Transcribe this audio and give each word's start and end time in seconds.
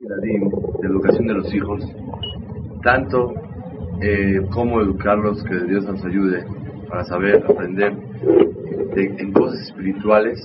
De 0.00 0.86
educación 0.86 1.26
de 1.26 1.34
los 1.34 1.52
hijos, 1.52 1.84
tanto 2.82 3.34
eh, 4.00 4.40
cómo 4.50 4.80
educarlos, 4.80 5.44
que 5.44 5.54
Dios 5.64 5.84
nos 5.84 6.02
ayude 6.06 6.46
para 6.88 7.04
saber, 7.04 7.44
aprender 7.46 7.92
en 8.96 9.32
cosas 9.32 9.60
espirituales, 9.60 10.40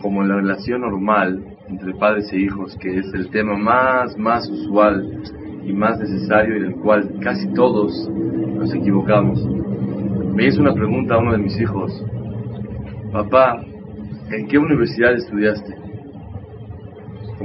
como 0.00 0.22
en 0.22 0.30
la 0.30 0.36
relación 0.36 0.80
normal 0.80 1.44
entre 1.68 1.92
padres 1.92 2.32
e 2.32 2.38
hijos, 2.38 2.74
que 2.80 2.98
es 2.98 3.12
el 3.12 3.28
tema 3.28 3.58
más, 3.58 4.16
más 4.16 4.48
usual 4.48 5.22
y 5.62 5.74
más 5.74 5.98
necesario 5.98 6.56
en 6.56 6.64
el 6.64 6.76
cual 6.76 7.18
casi 7.20 7.52
todos 7.52 8.08
nos 8.08 8.74
equivocamos. 8.74 9.46
Me 10.34 10.46
hizo 10.46 10.62
una 10.62 10.72
pregunta 10.72 11.16
a 11.16 11.18
uno 11.18 11.32
de 11.32 11.38
mis 11.38 11.60
hijos, 11.60 11.92
papá, 13.12 13.62
¿en 14.30 14.48
qué 14.48 14.56
universidad 14.56 15.12
estudiaste? 15.12 15.85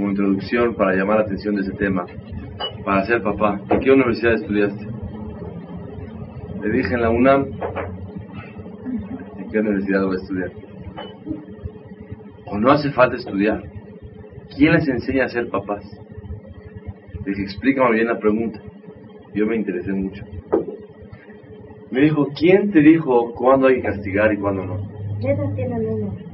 Como 0.01 0.13
introducción 0.13 0.73
para 0.73 0.95
llamar 0.95 1.17
la 1.17 1.25
atención 1.25 1.53
de 1.53 1.61
ese 1.61 1.73
tema, 1.73 2.07
para 2.83 3.05
ser 3.05 3.21
papá, 3.21 3.61
¿en 3.69 3.79
qué 3.81 3.91
universidad 3.91 4.33
estudiaste? 4.33 4.87
Le 6.63 6.71
dije 6.71 6.95
en 6.95 7.01
la 7.03 7.11
UNAM, 7.11 7.45
¿en 9.37 9.51
qué 9.51 9.59
universidad 9.59 10.03
voy 10.03 10.17
a 10.17 10.19
estudiar? 10.19 10.51
O 12.47 12.57
no 12.57 12.71
hace 12.71 12.89
falta 12.89 13.15
estudiar. 13.15 13.61
¿Quién 14.57 14.73
les 14.73 14.87
enseña 14.87 15.25
a 15.25 15.29
ser 15.29 15.49
papás? 15.49 15.83
Le 17.23 17.33
dije, 17.33 17.43
explícame 17.43 17.91
bien 17.91 18.07
la 18.07 18.17
pregunta. 18.17 18.59
Yo 19.35 19.45
me 19.45 19.55
interesé 19.55 19.93
mucho. 19.93 20.25
Me 21.91 22.01
dijo, 22.01 22.27
¿quién 22.35 22.71
te 22.71 22.79
dijo 22.79 23.35
cuándo 23.35 23.67
hay 23.67 23.75
que 23.75 23.83
castigar 23.83 24.33
y 24.33 24.37
cuándo 24.37 24.65
no? 24.65 24.77
¿Qué 25.21 25.29
edad 25.29 25.53
tiene 25.53 25.75
el 25.75 25.87
niño? 25.87 26.30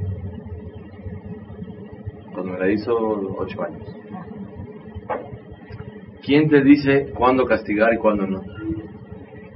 Cuando 2.38 2.54
me 2.54 2.60
la 2.60 2.72
hizo 2.72 2.96
ocho 3.40 3.64
años. 3.64 3.82
¿Quién 6.24 6.48
te 6.50 6.62
dice 6.62 7.12
cuándo 7.16 7.46
castigar 7.46 7.92
y 7.96 7.98
cuándo 7.98 8.28
no? 8.28 8.44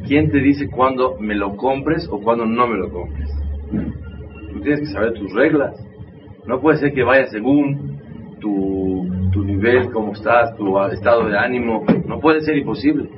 ¿Quién 0.07 0.31
te 0.31 0.39
dice 0.39 0.67
cuándo 0.67 1.15
me 1.19 1.35
lo 1.35 1.55
compres 1.57 2.09
o 2.09 2.19
cuándo 2.19 2.47
no 2.47 2.65
me 2.65 2.77
lo 2.77 2.89
compres? 2.89 3.29
Tú 4.51 4.61
tienes 4.61 4.79
que 4.79 4.85
saber 4.87 5.13
tus 5.13 5.31
reglas. 5.31 5.75
No 6.47 6.59
puede 6.59 6.79
ser 6.79 6.91
que 6.91 7.03
vaya 7.03 7.27
según 7.27 7.99
tu, 8.39 9.07
tu 9.31 9.43
nivel, 9.43 9.91
cómo 9.91 10.13
estás, 10.13 10.57
tu 10.57 10.75
estado 10.85 11.29
de 11.29 11.37
ánimo. 11.37 11.85
No 12.07 12.19
puede 12.19 12.41
ser 12.41 12.57
imposible. 12.57 13.11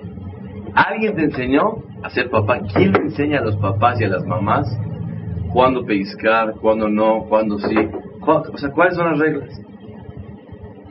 ¿Alguien 0.75 1.15
te 1.15 1.23
enseñó 1.23 1.75
a 2.01 2.09
ser 2.09 2.29
papá? 2.29 2.59
¿Quién 2.75 2.91
le 2.91 2.99
enseña 2.99 3.39
a 3.39 3.45
los 3.45 3.55
papás 3.55 4.01
y 4.01 4.03
a 4.03 4.09
las 4.09 4.25
mamás 4.25 4.67
cuándo 5.53 5.85
pellizcar, 5.85 6.55
cuándo 6.59 6.89
no, 6.89 7.23
cuándo 7.29 7.59
sí? 7.59 7.77
O 8.25 8.57
sea, 8.57 8.71
¿cuáles 8.71 8.95
son 8.95 9.11
las 9.11 9.19
reglas? 9.19 9.61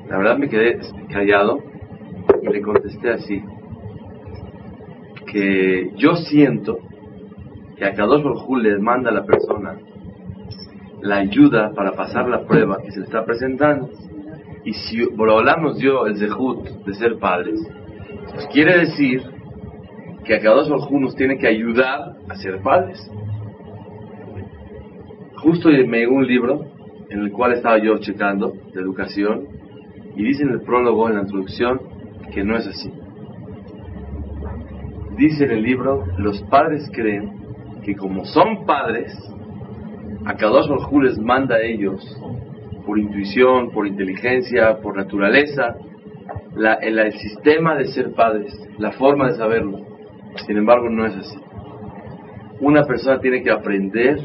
La 0.08 0.18
verdad 0.18 0.36
me 0.36 0.48
quedé 0.48 0.78
callado 1.10 1.60
y 2.42 2.48
le 2.48 2.60
contesté 2.60 3.10
así 3.10 3.42
que 5.32 5.90
yo 5.96 6.14
siento 6.14 6.78
que 7.76 7.86
a 7.86 7.94
Kadosh 7.94 8.22
Baruj 8.22 8.58
le 8.58 8.78
manda 8.78 9.10
a 9.10 9.14
la 9.14 9.24
persona 9.24 9.78
la 11.00 11.16
ayuda 11.16 11.72
para 11.74 11.92
pasar 11.92 12.28
la 12.28 12.44
prueba 12.44 12.82
que 12.82 12.90
se 12.90 13.00
le 13.00 13.06
está 13.06 13.24
presentando. 13.24 13.88
Y 14.64 14.74
si 14.74 15.04
Borolam 15.06 15.62
nos 15.62 15.78
dio 15.78 16.06
el 16.06 16.18
zehut 16.18 16.68
de 16.84 16.94
ser 16.94 17.18
padres, 17.18 17.66
pues 18.34 18.46
quiere 18.52 18.78
decir 18.78 19.22
que 20.24 20.34
a 20.36 20.40
Kadosh 20.40 20.68
Baruj 20.68 20.90
nos 21.00 21.16
tiene 21.16 21.38
que 21.38 21.48
ayudar 21.48 22.16
a 22.28 22.34
ser 22.36 22.60
padres. 22.60 23.10
Justo 25.36 25.70
me 25.70 25.98
llegó 25.98 26.14
un 26.14 26.26
libro 26.26 26.71
en 27.12 27.20
el 27.20 27.32
cual 27.32 27.52
estaba 27.52 27.78
yo 27.78 27.98
checando 27.98 28.52
de 28.74 28.80
educación 28.80 29.46
y 30.16 30.24
dice 30.24 30.42
en 30.42 30.50
el 30.50 30.62
prólogo, 30.62 31.08
en 31.08 31.16
la 31.16 31.22
introducción, 31.22 31.80
que 32.32 32.42
no 32.42 32.56
es 32.56 32.66
así 32.66 32.90
dice 35.16 35.44
en 35.44 35.52
el 35.52 35.62
libro, 35.62 36.04
los 36.18 36.42
padres 36.44 36.90
creen 36.92 37.30
que 37.84 37.94
como 37.94 38.24
son 38.24 38.64
padres, 38.64 39.12
a 40.24 40.34
Kadosh 40.34 40.68
Baruj 40.68 41.02
les 41.02 41.18
manda 41.18 41.56
a 41.56 41.62
ellos, 41.62 42.00
por 42.86 42.98
intuición, 42.98 43.70
por 43.70 43.86
inteligencia, 43.86 44.78
por 44.80 44.96
naturaleza, 44.96 45.76
la, 46.56 46.74
el, 46.74 46.98
el, 46.98 47.12
sistema 47.12 47.76
de 47.76 47.86
ser 47.86 48.12
padres, 48.12 48.52
la 48.78 48.92
forma 48.92 49.28
de 49.28 49.36
saberlo. 49.36 49.78
Sin 50.46 50.56
embargo, 50.56 50.88
no 50.88 51.06
es 51.06 51.16
así. 51.16 51.38
Una 52.60 52.84
persona 52.84 53.20
tiene 53.20 53.42
que 53.42 53.50
aprender 53.50 54.18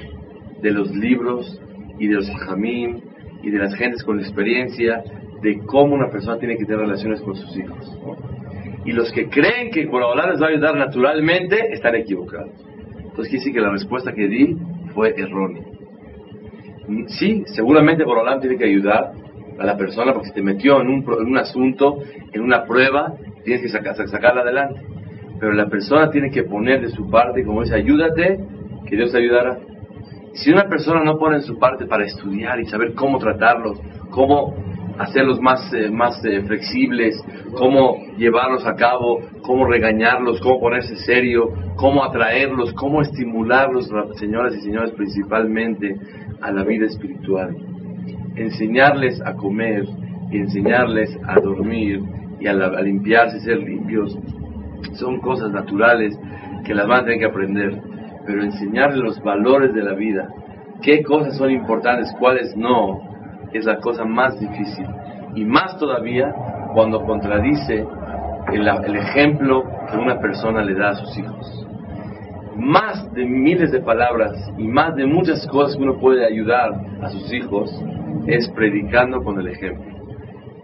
de 0.61 0.71
los 0.71 0.89
libros 0.95 1.61
y 1.99 2.07
de 2.07 2.15
los 2.15 2.29
jamín 2.45 3.03
y 3.43 3.49
de 3.49 3.59
las 3.59 3.75
gentes 3.75 4.03
con 4.03 4.19
experiencia 4.19 5.03
de 5.41 5.59
cómo 5.65 5.95
una 5.95 6.09
persona 6.09 6.37
tiene 6.37 6.57
que 6.57 6.65
tener 6.65 6.81
relaciones 6.81 7.21
con 7.21 7.35
sus 7.35 7.55
hijos. 7.57 7.97
Y 8.85 8.91
los 8.91 9.11
que 9.11 9.27
creen 9.29 9.71
que 9.71 9.85
Borolam 9.85 10.31
les 10.31 10.41
va 10.41 10.47
a 10.47 10.49
ayudar 10.49 10.75
naturalmente 10.75 11.73
están 11.73 11.95
equivocados. 11.95 12.51
Entonces 12.97 13.29
quiere 13.29 13.37
decir 13.37 13.53
que 13.53 13.61
la 13.61 13.71
respuesta 13.71 14.13
que 14.13 14.27
di 14.27 14.57
fue 14.93 15.13
errónea. 15.17 15.63
Sí, 17.07 17.43
seguramente 17.47 18.03
Borolam 18.03 18.39
tiene 18.39 18.57
que 18.57 18.65
ayudar 18.65 19.11
a 19.59 19.65
la 19.65 19.75
persona 19.77 20.13
porque 20.13 20.29
si 20.29 20.35
te 20.35 20.41
metió 20.41 20.79
en 20.81 20.87
un, 20.87 21.03
en 21.03 21.27
un 21.27 21.37
asunto, 21.37 21.99
en 22.31 22.41
una 22.41 22.63
prueba, 22.65 23.13
tienes 23.43 23.61
que 23.61 23.69
sacar, 23.69 23.95
sacarla 24.07 24.41
adelante. 24.41 24.81
Pero 25.39 25.53
la 25.53 25.67
persona 25.67 26.09
tiene 26.09 26.31
que 26.31 26.43
poner 26.43 26.81
de 26.81 26.89
su 26.89 27.09
parte, 27.09 27.43
como 27.43 27.61
dice, 27.61 27.75
ayúdate, 27.75 28.39
que 28.87 28.95
Dios 28.95 29.11
te 29.11 29.17
ayudará. 29.17 29.57
Si 30.37 30.51
una 30.51 30.67
persona 30.69 31.03
no 31.03 31.17
pone 31.17 31.37
en 31.37 31.41
su 31.41 31.57
parte 31.57 31.87
para 31.87 32.05
estudiar 32.05 32.59
y 32.59 32.65
saber 32.65 32.93
cómo 32.93 33.17
tratarlos, 33.17 33.79
cómo 34.11 34.55
hacerlos 34.99 35.39
más, 35.41 35.73
eh, 35.73 35.89
más 35.89 36.23
eh, 36.25 36.43
flexibles, 36.43 37.19
cómo 37.55 37.97
llevarlos 38.17 38.65
a 38.65 38.75
cabo, 38.75 39.19
cómo 39.41 39.65
regañarlos, 39.65 40.39
cómo 40.41 40.59
ponerse 40.59 40.95
serio, 40.97 41.49
cómo 41.75 42.03
atraerlos, 42.03 42.71
cómo 42.73 43.01
estimularlos, 43.01 43.89
señoras 44.15 44.55
y 44.55 44.61
señores, 44.61 44.91
principalmente 44.91 45.95
a 46.41 46.51
la 46.51 46.63
vida 46.63 46.85
espiritual. 46.85 47.55
Enseñarles 48.35 49.19
a 49.21 49.33
comer 49.33 49.85
y 50.31 50.37
enseñarles 50.37 51.17
a 51.27 51.39
dormir 51.39 52.01
y 52.39 52.45
a, 52.45 52.51
a 52.51 52.81
limpiarse, 52.81 53.39
ser 53.39 53.57
limpios, 53.57 54.15
son 54.93 55.19
cosas 55.19 55.51
naturales 55.51 56.17
que 56.63 56.75
las 56.75 56.87
van 56.87 57.01
a 57.01 57.03
tener 57.05 57.19
que 57.19 57.25
aprender, 57.25 57.81
pero 58.27 58.43
enseñarles 58.43 58.99
los 58.99 59.23
valores 59.23 59.73
de 59.73 59.81
la 59.81 59.93
vida, 59.93 60.27
qué 60.81 61.01
cosas 61.01 61.37
son 61.37 61.49
importantes, 61.49 62.13
cuáles 62.19 62.55
no, 62.55 63.01
es 63.53 63.65
la 63.65 63.77
cosa 63.77 64.03
más 64.03 64.39
difícil. 64.39 64.85
Y 65.33 65.45
más 65.45 65.77
todavía 65.79 66.33
cuando 66.73 67.03
contradice 67.05 67.85
el, 68.51 68.67
el, 68.67 68.95
ejemplo 68.95 69.63
que 69.89 69.97
una 69.97 70.19
persona 70.19 70.61
le 70.61 70.75
da 70.75 70.89
a 70.89 70.95
sus 70.95 71.17
hijos. 71.17 71.67
Más 72.55 73.11
de 73.13 73.25
miles 73.25 73.71
de 73.71 73.79
palabras 73.79 74.33
y 74.57 74.67
más 74.67 74.95
de 74.95 75.05
muchas 75.05 75.47
cosas 75.47 75.77
que 75.77 75.83
uno 75.83 75.99
puede 75.99 76.25
ayudar 76.25 76.71
a 77.01 77.09
sus 77.09 77.31
hijos 77.31 77.71
es 78.25 78.49
predicando 78.49 79.23
con 79.23 79.39
el 79.39 79.47
ejemplo. 79.47 79.85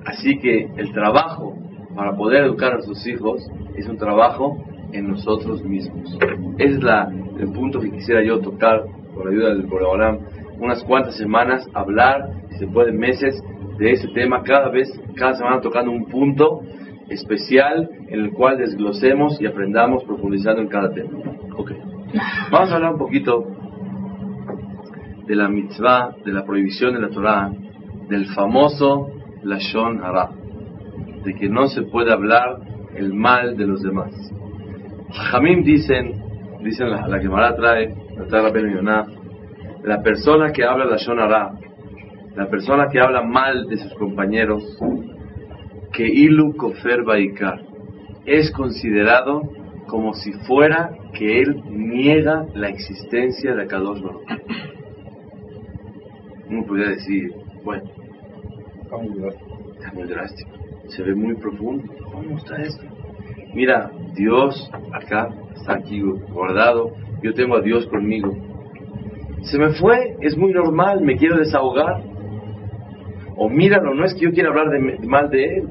Así 0.06 0.38
que 0.40 0.70
el 0.76 0.92
trabajo 0.92 1.56
para 1.96 2.16
poder 2.16 2.44
educar 2.46 2.74
a 2.74 2.82
sus 2.82 3.06
hijos 3.08 3.48
es 3.76 3.88
un 3.88 3.98
trabajo 3.98 4.58
en 4.94 5.10
nosotros 5.10 5.64
mismos. 5.64 6.18
Ese 6.58 6.76
es 6.76 6.84
la, 6.84 7.12
el 7.40 7.52
punto 7.52 7.80
que 7.80 7.92
quisiera 7.92 8.24
yo 8.24 8.40
tocar 8.40 8.84
con 9.14 9.26
la 9.26 9.32
ayuda 9.32 9.50
del 9.50 9.64
Boreolam 9.64 10.20
unas 10.60 10.84
cuantas 10.84 11.18
semanas, 11.18 11.68
hablar, 11.74 12.30
si 12.52 12.60
se 12.60 12.68
puede 12.68 12.92
meses, 12.92 13.44
de 13.78 13.92
ese 13.92 14.08
tema, 14.10 14.44
cada 14.44 14.70
vez, 14.70 14.88
cada 15.16 15.34
semana 15.34 15.62
tocando 15.62 15.92
un 15.92 16.06
punto 16.06 16.62
especial 17.10 17.90
en 18.08 18.20
el 18.20 18.32
cual 18.32 18.58
desglosemos 18.58 19.42
y 19.42 19.46
aprendamos 19.46 20.04
profundizando 20.04 20.62
en 20.62 20.68
cada 20.68 20.94
tema. 20.94 21.20
Okay. 21.58 21.78
Vamos 22.52 22.72
a 22.72 22.76
hablar 22.76 22.94
un 22.94 23.00
poquito 23.00 23.46
de 25.26 25.36
la 25.36 25.50
mitzvah, 25.50 26.16
de 26.24 26.32
la 26.32 26.46
prohibición 26.46 26.94
de 26.94 27.02
la 27.02 27.10
Torah, 27.10 27.52
del 28.10 28.28
famoso 28.28 29.10
Lashon 29.44 30.04
Hara, 30.04 30.30
de 31.24 31.34
que 31.34 31.50
no 31.50 31.68
se 31.68 31.84
puede 31.84 32.12
hablar 32.12 32.60
el 32.96 33.14
mal 33.14 33.58
de 33.58 33.66
los 33.66 33.82
demás. 33.82 34.14
Jamim 35.14 35.64
dicen, 35.64 36.14
dicen 36.62 36.90
la, 36.90 37.08
la 37.08 37.20
Gemara 37.20 37.56
trae, 37.56 37.94
la 38.18 38.26
trae 38.26 38.42
la 38.82 39.08
la 39.84 40.02
persona 40.02 40.52
que 40.52 40.64
habla 40.64 40.86
la 40.86 40.98
Shonara, 40.98 41.52
la 42.36 42.50
persona 42.50 42.88
que 42.90 43.00
habla 43.00 43.22
mal 43.22 43.68
de 43.68 43.78
sus 43.78 43.94
compañeros, 43.96 44.64
que 45.92 46.08
Ilu 46.08 46.56
Kofer 46.56 47.04
Baikar 47.04 47.60
es 48.26 48.52
considerado 48.52 49.42
como 49.88 50.14
si 50.14 50.32
fuera 50.48 50.92
que 51.14 51.42
él 51.42 51.62
niega 51.70 52.46
la 52.56 52.70
existencia 52.70 53.54
de 53.54 53.64
Akadosh 53.64 54.02
Baruch. 54.02 54.24
Uno 56.50 56.66
podría 56.66 56.90
decir, 56.90 57.34
bueno, 57.64 57.84
está 58.84 59.94
muy 59.94 60.08
drástico, 60.08 60.52
se 60.88 61.04
ve 61.04 61.14
muy 61.14 61.36
profundo. 61.36 61.84
¿Cómo 62.12 62.38
está 62.38 62.56
esto? 62.62 62.93
Mira, 63.54 63.92
Dios 64.16 64.70
acá 64.92 65.30
está 65.56 65.76
aquí 65.76 66.02
guardado, 66.02 66.92
yo 67.22 67.34
tengo 67.34 67.56
a 67.56 67.62
Dios 67.62 67.86
conmigo. 67.88 68.36
Se 69.44 69.60
me 69.60 69.74
fue, 69.74 70.16
es 70.22 70.38
muy 70.38 70.52
normal, 70.54 71.02
me 71.02 71.18
quiero 71.18 71.38
desahogar. 71.38 72.02
O 73.36 73.50
míralo, 73.50 73.94
no 73.94 74.06
es 74.06 74.14
que 74.14 74.22
yo 74.22 74.32
quiera 74.32 74.50
hablar 74.50 74.70
de, 74.70 75.08
mal 75.08 75.30
de 75.30 75.58
él, 75.58 75.70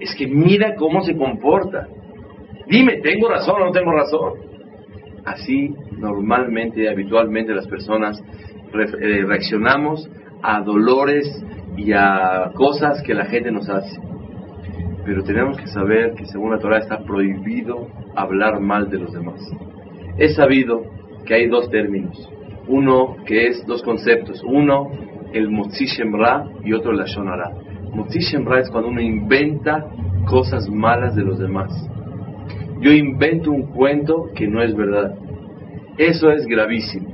es 0.00 0.14
que 0.16 0.26
mira 0.26 0.74
cómo 0.76 1.02
se 1.02 1.16
comporta. 1.16 1.88
Dime, 2.68 3.00
¿tengo 3.00 3.28
razón 3.28 3.62
o 3.62 3.66
no 3.66 3.72
tengo 3.72 3.92
razón? 3.92 4.34
Así 5.24 5.74
normalmente, 5.98 6.88
habitualmente 6.88 7.54
las 7.54 7.66
personas 7.66 8.20
eh, 8.20 9.24
reaccionamos 9.26 10.08
a 10.42 10.60
dolores 10.60 11.26
y 11.76 11.92
a 11.92 12.50
cosas 12.54 13.02
que 13.02 13.14
la 13.14 13.26
gente 13.26 13.50
nos 13.50 13.68
hace. 13.68 13.98
Pero 15.08 15.24
tenemos 15.24 15.56
que 15.56 15.66
saber 15.68 16.12
que 16.12 16.26
según 16.26 16.50
la 16.50 16.58
Torah 16.58 16.80
está 16.80 16.98
prohibido 16.98 17.88
hablar 18.14 18.60
mal 18.60 18.90
de 18.90 18.98
los 18.98 19.10
demás. 19.10 19.40
Es 20.18 20.34
sabido 20.34 20.82
que 21.24 21.32
hay 21.32 21.46
dos 21.46 21.70
términos. 21.70 22.30
Uno 22.66 23.16
que 23.24 23.46
es 23.46 23.64
dos 23.66 23.82
conceptos. 23.82 24.44
Uno, 24.44 24.90
el 25.32 25.48
Motzi 25.48 25.86
Shemra 25.86 26.44
y 26.62 26.74
otro 26.74 26.90
el 26.90 26.98
Lashon 26.98 27.26
Hara. 27.26 27.50
Motzi 27.94 28.18
Shemra 28.18 28.60
es 28.60 28.68
cuando 28.68 28.90
uno 28.90 29.00
inventa 29.00 29.86
cosas 30.26 30.68
malas 30.68 31.16
de 31.16 31.22
los 31.22 31.38
demás. 31.38 31.70
Yo 32.82 32.92
invento 32.92 33.50
un 33.50 33.62
cuento 33.68 34.28
que 34.34 34.46
no 34.46 34.62
es 34.62 34.76
verdad. 34.76 35.14
Eso 35.96 36.30
es 36.30 36.46
gravísimo. 36.46 37.08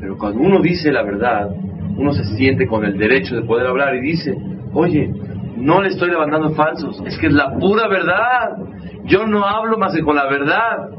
Pero 0.00 0.16
cuando 0.16 0.40
uno 0.40 0.62
dice 0.62 0.90
la 0.90 1.02
verdad, 1.02 1.54
uno 1.94 2.14
se 2.14 2.24
siente 2.36 2.66
con 2.66 2.86
el 2.86 2.96
derecho 2.96 3.36
de 3.36 3.42
poder 3.42 3.66
hablar 3.66 3.96
y 3.96 4.00
dice, 4.00 4.34
oye, 4.72 5.12
no 5.56 5.82
le 5.82 5.88
estoy 5.88 6.10
levantando 6.10 6.50
falsos, 6.50 7.02
es 7.06 7.18
que 7.18 7.26
es 7.26 7.32
la 7.32 7.56
pura 7.58 7.88
verdad. 7.88 8.56
Yo 9.04 9.26
no 9.26 9.44
hablo 9.44 9.78
más 9.78 9.94
que 9.94 10.02
con 10.02 10.16
la 10.16 10.28
verdad. 10.28 10.90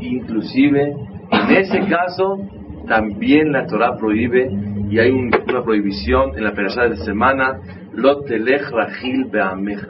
Inclusive, 0.00 0.94
en 1.30 1.50
ese 1.56 1.86
caso, 1.86 2.38
también 2.86 3.52
la 3.52 3.66
Torah 3.66 3.96
prohíbe, 3.96 4.50
y 4.90 4.98
hay 4.98 5.10
una 5.10 5.62
prohibición 5.62 6.36
en 6.36 6.44
la 6.44 6.52
persona 6.52 6.88
de 6.88 6.96
semana, 6.98 7.58
Lot 7.94 8.28
rajil 8.28 9.26
beameja. 9.26 9.88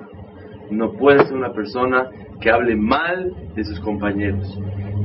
No 0.70 0.92
puede 0.92 1.24
ser 1.24 1.36
una 1.36 1.52
persona 1.52 2.06
que 2.40 2.50
hable 2.50 2.76
mal 2.76 3.32
de 3.54 3.64
sus 3.64 3.80
compañeros. 3.80 4.58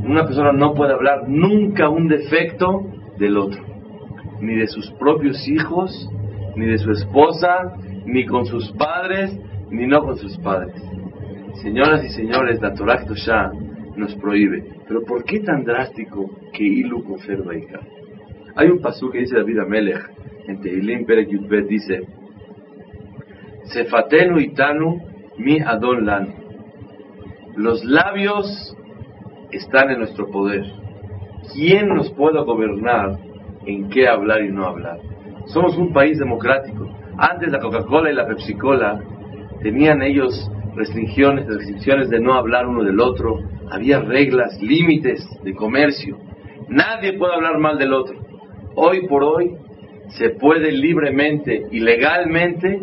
Una 0.05 0.25
persona 0.25 0.51
no 0.53 0.73
puede 0.73 0.93
hablar 0.93 1.27
nunca 1.27 1.89
un 1.89 2.07
defecto 2.07 2.85
del 3.17 3.37
otro, 3.37 3.61
ni 4.41 4.55
de 4.55 4.67
sus 4.67 4.91
propios 4.91 5.47
hijos, 5.47 6.09
ni 6.55 6.65
de 6.65 6.77
su 6.77 6.91
esposa, 6.91 7.73
ni 8.11 8.25
con 8.25 8.45
sus 8.45 8.71
padres, 8.73 9.37
ni 9.69 9.85
no 9.85 10.03
con 10.03 10.17
sus 10.17 10.37
padres. 10.39 10.81
Señoras 11.61 12.03
y 12.03 12.09
señores, 12.09 12.61
la 12.61 12.73
Torah 12.73 13.05
ya 13.25 13.51
nos 13.95 14.15
prohíbe. 14.15 14.63
Pero 14.87 15.03
¿por 15.03 15.23
qué 15.23 15.41
tan 15.41 15.63
drástico 15.63 16.29
que 16.53 16.63
Ilu 16.63 17.03
Kofer 17.03 17.43
Hay 18.55 18.67
un 18.69 18.79
pasú 18.81 19.11
que 19.11 19.19
dice 19.19 19.35
David 19.35 19.59
Amelech 19.59 20.09
en 20.47 20.61
Tehilim 20.61 21.05
Perek 21.05 21.29
Yudbet, 21.29 21.67
dice 21.67 22.07
Sefatenu 23.65 24.39
itanu 24.39 24.99
mi 25.37 25.59
adon 25.59 26.05
lan. 26.05 26.33
Los 27.55 27.83
labios 27.85 28.75
están 29.51 29.91
en 29.91 29.99
nuestro 29.99 30.27
poder. 30.31 30.65
¿Quién 31.53 31.89
nos 31.89 32.11
puede 32.11 32.41
gobernar 32.43 33.19
en 33.65 33.89
qué 33.89 34.07
hablar 34.07 34.43
y 34.43 34.51
no 34.51 34.65
hablar? 34.65 34.99
Somos 35.47 35.77
un 35.77 35.93
país 35.93 36.17
democrático. 36.17 36.89
Antes 37.19 37.51
la 37.51 37.59
Coca-Cola 37.59 38.09
y 38.09 38.15
la 38.15 38.25
Pepsi-Cola 38.25 39.01
tenían 39.61 40.01
ellos 40.01 40.49
restricciones, 40.73 41.47
restricciones 41.47 42.09
de 42.09 42.21
no 42.21 42.33
hablar 42.33 42.65
uno 42.65 42.81
del 42.81 43.01
otro. 43.01 43.39
Había 43.69 43.99
reglas, 43.99 44.57
límites 44.61 45.27
de 45.43 45.53
comercio. 45.53 46.17
Nadie 46.69 47.17
puede 47.17 47.33
hablar 47.33 47.57
mal 47.57 47.77
del 47.77 47.91
otro. 47.91 48.15
Hoy 48.75 49.05
por 49.07 49.25
hoy 49.25 49.53
se 50.17 50.29
puede 50.29 50.71
libremente 50.71 51.63
y 51.69 51.81
legalmente 51.81 52.79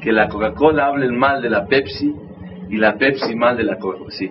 que 0.00 0.12
la 0.12 0.28
Coca-Cola 0.28 0.86
hable 0.86 1.10
mal 1.10 1.42
de 1.42 1.50
la 1.50 1.66
Pepsi 1.66 2.14
y 2.68 2.76
la 2.76 2.94
Pepsi 2.96 3.34
mal 3.34 3.56
de 3.56 3.64
la 3.64 3.76
Coca-Cola. 3.76 4.10
Sí. 4.12 4.30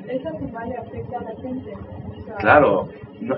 Claro, 2.39 2.87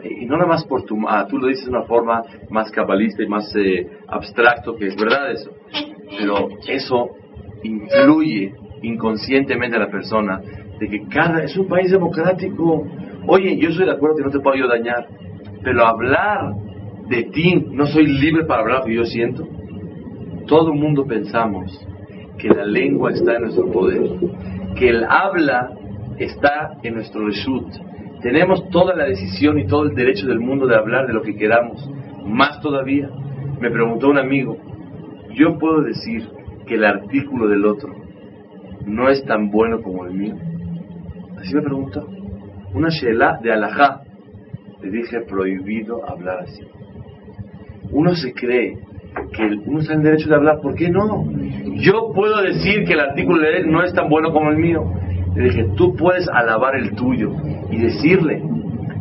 y 0.04 0.26
no 0.26 0.38
nada 0.38 0.48
más 0.48 0.66
por 0.66 0.84
tu... 0.84 0.96
Ah, 1.08 1.26
tú 1.28 1.40
lo 1.40 1.48
dices 1.48 1.66
de 1.66 1.72
una 1.72 1.84
forma 1.84 2.22
más 2.50 2.70
cabalista 2.70 3.24
y 3.24 3.28
más 3.28 3.52
eh, 3.56 3.90
abstracto, 4.08 4.76
que 4.76 4.88
es 4.88 4.96
verdad 4.96 5.32
eso. 5.32 5.52
Pero 6.18 6.50
eso 6.68 7.10
influye 7.64 8.54
inconscientemente 8.82 9.78
a 9.78 9.80
la 9.80 9.92
persona 9.92 10.42
de 10.80 10.88
que 10.88 11.08
cada... 11.08 11.44
Es 11.44 11.56
un 11.58 11.68
país 11.68 11.92
democrático. 11.92 12.86
Oye, 13.28 13.58
yo 13.58 13.72
soy 13.72 13.86
de 13.86 13.92
acuerdo 13.92 14.18
que 14.18 14.24
no 14.24 14.32
te 14.32 14.40
puedo 14.40 14.68
dañar, 14.68 15.08
pero 15.64 15.86
hablar 15.86 16.54
de 17.08 17.24
ti, 17.24 17.66
no 17.72 17.86
soy 17.88 18.08
libre 18.08 18.46
para 18.46 18.62
hablar 18.62 18.80
lo 18.80 18.86
que 18.86 18.96
yo 18.96 19.06
siento. 19.06 19.48
Todo 20.48 20.74
el 20.74 20.80
mundo 20.80 21.06
pensamos 21.06 21.86
que 22.38 22.50
la 22.50 22.66
lengua 22.66 23.12
está 23.12 23.36
en 23.36 23.44
nuestro 23.44 23.72
poder, 23.72 24.10
que 24.76 24.90
el 24.90 25.04
habla 25.04 25.72
está 26.18 26.78
en 26.84 26.96
nuestro 26.96 27.26
reshut, 27.26 27.68
tenemos 28.22 28.70
toda 28.70 28.96
la 28.96 29.06
decisión 29.06 29.58
y 29.58 29.66
todo 29.66 29.84
el 29.84 29.96
derecho 29.96 30.28
del 30.28 30.40
mundo 30.40 30.68
de 30.68 30.76
hablar 30.76 31.08
de 31.08 31.14
lo 31.14 31.24
que 31.24 31.36
queramos. 31.36 31.90
Más 32.24 32.62
todavía, 32.62 33.10
me 33.60 33.72
preguntó 33.72 34.10
un 34.10 34.20
amigo, 34.20 34.58
¿yo 35.36 35.58
puedo 35.58 35.82
decir 35.82 36.28
que 36.66 36.76
el 36.76 36.86
artículo 36.86 37.48
del 37.48 37.66
otro 37.66 37.94
no 38.86 39.10
es 39.10 39.24
tan 39.26 39.50
bueno 39.50 39.82
como 39.82 40.06
el 40.06 40.14
mío? 40.14 40.36
Así 41.38 41.56
me 41.56 41.62
preguntó. 41.62 42.08
Una 42.74 42.90
shela 42.90 43.40
de 43.42 43.52
alajá. 43.52 44.02
Le 44.82 44.92
dije, 44.92 45.22
prohibido 45.22 46.10
hablar 46.10 46.40
así. 46.40 46.64
Uno 47.92 48.16
se 48.16 48.34
cree 48.34 48.78
que 49.34 49.44
uno 49.66 49.80
está 49.80 49.94
en 49.94 50.04
derecho 50.04 50.30
de 50.30 50.36
hablar, 50.36 50.62
¿por 50.62 50.76
qué 50.76 50.90
no? 50.90 51.26
Yo 51.76 52.12
puedo 52.14 52.42
decir 52.42 52.86
que 52.86 52.94
el 52.94 53.02
artículo 53.02 53.42
de 53.42 53.58
él 53.58 53.72
no 53.72 53.84
es 53.84 53.94
tan 53.94 54.10
bueno 54.10 54.32
como 54.32 54.50
el 54.50 54.58
mío. 54.58 54.84
Le 55.36 55.44
dije, 55.46 55.66
tú 55.76 55.96
puedes 55.96 56.28
alabar 56.30 56.76
el 56.76 56.94
tuyo 56.96 57.32
y 57.70 57.78
decirle, 57.78 58.42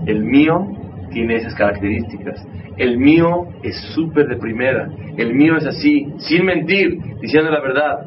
el 0.06 0.24
mío 0.24 0.79
tiene 1.10 1.36
esas 1.36 1.54
características, 1.54 2.46
el 2.76 2.98
mío 2.98 3.48
es 3.62 3.76
súper 3.94 4.26
de 4.28 4.36
primera, 4.36 4.88
el 5.16 5.34
mío 5.34 5.56
es 5.56 5.66
así, 5.66 6.06
sin 6.18 6.46
mentir, 6.46 6.98
diciendo 7.20 7.50
la 7.50 7.60
verdad. 7.60 8.06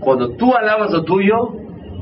Cuando 0.00 0.36
tú 0.36 0.54
alabas 0.54 0.90
lo 0.90 1.04
tuyo, 1.04 1.56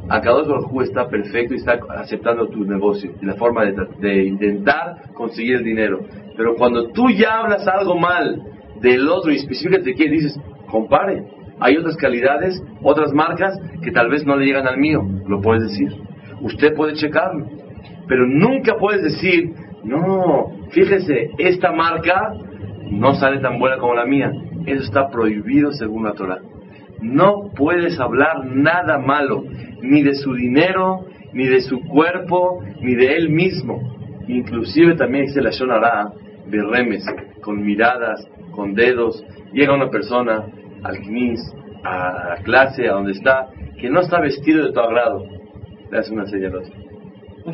Akadosh 0.08 0.48
Baruj 0.48 0.82
está 0.82 1.08
perfecto 1.08 1.54
y 1.54 1.58
está 1.58 1.78
aceptando 1.96 2.48
tu 2.48 2.64
negocio 2.64 3.12
y 3.22 3.26
la 3.26 3.34
forma 3.34 3.64
de, 3.64 3.76
de, 4.00 4.24
intentar 4.24 5.12
conseguir 5.14 5.56
el 5.56 5.64
dinero. 5.64 6.00
Pero 6.36 6.56
cuando 6.56 6.88
tú 6.88 7.10
ya 7.10 7.38
hablas 7.38 7.68
algo 7.68 7.96
mal 7.96 8.42
del 8.80 9.08
otro 9.08 9.30
y 9.30 9.36
específicamente 9.36 9.90
de 9.90 9.94
quién 9.94 10.10
dices, 10.10 10.40
compare, 10.68 11.22
hay 11.60 11.76
otras 11.76 11.96
calidades, 11.96 12.60
otras 12.82 13.12
marcas 13.12 13.56
que 13.82 13.92
tal 13.92 14.08
vez 14.10 14.26
no 14.26 14.36
le 14.36 14.46
llegan 14.46 14.66
al 14.66 14.78
mío, 14.78 15.00
lo 15.28 15.40
puedes 15.40 15.62
decir. 15.64 15.92
Usted 16.40 16.74
puede 16.74 16.94
checarlo, 16.94 17.46
pero 18.08 18.26
nunca 18.26 18.76
puedes 18.78 19.02
decir, 19.02 19.52
no, 19.84 20.52
fíjese, 20.70 21.30
esta 21.38 21.72
marca 21.72 22.34
no 22.90 23.14
sale 23.14 23.40
tan 23.40 23.58
buena 23.58 23.78
como 23.78 23.94
la 23.94 24.04
mía. 24.04 24.32
Eso 24.66 24.84
está 24.84 25.08
prohibido 25.10 25.72
según 25.72 26.04
la 26.04 26.12
Torah. 26.12 26.40
No 27.00 27.50
puedes 27.56 27.98
hablar 27.98 28.44
nada 28.44 28.98
malo, 28.98 29.44
ni 29.80 30.02
de 30.02 30.14
su 30.14 30.34
dinero, 30.34 31.06
ni 31.32 31.46
de 31.46 31.62
su 31.62 31.80
cuerpo, 31.80 32.62
ni 32.80 32.94
de 32.94 33.16
él 33.16 33.30
mismo. 33.30 33.80
Inclusive 34.28 34.96
también 34.96 35.26
dice 35.26 35.40
la 35.40 35.50
Shonara 35.50 36.12
de 36.46 36.62
remes, 36.62 37.04
con 37.40 37.64
miradas, 37.64 38.28
con 38.52 38.74
dedos. 38.74 39.24
Llega 39.52 39.74
una 39.74 39.88
persona 39.88 40.44
al 40.82 40.98
knis, 40.98 41.40
a 41.84 42.36
la 42.36 42.42
clase, 42.42 42.88
a 42.88 42.92
donde 42.92 43.12
está, 43.12 43.48
que 43.80 43.88
no 43.88 44.00
está 44.00 44.20
vestido 44.20 44.66
de 44.66 44.72
tu 44.72 44.80
agrado, 44.80 45.24
le 45.90 45.98
hace 45.98 46.12
una 46.12 46.26
señal 46.26 46.62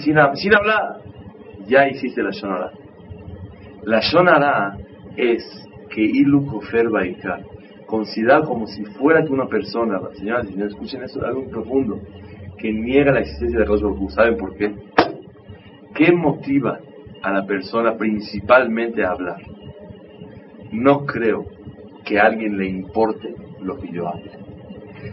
sin, 0.00 0.16
sin 0.35 0.54
hablar, 0.54 0.99
ya 1.67 1.89
hiciste 1.89 2.23
la 2.23 2.31
shonara. 2.31 2.73
La 3.85 4.01
shonara 4.01 4.77
es 5.17 5.43
que 5.91 6.03
ilu 6.03 6.47
kofer 6.47 6.89
considera 7.87 8.43
como 8.43 8.67
si 8.67 8.85
fuera 8.85 9.25
una 9.31 9.47
persona, 9.47 10.01
señoras 10.15 10.47
y 10.47 10.53
señores, 10.53 10.73
escuchen 10.73 11.03
eso, 11.03 11.25
algo 11.25 11.49
profundo, 11.49 12.01
que 12.59 12.73
niega 12.73 13.13
la 13.13 13.21
existencia 13.21 13.61
de 13.61 13.65
Dios 13.65 14.15
¿Saben 14.15 14.37
por 14.37 14.57
qué? 14.57 14.75
¿Qué 15.95 16.13
motiva 16.13 16.81
a 17.23 17.33
la 17.33 17.47
persona 17.47 17.97
principalmente 17.97 19.05
a 19.05 19.11
hablar? 19.11 19.41
No 20.73 21.07
creo 21.07 21.47
que 22.05 22.19
a 22.19 22.25
alguien 22.27 22.59
le 22.59 22.69
importe 22.69 23.35
lo 23.63 23.79
que 23.79 23.91
yo 23.93 24.09
hable. 24.09 24.33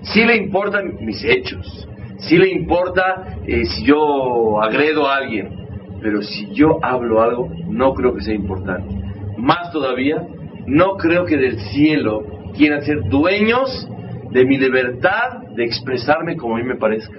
Sí 0.02 0.26
le 0.26 0.36
importan 0.38 0.98
mis 1.06 1.24
hechos, 1.24 1.88
sí 2.18 2.38
le 2.38 2.50
importa 2.50 3.38
eh, 3.46 3.66
si 3.66 3.86
yo 3.86 4.62
agredo 4.62 5.08
a 5.08 5.18
alguien, 5.18 5.63
pero 6.04 6.22
si 6.22 6.52
yo 6.52 6.80
hablo 6.84 7.22
algo, 7.22 7.50
no 7.68 7.94
creo 7.94 8.14
que 8.14 8.22
sea 8.22 8.36
importante. 8.36 8.94
Más 9.38 9.72
todavía, 9.72 10.22
no 10.68 10.98
creo 10.98 11.26
que 11.26 11.38
del 11.38 11.58
cielo 11.72 12.24
quieran 12.56 12.84
ser 12.84 13.04
dueños 13.06 13.90
de 14.32 14.46
mi 14.46 14.58
libertad 14.58 15.44
de 15.56 15.64
expresarme 15.64 16.36
como 16.36 16.56
a 16.56 16.60
mí 16.60 16.66
me 16.66 16.76
parezca. 16.76 17.18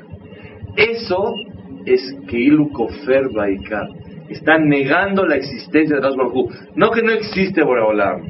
Eso 0.77 1.35
es 1.87 2.15
que 2.29 2.39
Ilu 2.39 2.71
Kofer 2.73 3.31
Baikar. 3.35 3.89
Están 4.29 4.69
negando 4.69 5.27
la 5.27 5.37
existencia 5.37 5.97
de 5.97 6.03
Dios 6.03 6.17
No 6.75 6.91
que 6.91 7.03
no 7.03 7.13
existe 7.13 7.63
Boreolam. 7.63 8.23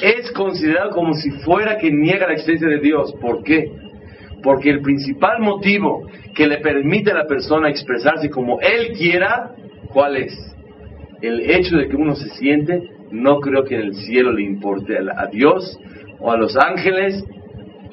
Es 0.00 0.30
considerado 0.32 0.90
como 0.90 1.14
si 1.14 1.30
fuera 1.30 1.78
que 1.78 1.90
niega 1.90 2.26
la 2.26 2.34
existencia 2.34 2.68
de 2.68 2.80
Dios. 2.80 3.14
¿Por 3.20 3.42
qué? 3.42 3.70
Porque 4.42 4.70
el 4.70 4.82
principal 4.82 5.40
motivo 5.40 6.06
que 6.34 6.46
le 6.46 6.58
permite 6.58 7.12
a 7.12 7.14
la 7.14 7.26
persona 7.26 7.70
expresarse 7.70 8.28
como 8.28 8.60
él 8.60 8.92
quiera, 8.98 9.52
¿cuál 9.94 10.16
es? 10.16 10.34
El 11.22 11.40
hecho 11.50 11.76
de 11.76 11.88
que 11.88 11.96
uno 11.96 12.14
se 12.16 12.28
siente, 12.30 12.90
no 13.10 13.38
creo 13.38 13.64
que 13.64 13.76
en 13.76 13.80
el 13.82 13.94
cielo 13.94 14.32
le 14.32 14.42
importe 14.42 14.98
a 14.98 15.26
Dios 15.26 15.78
o 16.18 16.30
a 16.30 16.36
los 16.36 16.54
ángeles 16.56 17.24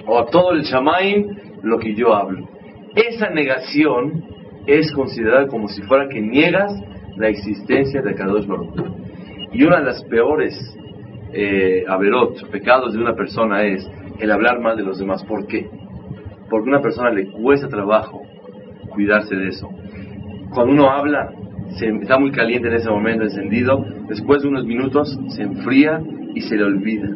o 0.05 0.20
a 0.20 0.25
todo 0.25 0.51
el 0.51 0.63
Shamaim 0.63 1.27
lo 1.62 1.77
que 1.77 1.93
yo 1.93 2.13
hablo. 2.13 2.50
Esa 2.96 3.29
negación 3.29 4.25
es 4.65 4.91
considerada 4.91 5.48
como 5.48 5.67
si 5.67 5.81
fuera 5.84 6.10
que 6.10 6.20
niegas 6.20 6.74
la 7.15 7.29
existencia 7.29 8.01
de 8.01 8.15
Kadosh 8.15 8.48
Baruch 8.48 8.74
Y 9.53 9.63
una 9.63 9.79
de 9.79 9.86
las 9.86 10.03
peores 10.05 10.53
eh, 11.34 11.86
averot, 11.88 12.50
pecados 12.50 12.93
de 12.93 13.00
una 13.00 13.15
persona 13.15 13.63
es 13.63 13.89
el 14.20 14.31
hablar 14.31 14.60
mal 14.60 14.75
de 14.75 14.84
los 14.84 15.00
demás. 15.00 15.24
¿Por 15.24 15.48
qué? 15.48 15.70
Porque 16.50 16.70
a 16.70 16.74
una 16.74 16.81
persona 16.81 17.12
le 17.12 17.31
cuesta 17.31 17.67
trabajo 17.70 18.24
cuidarse 18.89 19.36
de 19.36 19.48
eso. 19.50 19.70
Cuando 20.53 20.74
uno 20.74 20.89
habla, 20.89 21.31
se, 21.78 21.88
está 21.88 22.18
muy 22.20 22.32
caliente 22.32 22.68
en 22.68 22.75
ese 22.75 22.90
momento, 22.90 23.24
encendido, 23.24 23.86
después 24.08 24.42
de 24.42 24.50
unos 24.50 24.66
minutos 24.66 25.18
se 25.30 25.44
enfría 25.44 26.01
y 26.34 26.42
se 26.42 26.56
le 26.56 26.63
olvida. 26.63 27.10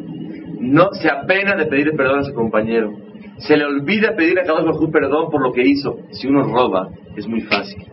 No 0.60 0.88
se 0.92 1.10
apena 1.10 1.54
de 1.54 1.66
pedirle 1.66 1.92
perdón 1.92 2.20
a 2.20 2.24
su 2.24 2.34
compañero. 2.34 2.92
Se 3.38 3.56
le 3.56 3.64
olvida 3.64 4.16
pedirle 4.16 4.42
a 4.42 4.44
Kadosh 4.44 4.64
Baruj 4.64 4.90
perdón 4.90 5.30
por 5.30 5.42
lo 5.42 5.52
que 5.52 5.62
hizo. 5.62 5.98
Si 6.10 6.26
uno 6.26 6.42
roba, 6.44 6.88
es 7.16 7.26
muy 7.26 7.42
fácil. 7.42 7.84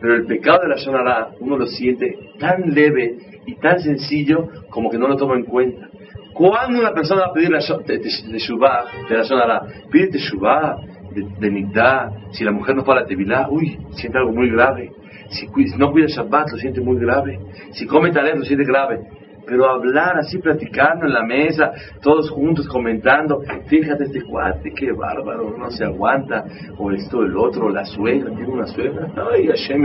Pero 0.00 0.14
el 0.14 0.26
pecado 0.26 0.60
de 0.62 0.68
la 0.68 0.76
Shonara, 0.76 1.30
uno 1.40 1.56
lo 1.56 1.66
siente 1.66 2.18
tan 2.38 2.74
leve 2.74 3.16
y 3.46 3.54
tan 3.56 3.80
sencillo 3.80 4.48
como 4.70 4.90
que 4.90 4.98
no 4.98 5.08
lo 5.08 5.16
toma 5.16 5.36
en 5.36 5.44
cuenta. 5.44 5.88
Cuando 6.32 6.80
una 6.80 6.92
persona 6.92 7.22
va 7.22 7.26
a 7.28 7.32
pedir 7.32 7.50
la 7.50 7.60
de, 7.86 7.98
de 7.98 9.16
la 9.16 9.22
Shonara, 9.22 9.62
pide 9.90 10.08
Teshuvah, 10.08 10.76
de, 11.14 11.50
de 11.50 12.10
si 12.32 12.44
la 12.44 12.52
mujer 12.52 12.76
no 12.76 12.84
fue 12.84 12.94
a 12.94 13.00
la 13.00 13.06
Tevilá, 13.06 13.48
uy, 13.50 13.78
siente 13.92 14.18
algo 14.18 14.32
muy 14.32 14.50
grave. 14.50 14.92
Si, 15.30 15.46
no 15.76 15.92
cuida 15.92 16.06
Shabbat, 16.08 16.50
lo 16.52 16.58
siente 16.58 16.80
muy 16.80 16.98
grave. 16.98 17.38
Si 17.72 17.86
come 17.86 18.10
talento, 18.12 18.40
lo 18.40 18.44
siente 18.44 18.64
grave 18.64 19.00
pero 19.46 19.70
hablar 19.70 20.18
así, 20.18 20.38
platicando 20.38 21.06
en 21.06 21.14
la 21.14 21.22
mesa, 21.22 21.72
todos 22.02 22.30
juntos 22.30 22.66
comentando, 22.68 23.40
fíjate 23.66 24.04
este 24.04 24.22
cuate, 24.22 24.72
qué 24.72 24.92
bárbaro, 24.92 25.56
no 25.56 25.70
se 25.70 25.84
aguanta, 25.84 26.44
o 26.76 26.90
esto, 26.90 27.22
el 27.22 27.36
otro, 27.36 27.70
la 27.70 27.84
suegra, 27.84 28.34
tiene 28.34 28.52
una 28.52 28.66
suegra, 28.66 29.08
ay, 29.32 29.46
Hashem 29.46 29.84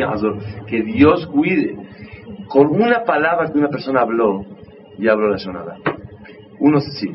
que 0.65 0.81
Dios 0.81 1.27
cuide. 1.27 1.77
Con 2.47 2.67
una 2.67 3.03
palabra 3.03 3.49
que 3.51 3.59
una 3.59 3.69
persona 3.69 4.01
habló, 4.01 4.43
ya 4.97 5.13
habló 5.13 5.29
la 5.29 5.37
sonada. 5.37 5.77
Uno 6.59 6.79
sí. 6.79 7.09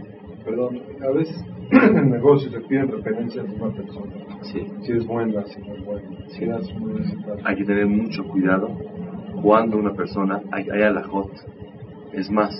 Perdón, 0.45 0.81
a 1.03 1.13
veces 1.13 1.45
en 1.71 2.11
negocios 2.11 2.53
se 2.53 2.61
piden 2.61 2.89
referencias 2.89 3.47
de 3.49 3.55
una 3.55 3.75
persona. 3.75 4.13
Sí. 4.43 4.67
Si 4.83 4.93
es 4.93 5.07
buena, 5.07 5.45
si 5.47 5.61
no 5.61 5.75
es 5.75 5.85
buena. 5.85 6.09
Si 6.29 6.45
es 6.45 6.75
hay 7.45 7.57
que 7.57 7.65
tener 7.65 7.87
mucho 7.87 8.25
cuidado 8.25 8.69
cuando 9.43 9.77
una 9.77 9.93
persona, 9.93 10.41
hay, 10.53 10.69
hay 10.71 10.83
alajot, 10.83 11.31
es 12.13 12.31
más, 12.31 12.51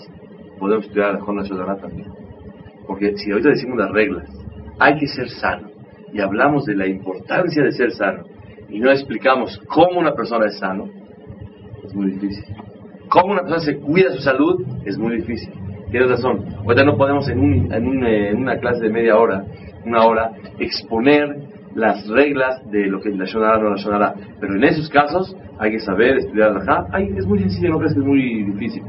podemos 0.59 0.87
estudiar 0.87 1.15
la 1.15 1.21
Jonah 1.21 1.43
Shodara 1.45 1.77
también. 1.77 2.13
Porque 2.87 3.17
si 3.17 3.31
ahorita 3.31 3.51
decimos 3.51 3.79
las 3.79 3.91
reglas, 3.91 4.29
hay 4.79 4.99
que 4.99 5.07
ser 5.07 5.29
sano. 5.29 5.71
Y 6.13 6.21
hablamos 6.21 6.65
de 6.65 6.77
la 6.77 6.87
importancia 6.87 7.63
de 7.63 7.73
ser 7.73 7.93
sano. 7.93 8.25
Y 8.69 8.81
no 8.81 8.91
explicamos 8.91 9.61
cómo 9.69 10.01
una 10.01 10.15
persona 10.15 10.47
es 10.47 10.59
sano, 10.59 10.89
es 11.85 11.95
muy 11.95 12.11
difícil. 12.11 12.45
Cómo 13.09 13.33
una 13.33 13.43
persona 13.43 13.61
se 13.61 13.79
cuida 13.79 14.11
su 14.11 14.23
salud, 14.23 14.65
es 14.85 14.99
muy 14.99 15.17
difícil. 15.17 15.53
Tienes 15.91 16.11
razón. 16.11 16.45
Ahorita 16.59 16.85
no 16.85 16.97
podemos 16.97 17.29
en, 17.29 17.39
un, 17.39 17.73
en, 17.73 18.05
eh, 18.05 18.35
una 18.35 18.59
clase 18.59 18.83
de 18.83 18.91
media 18.91 19.17
hora, 19.17 19.45
una 19.85 20.05
hora, 20.05 20.33
exponer 20.59 21.37
las 21.75 22.09
reglas 22.09 22.69
de 22.71 22.87
lo 22.87 23.01
que 23.01 23.11
la 23.11 23.25
Shonara 23.27 23.59
no 23.59 23.71
la 23.71 23.77
Shonara. 23.77 24.15
Pero 24.41 24.55
en 24.57 24.65
esos 24.65 24.89
casos 24.89 25.37
hay 25.59 25.73
que 25.73 25.81
saber 25.81 26.19
estudiar 26.19 26.53
la 26.53 26.99
Es 26.99 27.27
muy 27.27 27.39
sencillo, 27.39 27.71
no 27.71 27.79
crees 27.79 27.95
que 27.95 28.01
es 28.01 28.07
muy 28.07 28.45
difícil 28.45 28.83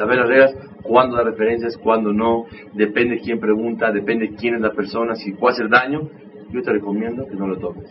saber 0.00 0.18
las 0.18 0.28
reglas, 0.28 0.54
cuándo 0.82 1.16
dar 1.16 1.26
referencias, 1.26 1.76
cuándo 1.76 2.12
no, 2.12 2.44
depende 2.72 3.20
quién 3.20 3.38
pregunta, 3.38 3.92
depende 3.92 4.34
quién 4.34 4.54
es 4.54 4.60
la 4.60 4.72
persona, 4.72 5.14
si 5.14 5.32
puede 5.32 5.54
hacer 5.54 5.68
daño, 5.68 6.08
yo 6.50 6.62
te 6.62 6.72
recomiendo 6.72 7.26
que 7.26 7.36
no 7.36 7.46
lo 7.46 7.58
tomes. 7.58 7.88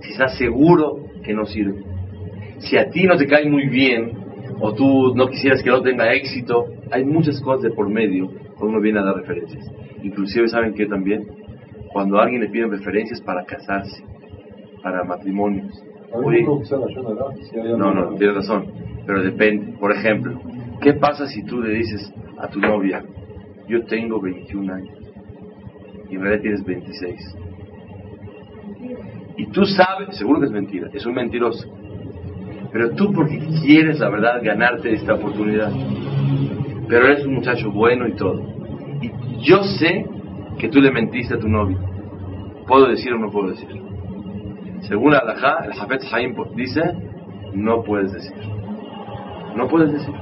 Si 0.00 0.12
estás 0.12 0.36
seguro 0.36 0.98
que 1.22 1.32
no 1.34 1.44
sirve. 1.44 1.82
Si 2.58 2.76
a 2.76 2.90
ti 2.90 3.04
no 3.04 3.16
te 3.16 3.26
cae 3.26 3.48
muy 3.48 3.68
bien, 3.68 4.12
o 4.60 4.74
tú 4.74 5.14
no 5.14 5.28
quisieras 5.28 5.62
que 5.62 5.70
no 5.70 5.80
tenga 5.82 6.12
éxito, 6.12 6.66
hay 6.90 7.04
muchas 7.04 7.40
cosas 7.40 7.62
de 7.62 7.70
por 7.70 7.88
medio 7.88 8.28
cuando 8.56 8.68
uno 8.68 8.80
viene 8.80 9.00
a 9.00 9.02
dar 9.02 9.16
referencias. 9.16 9.70
Inclusive, 10.02 10.48
¿saben 10.48 10.74
qué 10.74 10.86
también? 10.86 11.26
Cuando 11.92 12.18
a 12.18 12.24
alguien 12.24 12.42
le 12.42 12.48
piden 12.48 12.70
referencias 12.70 13.20
para 13.20 13.44
casarse, 13.44 14.04
para 14.82 15.04
matrimonios. 15.04 15.82
no, 17.76 17.94
no, 17.94 18.14
tienes 18.14 18.36
razón, 18.36 18.66
pero 19.06 19.22
depende. 19.22 19.76
Por 19.78 19.92
ejemplo, 19.92 20.40
¿Qué 20.80 20.94
pasa 20.94 21.26
si 21.26 21.42
tú 21.42 21.60
le 21.60 21.74
dices 21.74 22.12
a 22.38 22.48
tu 22.48 22.60
novia, 22.60 23.02
yo 23.66 23.84
tengo 23.84 24.20
21 24.20 24.72
años 24.72 24.96
y 26.08 26.14
en 26.14 26.20
realidad 26.20 26.42
tienes 26.42 26.64
26? 26.64 27.36
Y 29.38 29.46
tú 29.46 29.64
sabes, 29.64 30.16
seguro 30.16 30.40
que 30.40 30.46
es 30.46 30.52
mentira, 30.52 30.88
es 30.92 31.04
un 31.04 31.14
mentiroso. 31.14 31.68
Pero 32.72 32.90
tú 32.90 33.12
porque 33.12 33.40
quieres, 33.60 33.98
la 33.98 34.08
verdad, 34.08 34.40
ganarte 34.42 34.92
esta 34.92 35.14
oportunidad. 35.14 35.72
Pero 36.88 37.06
eres 37.06 37.26
un 37.26 37.34
muchacho 37.34 37.70
bueno 37.70 38.08
y 38.08 38.12
todo. 38.14 38.42
Y 39.00 39.10
yo 39.44 39.62
sé 39.62 40.06
que 40.58 40.68
tú 40.68 40.80
le 40.80 40.90
mentiste 40.90 41.34
a 41.34 41.38
tu 41.38 41.48
novia. 41.48 41.78
¿Puedo 42.66 42.88
decir 42.88 43.12
o 43.12 43.18
no 43.18 43.30
puedo 43.30 43.50
decir? 43.50 43.68
Según 44.82 45.12
la 45.12 45.18
Alajá, 45.18 45.64
el 45.64 45.72
Hafez 45.72 46.12
Haim 46.12 46.34
dice, 46.54 46.82
no 47.54 47.82
puedes 47.82 48.12
decir. 48.12 48.36
No 49.56 49.68
puedes 49.68 49.92
decir. 49.92 50.14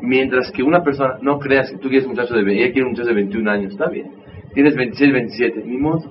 Mientras 0.00 0.50
que 0.52 0.62
una 0.62 0.82
persona, 0.82 1.18
no 1.22 1.38
creas 1.38 1.70
que 1.70 1.78
tú 1.78 1.88
quieres 1.88 2.06
un 2.06 2.12
muchacho 2.12 2.34
de, 2.34 2.40
ella 2.52 2.72
quiere 2.72 2.84
un 2.84 2.90
muchacho 2.90 3.08
de 3.08 3.14
21 3.14 3.50
años, 3.50 3.72
está 3.72 3.88
bien. 3.88 4.12
Tienes 4.52 4.76
26, 4.76 5.12
27, 5.12 5.62
ni 5.64 5.78
modo. 5.78 6.02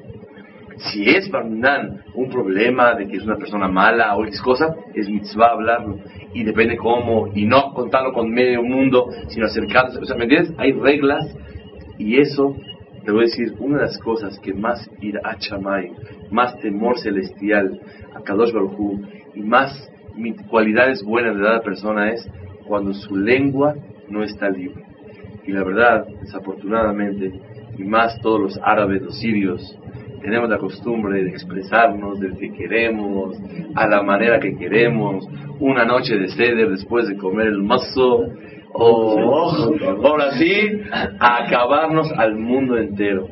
Si 0.78 1.04
es 1.10 1.30
Barminan 1.30 2.02
un 2.16 2.30
problema 2.30 2.96
de 2.96 3.08
que 3.08 3.18
es 3.18 3.24
una 3.24 3.38
persona 3.38 3.68
mala 3.68 4.16
o 4.16 4.26
X 4.26 4.42
cosa, 4.42 4.76
es 4.94 5.10
mitzvah 5.10 5.52
hablarlo. 5.52 6.00
Y 6.34 6.44
depende 6.44 6.78
cómo, 6.78 7.30
y 7.34 7.46
no 7.46 7.74
contarlo 7.74 8.14
con 8.14 8.30
medio 8.32 8.64
mundo, 8.64 9.10
sino 9.30 9.46
acercarse. 9.46 10.00
O 10.00 10.06
sea, 10.06 10.16
¿me 10.16 10.24
entiendes? 10.24 10.54
Hay 10.58 10.72
reglas 10.72 11.36
y 11.98 12.20
eso, 12.20 12.56
te 13.06 13.12
voy 13.12 13.22
a 13.22 13.26
decir, 13.26 13.54
una 13.60 13.78
de 13.78 13.86
las 13.86 14.00
cosas 14.00 14.40
que 14.40 14.54
más 14.54 14.90
ir 15.02 15.20
a 15.24 15.38
Chamay, 15.38 15.92
más 16.32 16.58
temor 16.60 16.98
celestial 17.00 17.80
a 18.16 18.22
Kadosh 18.22 18.52
Baruj 18.52 19.00
y 19.36 19.42
más 19.42 19.90
cualidades 20.50 21.04
buenas 21.04 21.36
de 21.36 21.44
cada 21.44 21.62
persona 21.62 22.12
es 22.12 22.28
cuando 22.68 22.94
su 22.94 23.16
lengua 23.16 23.76
no 24.10 24.24
está 24.24 24.50
libre. 24.50 24.84
Y 25.46 25.52
la 25.52 25.64
verdad, 25.64 26.06
desafortunadamente, 26.22 27.32
y 27.78 27.84
más 27.84 28.20
todos 28.22 28.40
los 28.40 28.60
árabes, 28.64 29.02
los 29.02 29.20
sirios, 29.20 29.78
tenemos 30.24 30.50
la 30.50 30.58
costumbre 30.58 31.22
de 31.22 31.30
expresarnos 31.30 32.20
del 32.20 32.38
que 32.38 32.52
queremos, 32.54 33.36
a 33.76 33.88
la 33.88 34.02
manera 34.02 34.40
que 34.40 34.56
queremos, 34.56 35.28
una 35.60 35.84
noche 35.84 36.18
de 36.18 36.30
ceder 36.30 36.70
después 36.70 37.08
de 37.08 37.18
comer 37.18 37.48
el 37.48 37.62
mazo, 37.62 38.30
o 38.74 39.76
ahora 40.04 40.32
sí, 40.32 40.82
a 41.20 41.44
acabarnos 41.44 42.12
al 42.14 42.36
mundo 42.36 42.78
entero. 42.78 43.28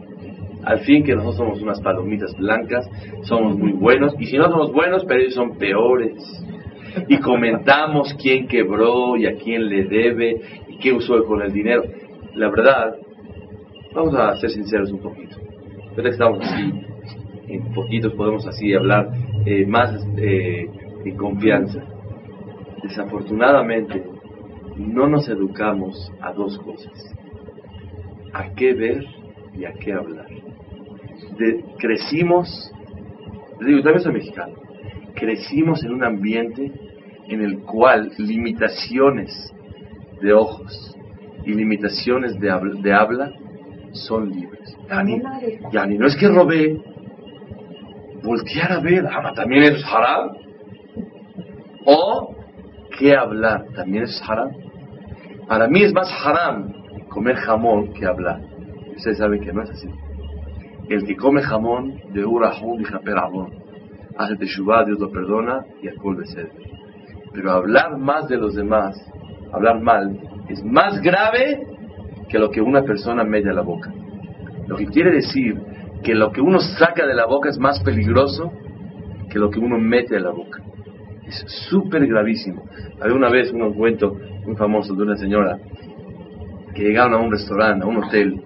Al 0.63 0.81
fin 0.81 1.03
que 1.03 1.15
nosotros 1.15 1.37
somos 1.37 1.61
unas 1.61 1.81
palomitas 1.81 2.37
blancas, 2.37 2.87
somos 3.23 3.57
muy 3.57 3.71
buenos, 3.71 4.13
y 4.19 4.25
si 4.25 4.37
no 4.37 4.49
somos 4.49 4.71
buenos, 4.71 5.05
pero 5.05 5.21
ellos 5.21 5.33
son 5.33 5.57
peores 5.57 6.21
y 7.07 7.17
comentamos 7.19 8.13
quién 8.21 8.47
quebró 8.47 9.15
y 9.15 9.25
a 9.25 9.35
quién 9.35 9.69
le 9.69 9.85
debe 9.85 10.41
y 10.67 10.77
qué 10.77 10.91
usó 10.91 11.23
con 11.23 11.41
el 11.41 11.53
dinero. 11.53 11.83
La 12.35 12.49
verdad, 12.49 12.95
vamos 13.93 14.13
a 14.15 14.35
ser 14.35 14.49
sinceros 14.49 14.91
un 14.91 14.99
poquito. 14.99 15.37
Ahorita 15.91 16.09
estamos 16.09 16.39
así, 16.39 16.71
en 17.49 17.73
poquitos 17.73 18.13
podemos 18.13 18.47
así 18.47 18.73
hablar 18.73 19.09
eh, 19.45 19.65
más 19.65 19.93
eh, 20.15 20.69
en 21.03 21.17
confianza. 21.17 21.83
Desafortunadamente, 22.81 24.01
no 24.77 25.07
nos 25.07 25.27
educamos 25.27 26.09
a 26.21 26.31
dos 26.31 26.57
cosas. 26.59 26.93
A 28.31 28.53
qué 28.53 28.73
ver 28.73 29.05
y 29.53 29.65
a 29.65 29.73
qué 29.73 29.91
hablar. 29.91 30.27
crecimos, 31.77 32.71
digo, 33.59 33.81
también 33.81 34.01
soy 34.01 34.13
mexicano, 34.13 34.53
crecimos 35.13 35.83
en 35.83 35.91
un 35.91 36.05
ambiente 36.05 36.71
en 37.27 37.41
el 37.41 37.59
cual 37.63 38.13
limitaciones 38.17 39.53
de 40.21 40.31
ojos 40.31 40.95
y 41.45 41.53
limitaciones 41.53 42.39
de 42.39 42.49
de 42.81 42.93
habla 42.93 43.33
son 43.93 44.29
libres. 44.29 44.75
Yani, 44.89 45.21
yani, 45.71 45.97
no 45.97 46.07
es 46.07 46.15
que 46.17 46.27
robé, 46.27 46.81
voltear 48.23 48.71
a 48.73 48.79
ver, 48.79 49.05
ah, 49.05 49.33
también 49.35 49.63
es 49.63 49.83
haram. 49.85 50.37
O 51.85 52.35
que 52.97 53.15
hablar, 53.15 53.65
también 53.75 54.03
es 54.03 54.21
haram. 54.27 54.51
Para 55.47 55.67
mí 55.67 55.83
es 55.83 55.93
más 55.93 56.09
haram 56.23 56.71
comer 57.09 57.35
jamón 57.35 57.93
que 57.93 58.05
hablar. 58.05 58.41
Ustedes 58.95 59.17
saben 59.17 59.41
que 59.41 59.51
no 59.51 59.63
es 59.63 59.71
así. 59.71 59.89
El 60.89 61.05
que 61.05 61.15
come 61.15 61.41
jamón 61.41 61.99
de 62.13 62.25
urahun 62.25 62.81
y 62.81 62.83
japerabón 62.83 63.61
hace 64.17 64.35
teshuvah, 64.35 64.85
Dios 64.85 64.99
lo 64.99 65.11
perdona 65.11 65.65
y 65.81 65.87
alcohol 65.87 66.17
de 66.17 66.25
ser. 66.27 66.51
Pero 67.33 67.51
hablar 67.51 67.97
más 67.97 68.27
de 68.27 68.37
los 68.37 68.55
demás, 68.55 68.95
hablar 69.51 69.81
mal, 69.81 70.19
es 70.49 70.63
más 70.63 71.01
grave 71.01 71.65
que 72.31 72.39
lo 72.39 72.49
que 72.49 72.61
una 72.61 72.83
persona 72.83 73.23
mete 73.25 73.49
a 73.49 73.53
la 73.53 73.61
boca. 73.61 73.91
Lo 74.67 74.77
que 74.77 74.85
quiere 74.85 75.11
decir 75.11 75.59
que 76.01 76.15
lo 76.15 76.31
que 76.31 76.39
uno 76.39 76.59
saca 76.59 77.05
de 77.05 77.13
la 77.13 77.25
boca 77.25 77.49
es 77.49 77.59
más 77.59 77.81
peligroso 77.81 78.51
que 79.29 79.37
lo 79.37 79.49
que 79.49 79.59
uno 79.59 79.77
mete 79.77 80.15
a 80.15 80.21
la 80.21 80.31
boca. 80.31 80.61
Es 81.27 81.43
súper 81.69 82.07
gravísimo. 82.07 82.63
Había 83.01 83.15
una 83.15 83.29
vez 83.29 83.51
un 83.51 83.73
cuento 83.73 84.17
muy 84.45 84.55
famoso 84.55 84.95
de 84.95 85.03
una 85.03 85.17
señora 85.17 85.57
que 86.73 86.83
llegaron 86.83 87.13
a 87.13 87.17
un 87.17 87.31
restaurante, 87.31 87.83
a 87.83 87.87
un 87.87 87.97
hotel, 87.97 88.41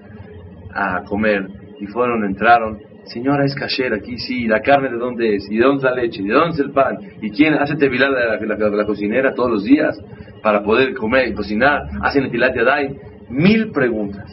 a 0.73 1.03
comer 1.03 1.47
y 1.79 1.85
fueron, 1.85 2.23
entraron. 2.25 2.79
Señora, 3.05 3.45
es 3.45 3.53
kasher 3.53 3.93
aquí, 3.93 4.17
sí, 4.17 4.47
¿la 4.47 4.61
carne 4.61 4.89
de 4.89 4.97
dónde 4.97 5.35
es? 5.35 5.47
¿Y 5.49 5.57
de 5.57 5.63
dónde 5.63 5.83
la 5.83 5.93
leche? 5.93 6.23
¿Y 6.23 6.27
de 6.27 6.33
dónde 6.33 6.55
es 6.55 6.59
el 6.59 6.71
pan? 6.71 6.97
¿Y 7.21 7.29
quién 7.29 7.53
hace 7.53 7.75
tevilar 7.75 8.09
la, 8.09 8.37
la, 8.37 8.69
la, 8.69 8.85
cocinera 8.85 9.35
todos 9.35 9.51
los 9.51 9.63
días 9.63 9.95
para 10.41 10.63
poder 10.63 10.95
comer 10.95 11.27
y 11.27 11.33
cocinar? 11.33 11.83
¿Hacen 12.01 12.23
el 12.23 12.31
tilate 12.31 12.63
dai? 12.63 12.97
Mil 13.35 13.71
preguntas. 13.71 14.31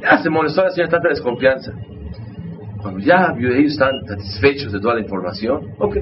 Ya 0.00 0.18
se 0.18 0.30
molestó 0.30 0.62
la 0.62 0.70
señora, 0.70 0.92
tanta 0.92 1.08
desconfianza. 1.08 1.72
Cuando 2.80 3.00
ya 3.00 3.34
ellos 3.36 3.72
están 3.72 4.06
satisfechos 4.06 4.72
de 4.72 4.78
toda 4.78 4.94
la 4.94 5.00
información, 5.00 5.72
ok. 5.76 5.96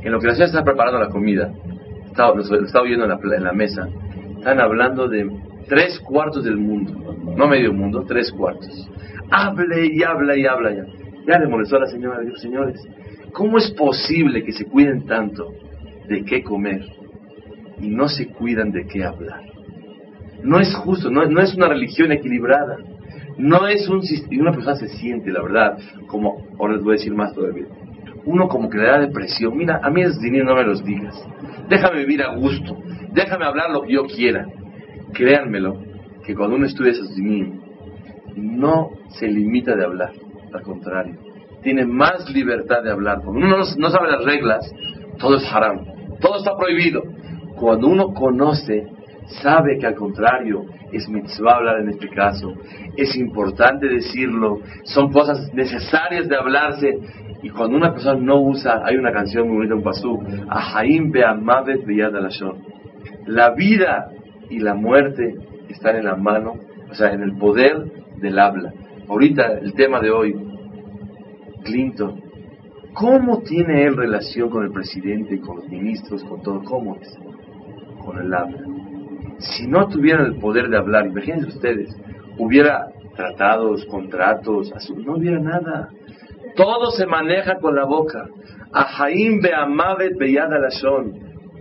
En 0.00 0.12
lo 0.12 0.18
que 0.18 0.28
la 0.28 0.32
señora 0.32 0.46
está 0.46 0.64
preparando 0.64 0.98
la 0.98 1.10
comida, 1.10 1.52
lo 1.52 2.40
estaba 2.40 2.82
oyendo 2.82 3.04
en 3.04 3.10
la, 3.10 3.36
en 3.36 3.44
la 3.44 3.52
mesa, 3.52 3.86
están 4.38 4.60
hablando 4.60 5.08
de 5.08 5.30
tres 5.68 6.00
cuartos 6.00 6.42
del 6.42 6.56
mundo, 6.56 7.14
no 7.36 7.46
medio 7.46 7.70
mundo, 7.74 8.06
tres 8.08 8.32
cuartos. 8.32 8.88
Hable 9.30 9.88
y 9.92 10.02
habla 10.04 10.38
y 10.38 10.46
habla 10.46 10.74
ya. 10.74 10.86
Ya 11.26 11.38
le 11.38 11.48
molestó 11.48 11.76
a 11.76 11.80
la 11.80 11.86
señora, 11.86 12.20
dijo, 12.20 12.36
señores, 12.36 12.80
¿cómo 13.34 13.58
es 13.58 13.70
posible 13.72 14.42
que 14.42 14.52
se 14.52 14.64
cuiden 14.64 15.04
tanto 15.04 15.52
de 16.08 16.24
qué 16.24 16.42
comer 16.42 16.80
y 17.78 17.88
no 17.88 18.08
se 18.08 18.28
cuidan 18.28 18.72
de 18.72 18.86
qué 18.86 19.04
hablar? 19.04 19.55
No 20.42 20.60
es 20.60 20.74
justo, 20.74 21.10
no, 21.10 21.24
no 21.26 21.40
es 21.40 21.54
una 21.54 21.68
religión 21.68 22.12
equilibrada. 22.12 22.76
No 23.38 23.66
es 23.66 23.88
un 23.88 24.00
y 24.30 24.38
una 24.38 24.52
persona 24.52 24.76
se 24.76 24.88
siente, 24.88 25.30
la 25.30 25.42
verdad, 25.42 25.78
como, 26.06 26.42
ahora 26.58 26.74
les 26.74 26.82
voy 26.82 26.94
a 26.94 26.98
decir 26.98 27.14
más 27.14 27.34
todavía, 27.34 27.66
uno 28.24 28.48
como 28.48 28.70
que 28.70 28.78
le 28.78 28.84
da 28.84 28.98
depresión, 28.98 29.56
mira, 29.56 29.78
a 29.82 29.90
mí 29.90 30.00
esos 30.00 30.20
dinero 30.20 30.46
no 30.46 30.54
me 30.54 30.64
los 30.64 30.82
digas, 30.82 31.14
déjame 31.68 31.98
vivir 31.98 32.22
a 32.22 32.34
gusto, 32.34 32.78
déjame 33.12 33.44
hablar 33.44 33.70
lo 33.70 33.82
que 33.82 33.92
yo 33.92 34.06
quiera. 34.06 34.46
Créanmelo, 35.12 35.82
que 36.24 36.34
cuando 36.34 36.56
uno 36.56 36.66
estudia 36.66 36.92
esos 36.92 37.14
dinero, 37.14 37.52
no 38.36 38.90
se 39.08 39.28
limita 39.28 39.76
de 39.76 39.84
hablar, 39.84 40.12
al 40.52 40.62
contrario, 40.62 41.16
tiene 41.62 41.84
más 41.84 42.30
libertad 42.30 42.82
de 42.82 42.90
hablar. 42.90 43.20
Cuando 43.22 43.46
uno 43.46 43.58
no 43.58 43.90
sabe 43.90 44.10
las 44.10 44.24
reglas, 44.24 44.70
todo 45.18 45.36
es 45.36 45.44
haram, 45.52 45.84
todo 46.20 46.38
está 46.38 46.56
prohibido. 46.56 47.02
Cuando 47.56 47.88
uno 47.88 48.12
conoce 48.12 48.86
sabe 49.42 49.78
que 49.78 49.86
al 49.86 49.94
contrario 49.94 50.64
es 50.92 51.08
mitzvah 51.08 51.56
hablar 51.56 51.80
en 51.80 51.90
este 51.90 52.08
caso, 52.08 52.52
es 52.96 53.16
importante 53.16 53.88
decirlo, 53.88 54.60
son 54.84 55.12
cosas 55.12 55.52
necesarias 55.52 56.28
de 56.28 56.36
hablarse. 56.36 56.98
Y 57.42 57.50
cuando 57.50 57.76
una 57.76 57.92
persona 57.92 58.18
no 58.20 58.40
usa, 58.40 58.82
hay 58.84 58.96
una 58.96 59.12
canción 59.12 59.48
muy 59.48 59.56
bonita, 59.58 59.74
un 59.74 59.82
pasú, 59.82 60.18
Ahaim 60.48 61.10
Be'amavet 61.10 61.84
Alashon. 61.86 62.64
La 63.26 63.50
vida 63.50 64.10
y 64.48 64.60
la 64.60 64.74
muerte 64.74 65.34
están 65.68 65.96
en 65.96 66.04
la 66.04 66.16
mano, 66.16 66.54
o 66.90 66.94
sea, 66.94 67.12
en 67.12 67.22
el 67.22 67.36
poder 67.36 67.84
del 68.20 68.38
habla. 68.38 68.72
Ahorita 69.08 69.58
el 69.58 69.74
tema 69.74 70.00
de 70.00 70.10
hoy, 70.10 70.34
Clinton, 71.64 72.20
¿cómo 72.94 73.42
tiene 73.42 73.84
él 73.84 73.96
relación 73.96 74.48
con 74.48 74.64
el 74.64 74.72
presidente, 74.72 75.40
con 75.40 75.56
los 75.56 75.68
ministros, 75.68 76.24
con 76.24 76.42
todo? 76.42 76.62
¿Cómo 76.64 76.96
es? 76.96 77.16
Con 78.04 78.18
el 78.18 78.32
habla 78.32 78.65
si 79.38 79.66
no 79.66 79.88
tuvieran 79.88 80.26
el 80.26 80.38
poder 80.38 80.68
de 80.68 80.76
hablar, 80.76 81.06
imagínense 81.06 81.48
ustedes, 81.48 81.94
hubiera 82.38 82.88
tratados, 83.16 83.84
contratos, 83.86 84.72
no 84.96 85.16
hubiera 85.16 85.40
nada. 85.40 85.88
Todo 86.54 86.90
se 86.92 87.06
maneja 87.06 87.56
con 87.58 87.74
la 87.74 87.84
boca. 87.84 88.26
Ahaim 88.72 89.40
be'amavet 89.40 90.16
beyad. 90.18 90.50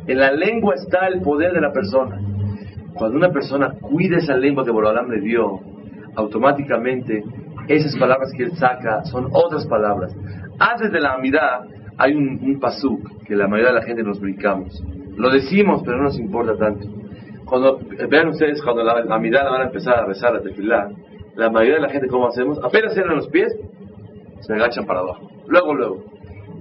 En 0.08 0.20
la 0.20 0.32
lengua 0.32 0.76
está 0.76 1.08
el 1.08 1.22
poder 1.22 1.54
de 1.54 1.62
la 1.62 1.72
persona. 1.72 2.20
Cuando 2.94 3.18
una 3.18 3.30
persona 3.30 3.74
cuida 3.82 4.18
esa 4.18 4.38
lengua 4.38 4.64
que 4.64 4.72
Borolam 4.72 5.10
le 5.10 5.22
dio, 5.22 5.60
automáticamente 6.16 7.24
esas 7.68 7.98
palabras 7.98 8.32
que 8.38 8.44
él 8.44 8.56
saca 8.58 9.04
son 9.06 9.28
otras 9.32 9.66
palabras. 9.66 10.16
Antes 10.60 10.92
de 10.92 11.02
la 11.02 11.14
amidad 11.14 11.66
hay 11.98 12.14
un, 12.14 12.40
un 12.42 12.60
pasuk 12.60 13.24
que 13.26 13.36
la 13.36 13.48
mayoría 13.48 13.74
de 13.74 13.80
la 13.80 13.86
gente 13.86 14.04
nos 14.04 14.20
brincamos. 14.20 14.82
Lo 15.18 15.30
decimos, 15.30 15.82
pero 15.84 15.98
no 15.98 16.04
nos 16.04 16.20
importa 16.20 16.56
tanto. 16.58 16.88
Cuando 17.46 17.80
vean 18.10 18.30
ustedes, 18.30 18.62
cuando 18.64 18.84
la, 18.84 19.20
mirada 19.20 19.52
van 19.52 19.62
a 19.62 19.66
empezar 19.66 20.00
a 20.00 20.06
rezar 20.06 20.36
a 20.36 20.42
tefilá, 20.42 20.90
la 21.36 21.50
mayoría 21.50 21.76
de 21.76 21.82
la 21.82 21.90
gente, 21.90 22.08
¿cómo 22.08 22.28
hacemos? 22.28 22.60
Apenas 22.64 22.94
cierran 22.94 23.18
los 23.18 23.28
pies, 23.30 23.56
se 24.42 24.54
agachan 24.54 24.86
para 24.86 25.02
abajo. 25.02 25.30
Luego, 25.48 25.74
luego. 25.74 26.04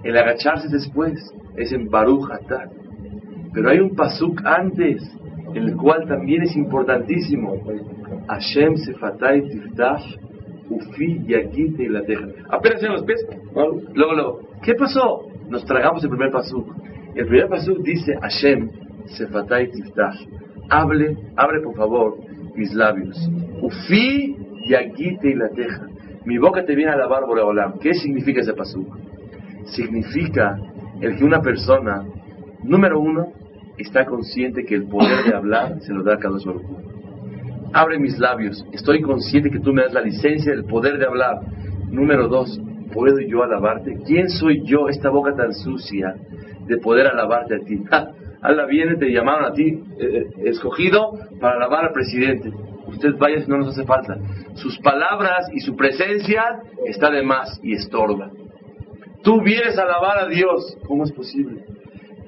El 0.02 0.16
agacharse 0.16 0.68
después 0.68 1.14
es 1.56 1.72
en 1.72 1.88
Baruch 1.88 2.30
Atah. 2.30 2.68
Pero 3.54 3.70
hay 3.70 3.78
un 3.78 3.94
pasuk 3.94 4.44
antes, 4.44 5.02
en 5.54 5.62
el 5.62 5.76
cual 5.76 6.06
también 6.06 6.42
es 6.42 6.54
importantísimo. 6.56 7.62
Hashem 8.28 8.76
sefatay 8.76 9.48
tiftah 9.48 10.00
ufi 10.68 11.24
yagite 11.26 11.88
la 11.88 12.02
teja. 12.02 12.26
Apenas 12.50 12.80
cierran 12.80 12.98
los 12.98 13.06
pies, 13.06 13.24
luego, 13.54 14.14
luego. 14.14 14.40
¿Qué 14.62 14.74
pasó? 14.74 15.26
Nos 15.48 15.64
tragamos 15.64 16.02
el 16.04 16.10
primer 16.10 16.30
pasuk. 16.30 16.66
El 17.14 17.26
primer 17.26 17.48
pasuk 17.48 17.78
dice 17.78 18.16
Hashem 18.20 18.70
sefatay 19.06 19.70
tiftah 19.70 20.12
hable, 20.68 21.16
abre 21.36 21.60
por 21.60 21.74
favor 21.74 22.18
mis 22.54 22.72
labios. 22.72 23.16
Ufi 23.62 24.36
yagite 24.68 25.30
y 25.30 25.34
la 25.34 25.48
teja. 25.50 25.86
Mi 26.24 26.38
boca 26.38 26.64
te 26.64 26.74
viene 26.74 26.92
a 26.92 26.96
lavar 26.96 27.26
Boreolam. 27.26 27.78
¿Qué 27.78 27.94
significa 27.94 28.40
ese 28.40 28.54
pasú? 28.54 28.86
Significa 29.66 30.58
el 31.00 31.16
que 31.16 31.24
una 31.24 31.40
persona, 31.40 32.04
número 32.62 32.98
uno, 32.98 33.32
está 33.76 34.06
consciente 34.06 34.64
que 34.64 34.74
el 34.74 34.84
poder 34.84 35.24
de 35.24 35.34
hablar 35.34 35.80
se 35.80 35.92
lo 35.92 36.02
da 36.02 36.14
a 36.14 36.18
cada 36.18 36.36
uno. 36.36 36.62
Abre 37.72 37.98
mis 37.98 38.18
labios. 38.18 38.64
Estoy 38.72 39.00
consciente 39.02 39.50
que 39.50 39.58
tú 39.58 39.72
me 39.72 39.82
das 39.82 39.92
la 39.92 40.00
licencia 40.00 40.52
del 40.52 40.64
poder 40.64 40.98
de 40.98 41.06
hablar. 41.06 41.40
Número 41.90 42.28
dos, 42.28 42.60
¿puedo 42.92 43.20
yo 43.20 43.42
alabarte? 43.42 43.98
¿Quién 44.06 44.28
soy 44.30 44.62
yo, 44.64 44.88
esta 44.88 45.10
boca 45.10 45.34
tan 45.34 45.52
sucia, 45.52 46.14
de 46.66 46.76
poder 46.78 47.08
alabarte 47.08 47.56
a 47.56 47.58
ti? 47.58 47.82
Allah 48.44 48.66
viene, 48.66 48.96
te 48.96 49.10
llamaron 49.10 49.46
a 49.46 49.54
ti, 49.54 49.64
eh, 49.64 49.80
eh, 49.98 50.26
escogido 50.44 51.12
para 51.40 51.56
alabar 51.56 51.86
al 51.86 51.92
presidente. 51.92 52.52
Usted 52.86 53.14
vaya 53.18 53.40
si 53.40 53.50
no 53.50 53.56
nos 53.56 53.68
hace 53.68 53.86
falta. 53.86 54.18
Sus 54.52 54.78
palabras 54.80 55.48
y 55.50 55.60
su 55.60 55.74
presencia 55.74 56.44
está 56.84 57.10
de 57.10 57.22
más 57.22 57.58
y 57.62 57.72
estorba. 57.72 58.30
Tú 59.22 59.40
vienes 59.40 59.78
a 59.78 59.84
alabar 59.84 60.18
a 60.18 60.28
Dios. 60.28 60.76
¿Cómo 60.86 61.04
es 61.04 61.12
posible? 61.12 61.64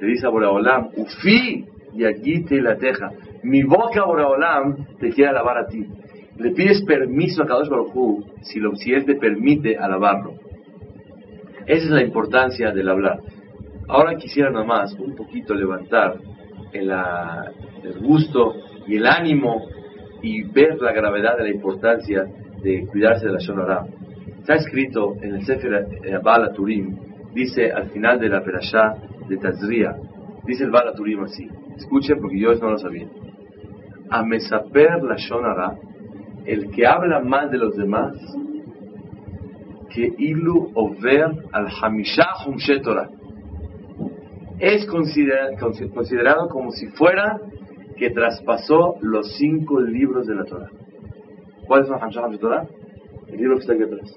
Te 0.01 0.07
dice 0.07 0.27
a 0.27 0.31
Boraholam, 0.31 0.89
Ufi 0.97 1.67
y 1.93 2.05
aquí 2.07 2.43
te 2.45 2.63
la 2.63 2.79
teja. 2.79 3.11
Mi 3.43 3.63
boca, 3.63 4.07
Boraholam, 4.07 4.87
te 4.99 5.11
quiere 5.11 5.29
alabar 5.29 5.59
a 5.59 5.67
ti. 5.67 5.87
Le 6.39 6.53
pides 6.53 6.83
permiso 6.87 7.43
a 7.43 7.47
Kadosh 7.47 7.69
Baruj 7.69 8.25
si, 8.41 8.59
lo, 8.59 8.75
si 8.77 8.95
Él 8.95 9.05
te 9.05 9.17
permite 9.17 9.77
alabarlo. 9.77 10.33
Esa 11.67 11.85
es 11.85 11.91
la 11.91 12.03
importancia 12.03 12.73
del 12.73 12.89
hablar. 12.89 13.21
Ahora 13.89 14.17
quisiera 14.17 14.51
nada 14.51 14.65
más 14.65 14.93
un 14.95 15.15
poquito 15.15 15.55
levantar 15.55 16.17
el, 16.73 16.93
gusto 18.01 18.55
y 18.87 18.97
el 18.97 19.07
ánimo 19.07 19.67
y 20.23 20.43
ver 20.43 20.81
la 20.81 20.93
gravedad 20.93 21.37
de 21.37 21.45
la 21.45 21.51
importancia 21.51 22.25
de 22.63 22.87
cuidarse 22.87 23.27
de 23.27 23.33
la 23.33 23.39
Shonara. 23.39 23.87
Está 24.41 24.55
escrito 24.55 25.15
en 25.23 25.37
el 25.37 25.45
Sefer 25.45 25.87
Bala 26.23 26.53
Turim, 26.53 26.97
dice 27.33 27.71
al 27.71 27.91
final 27.91 28.19
de 28.19 28.29
la 28.29 28.43
Perashá 28.43 28.95
de 29.29 29.37
Tazria, 29.37 29.95
dice 30.45 30.65
el 30.65 30.71
Bala 30.71 30.93
Turim 30.93 31.23
así, 31.23 31.49
escuchen 31.77 32.19
porque 32.21 32.41
yo 32.41 32.55
no 32.55 32.71
lo 32.71 32.79
sabía. 32.79 33.07
A 34.11 34.25
Mesaper 34.25 35.03
la 35.03 35.17
Shonara, 35.17 35.77
el 36.45 36.71
que 36.71 36.87
habla 36.87 37.21
más 37.21 37.51
de 37.51 37.59
los 37.59 37.77
demás, 37.77 38.15
que 39.95 40.13
ilu 40.19 40.71
over 40.75 41.31
al 41.53 41.69
hamishah 41.69 42.45
Torah. 42.83 43.09
Es 44.59 44.87
considerado, 44.87 46.49
como 46.49 46.71
si 46.71 46.87
fuera 46.89 47.39
que 47.97 48.11
traspasó 48.11 48.97
los 49.01 49.37
cinco 49.37 49.81
libros 49.81 50.27
de 50.27 50.35
la 50.35 50.45
Torah. 50.45 50.71
¿Cuáles 51.67 51.89
son 51.89 52.03
hamishah 52.03 52.39
Torah? 52.39 52.67
El 53.29 53.37
libro 53.37 53.57
que 53.57 53.61
está 53.63 53.73
aquí 53.75 53.83
atrás. 53.83 54.15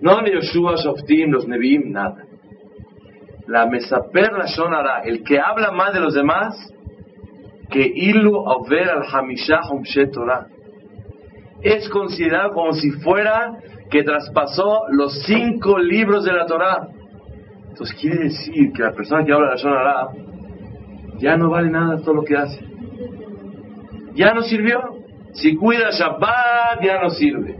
No 0.00 0.22
ni 0.22 0.32
Yoshua, 0.32 0.76
Shoftim, 0.76 1.30
los 1.30 1.46
Nevi'im, 1.46 1.92
nada. 1.92 2.24
La 3.46 3.66
Mesaper 3.66 4.32
la 4.32 4.46
Shonara, 4.46 5.02
el 5.02 5.22
que 5.22 5.38
habla 5.38 5.72
más 5.72 5.92
de 5.92 6.00
los 6.00 6.14
demás, 6.14 6.56
que 7.70 7.80
ilu 7.82 8.36
over 8.36 8.90
al 8.90 9.04
hamishah 9.04 9.60
Torah. 10.12 10.46
Es 11.62 11.88
considerado 11.90 12.52
como 12.52 12.72
si 12.72 12.90
fuera 12.90 13.58
que 13.90 14.02
traspasó 14.02 14.84
los 14.90 15.22
cinco 15.24 15.78
libros 15.78 16.24
de 16.24 16.32
la 16.32 16.46
Torah. 16.46 16.88
Entonces 17.70 17.96
quiere 18.00 18.24
decir 18.24 18.72
que 18.72 18.82
la 18.82 18.92
persona 18.92 19.24
que 19.24 19.32
habla 19.32 19.50
la 19.50 19.56
Shonara 19.56 20.08
ya 21.18 21.36
no 21.36 21.50
vale 21.50 21.70
nada 21.70 21.98
todo 22.02 22.14
lo 22.14 22.24
que 22.24 22.36
hace. 22.36 22.60
Ya 24.14 24.34
no 24.34 24.42
sirvió. 24.42 24.80
Si 25.32 25.56
cuida 25.56 25.90
Shabbat, 25.90 26.82
ya 26.82 27.00
no 27.00 27.10
sirve. 27.10 27.56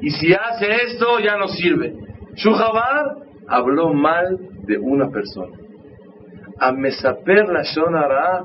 Y 0.00 0.10
si 0.10 0.32
hace 0.32 0.66
esto, 0.86 1.18
ya 1.18 1.36
no 1.36 1.48
sirve. 1.48 1.94
Shuhabar 2.34 3.16
habló 3.48 3.92
mal 3.92 4.38
de 4.62 4.78
una 4.78 5.10
persona. 5.10 5.56
A 6.58 6.72
mesaper 6.72 7.48
la 7.48 7.62
Shonara 7.62 8.44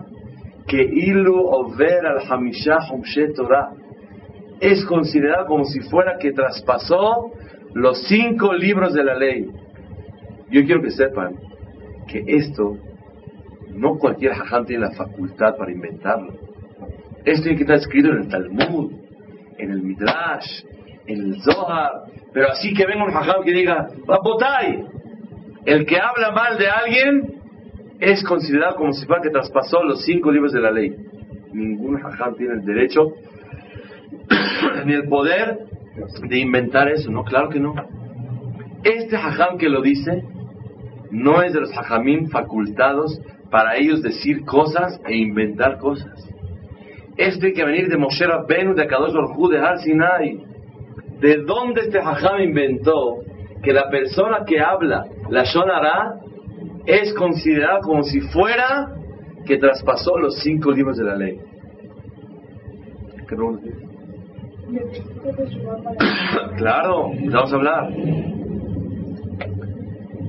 que 0.68 0.82
ilu 0.82 1.48
over 1.48 2.06
al 2.06 2.20
hamishah 2.28 2.80
Torah 3.36 3.72
es 4.60 4.84
considerado 4.86 5.46
como 5.46 5.65
si 5.65 5.80
fuera 5.82 6.18
que 6.18 6.32
traspasó 6.32 7.32
los 7.74 8.08
cinco 8.08 8.54
libros 8.54 8.94
de 8.94 9.04
la 9.04 9.15
ley. 9.15 9.48
Yo 10.56 10.63
quiero 10.63 10.82
que 10.82 10.91
sepan 10.91 11.36
que 12.08 12.24
esto 12.28 12.78
no 13.74 13.98
cualquier 13.98 14.32
hajam 14.32 14.65
tiene 14.65 14.86
la 14.86 14.91
facultad 14.91 15.58
para 15.58 15.70
inventarlo. 15.70 16.32
Esto 17.26 17.44
tiene 17.44 17.58
que 17.58 17.63
estar 17.63 17.76
escrito 17.76 18.08
en 18.08 18.20
el 18.20 18.30
Talmud, 18.30 18.94
en 19.58 19.72
el 19.72 19.82
Midrash, 19.82 20.63
en 21.08 21.20
el 21.24 21.41
Zohar. 21.41 22.04
Pero 22.32 22.52
así 22.52 22.74
que 22.74 22.86
venga 22.86 23.04
un 23.04 23.12
hajam 23.12 23.44
que 23.44 23.52
diga, 23.52 23.89
Botay, 24.08 24.86
el 25.65 25.86
que 25.86 25.98
habla 26.00 26.32
mal 26.32 26.58
de 26.58 26.70
alguien 26.70 27.34
es 28.00 28.24
considerado 28.24 28.78
como 28.78 28.94
si 28.94 29.06
fuera 29.06 29.22
que 29.22 29.32
traspasó 29.32 29.84
los 29.84 30.06
cinco 30.06 30.32
libros 30.32 30.54
de 30.54 30.62
la 30.62 30.72
ley. 30.72 30.96
Ningún 31.52 31.98
hajam 31.98 32.34
tiene 32.38 32.54
el 32.54 32.65
derecho 32.65 33.12
ni 34.86 34.94
el 34.94 35.10
poder 35.10 35.65
de 36.30 36.39
inventar 36.39 36.88
eso. 36.88 37.12
No, 37.12 37.26
claro 37.26 37.50
que 37.50 37.60
no. 37.60 37.76
Este 38.86 39.18
hajam 39.18 39.58
que 39.58 39.68
lo 39.68 39.82
dice 39.82 40.24
no 41.12 41.41
es 41.41 41.54
de 41.54 41.62
los 41.62 41.72
hajamim 41.78 42.30
facultados 42.30 43.20
para 43.50 43.78
ellos 43.78 44.02
decir 44.02 44.44
cosas 44.46 45.00
e 45.06 45.15
inventar 45.15 45.78
cosas. 45.78 46.13
Esto 47.18 47.39
tiene 47.39 47.56
que 47.56 47.63
venir 47.63 47.88
de 47.88 47.98
Moshe 47.98 48.26
Rabbenu, 48.26 48.74
de 48.74 48.88
Kadosh 48.88 49.13
Baruj 49.13 49.50
de 49.50 49.60
Har 49.60 49.80
Sinai. 49.80 50.44
¿De 51.20 51.38
dónde 51.38 51.82
este 51.82 52.00
hajam 52.00 52.41
inventó 52.41 53.20
que 53.63 53.72
la 53.72 53.89
persona 53.89 54.44
que 54.46 54.60
habla 54.60 55.06
la 55.30 55.44
Shonara 55.44 56.20
es 56.86 57.13
considerada 57.13 57.80
como 57.80 58.04
si 58.04 58.20
fuera 58.20 58.91
que 59.46 59.58
traspasó 59.58 60.18
los 60.18 60.39
cinco 60.41 60.72
libros 60.72 60.98
de 60.98 61.04
la 61.06 61.15
ley? 61.15 61.39
¿Qué 63.28 63.36
claro, 66.58 67.12
vamos 67.32 67.54
a 67.54 67.56
hablar. 67.56 67.89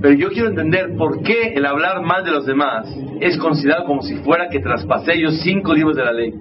Pero 0.06 0.20
yo 0.20 0.28
quiero 0.28 0.50
entender 0.50 0.96
por 0.96 1.20
qué 1.24 1.54
el 1.54 1.66
hablar 1.66 2.00
mal 2.00 2.24
de 2.24 2.30
los 2.30 2.46
demás 2.46 2.86
es 3.20 3.36
considerado 3.38 3.86
como 3.86 4.02
si 4.02 4.14
fuera 4.18 4.48
que 4.48 4.60
traspasé 4.60 5.14
ellos 5.14 5.40
cinco 5.42 5.74
libros 5.74 5.96
de 5.96 6.04
la 6.04 6.12
ley. 6.12 6.32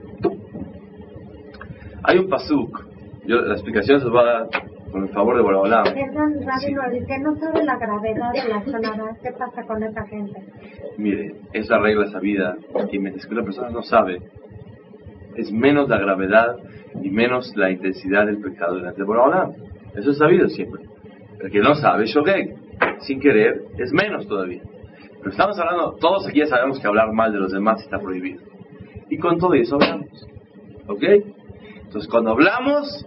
Hay 2.03 2.19
un 2.19 2.29
pasuk, 2.29 2.85
yo, 3.25 3.41
la 3.41 3.55
explicación 3.55 4.01
se 4.01 4.07
va 4.07 4.21
a 4.21 4.25
dar 4.25 4.49
con 4.91 5.01
el 5.01 5.09
favor 5.09 5.37
de 5.37 5.41
Rabino, 5.41 6.83
que 7.07 7.17
no 7.17 7.35
sabe 7.37 7.63
la 7.63 7.77
gravedad 7.77 8.33
de 8.33 8.49
la 8.49 8.63
sonada, 8.65 9.17
¿qué 9.23 9.31
pasa 9.31 9.63
con 9.65 9.81
esa 9.81 10.05
gente? 10.05 10.39
Mire, 10.99 11.33
esa 11.53 11.79
regla 11.79 12.05
sabida, 12.11 12.55
y 12.91 12.99
mientras 12.99 13.25
que 13.25 13.33
una 13.33 13.45
persona 13.45 13.71
no 13.71 13.81
sabe, 13.81 14.21
es 15.37 15.51
menos 15.51 15.89
la 15.89 15.97
gravedad 15.97 16.55
y 17.01 17.09
menos 17.09 17.51
la 17.55 17.71
intensidad 17.71 18.27
del 18.27 18.37
pecado 18.37 18.75
delante 18.75 18.99
de 18.99 19.07
Boraholam. 19.07 19.53
Eso 19.95 20.11
es 20.11 20.19
sabido 20.19 20.49
siempre. 20.49 20.83
El 21.39 21.49
que 21.49 21.61
no 21.61 21.73
sabe, 21.73 22.05
shogeg, 22.05 22.64
sin 22.99 23.19
querer, 23.19 23.61
es 23.77 23.91
menos 23.91 24.27
todavía. 24.27 24.61
Pero 25.19 25.31
estamos 25.31 25.57
hablando, 25.59 25.95
todos 25.99 26.27
aquí 26.27 26.39
ya 26.39 26.47
sabemos 26.47 26.79
que 26.79 26.87
hablar 26.87 27.11
mal 27.11 27.31
de 27.31 27.39
los 27.39 27.51
demás 27.51 27.81
está 27.81 27.99
prohibido. 27.99 28.41
Y 29.09 29.17
con 29.17 29.39
todo 29.39 29.53
eso 29.53 29.75
hablamos. 29.75 30.27
¿Ok? 30.87 31.03
Entonces, 31.83 32.09
cuando 32.09 32.31
hablamos, 32.31 33.05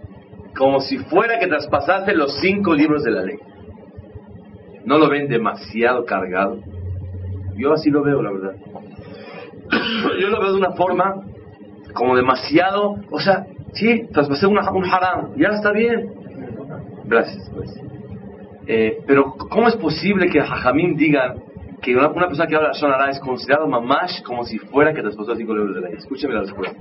como 0.57 0.81
si 0.81 0.99
fuera 0.99 1.39
que 1.39 1.47
traspasaste 1.47 2.15
los 2.15 2.41
cinco 2.41 2.75
libros 2.75 3.05
de 3.05 3.11
la 3.11 3.23
ley. 3.23 3.39
¿No 4.85 4.99
lo 4.99 5.09
ven 5.09 5.29
demasiado 5.29 6.05
cargado? 6.05 6.59
Yo 7.57 7.73
así 7.73 7.91
lo 7.91 8.03
veo, 8.03 8.23
la 8.23 8.33
verdad. 8.33 8.57
Yo 10.21 10.29
lo 10.29 10.41
veo 10.41 10.53
de 10.53 10.59
una 10.59 10.73
forma 10.73 11.23
como 11.95 12.17
demasiado, 12.17 12.97
o 13.11 13.21
sea, 13.21 13.47
sí, 13.73 14.09
traspasé 14.13 14.47
un 14.47 14.59
haram, 14.59 15.37
ya 15.37 15.49
está 15.49 15.73
bien. 15.73 16.13
Gracias, 17.05 17.51
pues. 17.55 17.81
Eh, 18.71 18.99
pero, 19.07 19.33
¿cómo 19.33 19.67
es 19.69 19.77
posible 19.77 20.29
que 20.29 20.43
Jajamín 20.43 20.95
digan 20.95 21.37
que 21.81 21.97
una, 21.97 22.13
persona 22.13 22.47
que 22.47 22.55
habla 22.55 22.73
Shonara 22.75 23.09
es 23.09 23.19
considerado 23.19 23.67
mamash 23.67 24.21
como 24.23 24.45
si 24.45 24.59
fuera 24.59 24.93
que 24.93 25.01
traspasó 25.01 25.35
cinco 25.37 25.55
libros 25.55 25.75
de 25.75 25.81
ley? 25.81 25.95
Escúcheme 25.97 26.35
la 26.35 26.41
respuesta. 26.43 26.77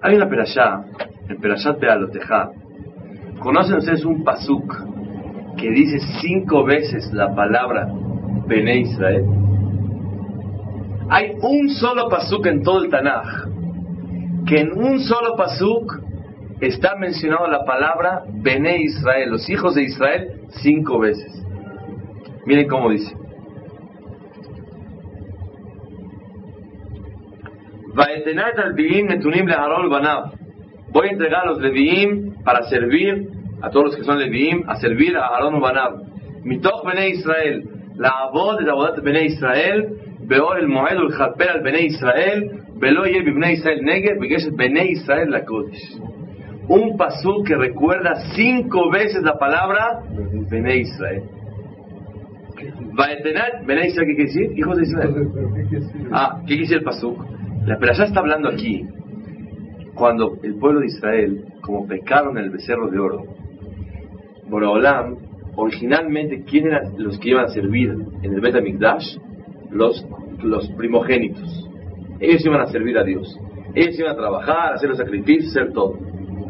Hay 0.00 0.14
una 0.14 0.28
perashá, 0.28 0.84
el 1.28 1.38
perashat 1.38 1.80
Bealoteja. 1.80 2.50
¿Conocen 3.40 3.78
ustedes 3.78 4.04
un 4.04 4.22
pasuk 4.22 4.72
que 5.56 5.70
dice 5.70 5.98
cinco 6.20 6.62
veces 6.64 7.12
la 7.12 7.34
palabra 7.34 7.88
Bene 8.46 8.78
Israel? 8.78 9.24
Hay 11.10 11.32
un 11.42 11.68
solo 11.70 12.08
pasuk 12.08 12.46
en 12.46 12.62
todo 12.62 12.84
el 12.84 12.90
Tanaj, 12.90 13.48
que 14.46 14.60
en 14.60 14.70
un 14.72 15.00
solo 15.00 15.34
pasuk 15.36 16.04
está 16.60 16.96
mencionado 16.96 17.46
la 17.48 17.64
palabra 17.64 18.22
Bene 18.28 18.78
Israel, 18.78 19.30
los 19.30 19.48
hijos 19.48 19.74
de 19.74 19.84
Israel, 19.84 20.40
cinco 20.62 20.98
veces. 20.98 21.32
Miren 22.46 22.68
cómo 22.68 22.90
dice. 22.90 23.14
Voy 27.94 28.04
a 28.06 28.14
entregar 31.10 31.42
a 31.44 31.46
los 31.46 31.60
Leviim 31.60 32.34
para 32.44 32.62
servir 32.64 33.28
a 33.62 33.70
todos 33.70 33.86
los 33.86 33.96
que 33.96 34.04
son 34.04 34.18
Leviim, 34.18 34.68
a 34.68 34.76
servir 34.76 35.16
a 35.16 35.26
Aarón 35.26 35.60
Banab. 35.60 36.02
Mitoch 36.44 36.84
Bene 36.84 37.08
Israel, 37.08 37.64
la 37.96 38.28
voz 38.32 38.58
de 38.58 38.64
la 38.64 38.74
Bene 39.02 39.24
Israel, 39.26 39.96
Beor 40.26 40.58
el 40.58 40.68
Moed 40.68 40.96
el 40.96 41.12
Japer 41.12 41.50
al 41.50 41.62
Bene 41.62 41.82
Israel, 41.82 42.64
Velo 42.76 43.06
y 43.06 43.22
Bene 43.22 43.52
Israel 43.52 43.80
porque 44.18 44.34
es 44.34 44.56
Bene 44.56 44.86
Israel 44.86 45.30
la 45.30 45.44
Kodesh. 45.44 45.98
Un 46.68 46.96
pasú 46.96 47.42
que 47.44 47.56
recuerda 47.56 48.14
cinco 48.34 48.90
veces 48.90 49.22
la 49.22 49.38
palabra 49.38 50.02
Bene 50.50 50.78
Israel. 50.78 51.22
Vaetenat, 52.92 53.66
Bene 53.66 53.88
Israel, 53.88 54.08
¿qué 54.08 54.14
quiere 54.14 54.32
decir? 54.32 54.58
Hijos 54.58 54.76
de 54.76 54.82
Israel. 54.84 55.14
Ah, 56.12 56.38
¿qué 56.40 56.46
quiere 56.46 56.62
decir 56.62 56.78
el 56.78 56.84
pasú? 56.84 57.16
La 57.66 57.78
ya 57.92 58.04
está 58.04 58.20
hablando 58.20 58.48
aquí 58.48 58.86
cuando 59.94 60.38
el 60.42 60.56
pueblo 60.56 60.80
de 60.80 60.86
Israel, 60.86 61.44
como 61.60 61.86
pecaron 61.86 62.36
el 62.36 62.50
becerro 62.50 62.90
de 62.90 62.98
oro, 62.98 63.24
Boraholam, 64.48 65.16
originalmente, 65.56 66.44
¿quién 66.44 66.66
eran 66.66 66.94
los 66.98 67.18
que 67.18 67.30
iban 67.30 67.46
a 67.46 67.48
servir 67.48 67.94
en 68.22 68.34
el 68.34 68.40
Bet 68.40 68.54
los, 69.70 70.06
los 70.42 70.68
primogénitos. 70.70 71.68
Ellos 72.20 72.44
iban 72.44 72.60
a 72.60 72.66
servir 72.66 72.98
a 72.98 73.04
Dios. 73.04 73.38
Ellos 73.74 73.98
iban 73.98 74.12
a 74.12 74.16
trabajar, 74.16 74.74
hacer 74.74 74.88
los 74.88 74.98
sacrificios, 74.98 75.50
hacer 75.50 75.72
todo. 75.72 75.98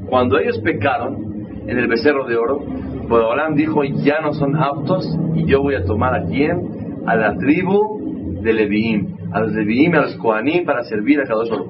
Cuando 0.08 0.38
ellos 0.38 0.58
pecaron 0.60 1.62
en 1.66 1.78
el 1.78 1.88
becerro 1.88 2.26
de 2.26 2.36
oro, 2.36 2.60
Boraholam 3.08 3.54
dijo, 3.54 3.84
ya 3.84 4.20
no 4.20 4.32
son 4.32 4.56
aptos 4.56 5.06
y 5.34 5.46
yo 5.46 5.62
voy 5.62 5.74
a 5.74 5.84
tomar 5.84 6.14
a 6.14 6.24
quién? 6.26 7.02
A 7.06 7.16
la 7.16 7.36
tribu 7.36 8.40
de 8.42 8.52
Leviim, 8.52 9.16
a 9.32 9.40
los 9.40 9.52
Leviim, 9.52 9.94
a 9.94 10.02
los 10.02 10.16
Kohanim 10.16 10.64
para 10.64 10.84
servir 10.84 11.20
a 11.20 11.24
Kadosh 11.24 11.50
Baruj 11.50 11.68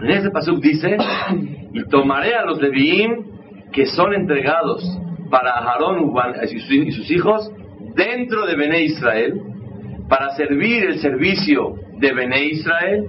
En 0.00 0.10
ese 0.10 0.30
pasuk 0.30 0.60
dice, 0.60 0.96
y 1.72 1.82
tomaré 1.84 2.34
a 2.34 2.44
los 2.44 2.60
Leviim 2.60 3.24
que 3.72 3.86
son 3.86 4.14
entregados 4.14 4.82
para 5.30 5.52
Aarón 5.52 6.12
y 6.50 6.92
sus 6.92 7.10
hijos 7.10 7.50
dentro 7.94 8.46
de 8.46 8.56
Bene 8.56 8.82
Israel, 8.82 9.40
para 10.08 10.30
servir 10.36 10.84
el 10.84 10.98
servicio 11.00 11.74
de 11.98 12.12
Bene 12.12 12.44
Israel, 12.44 13.08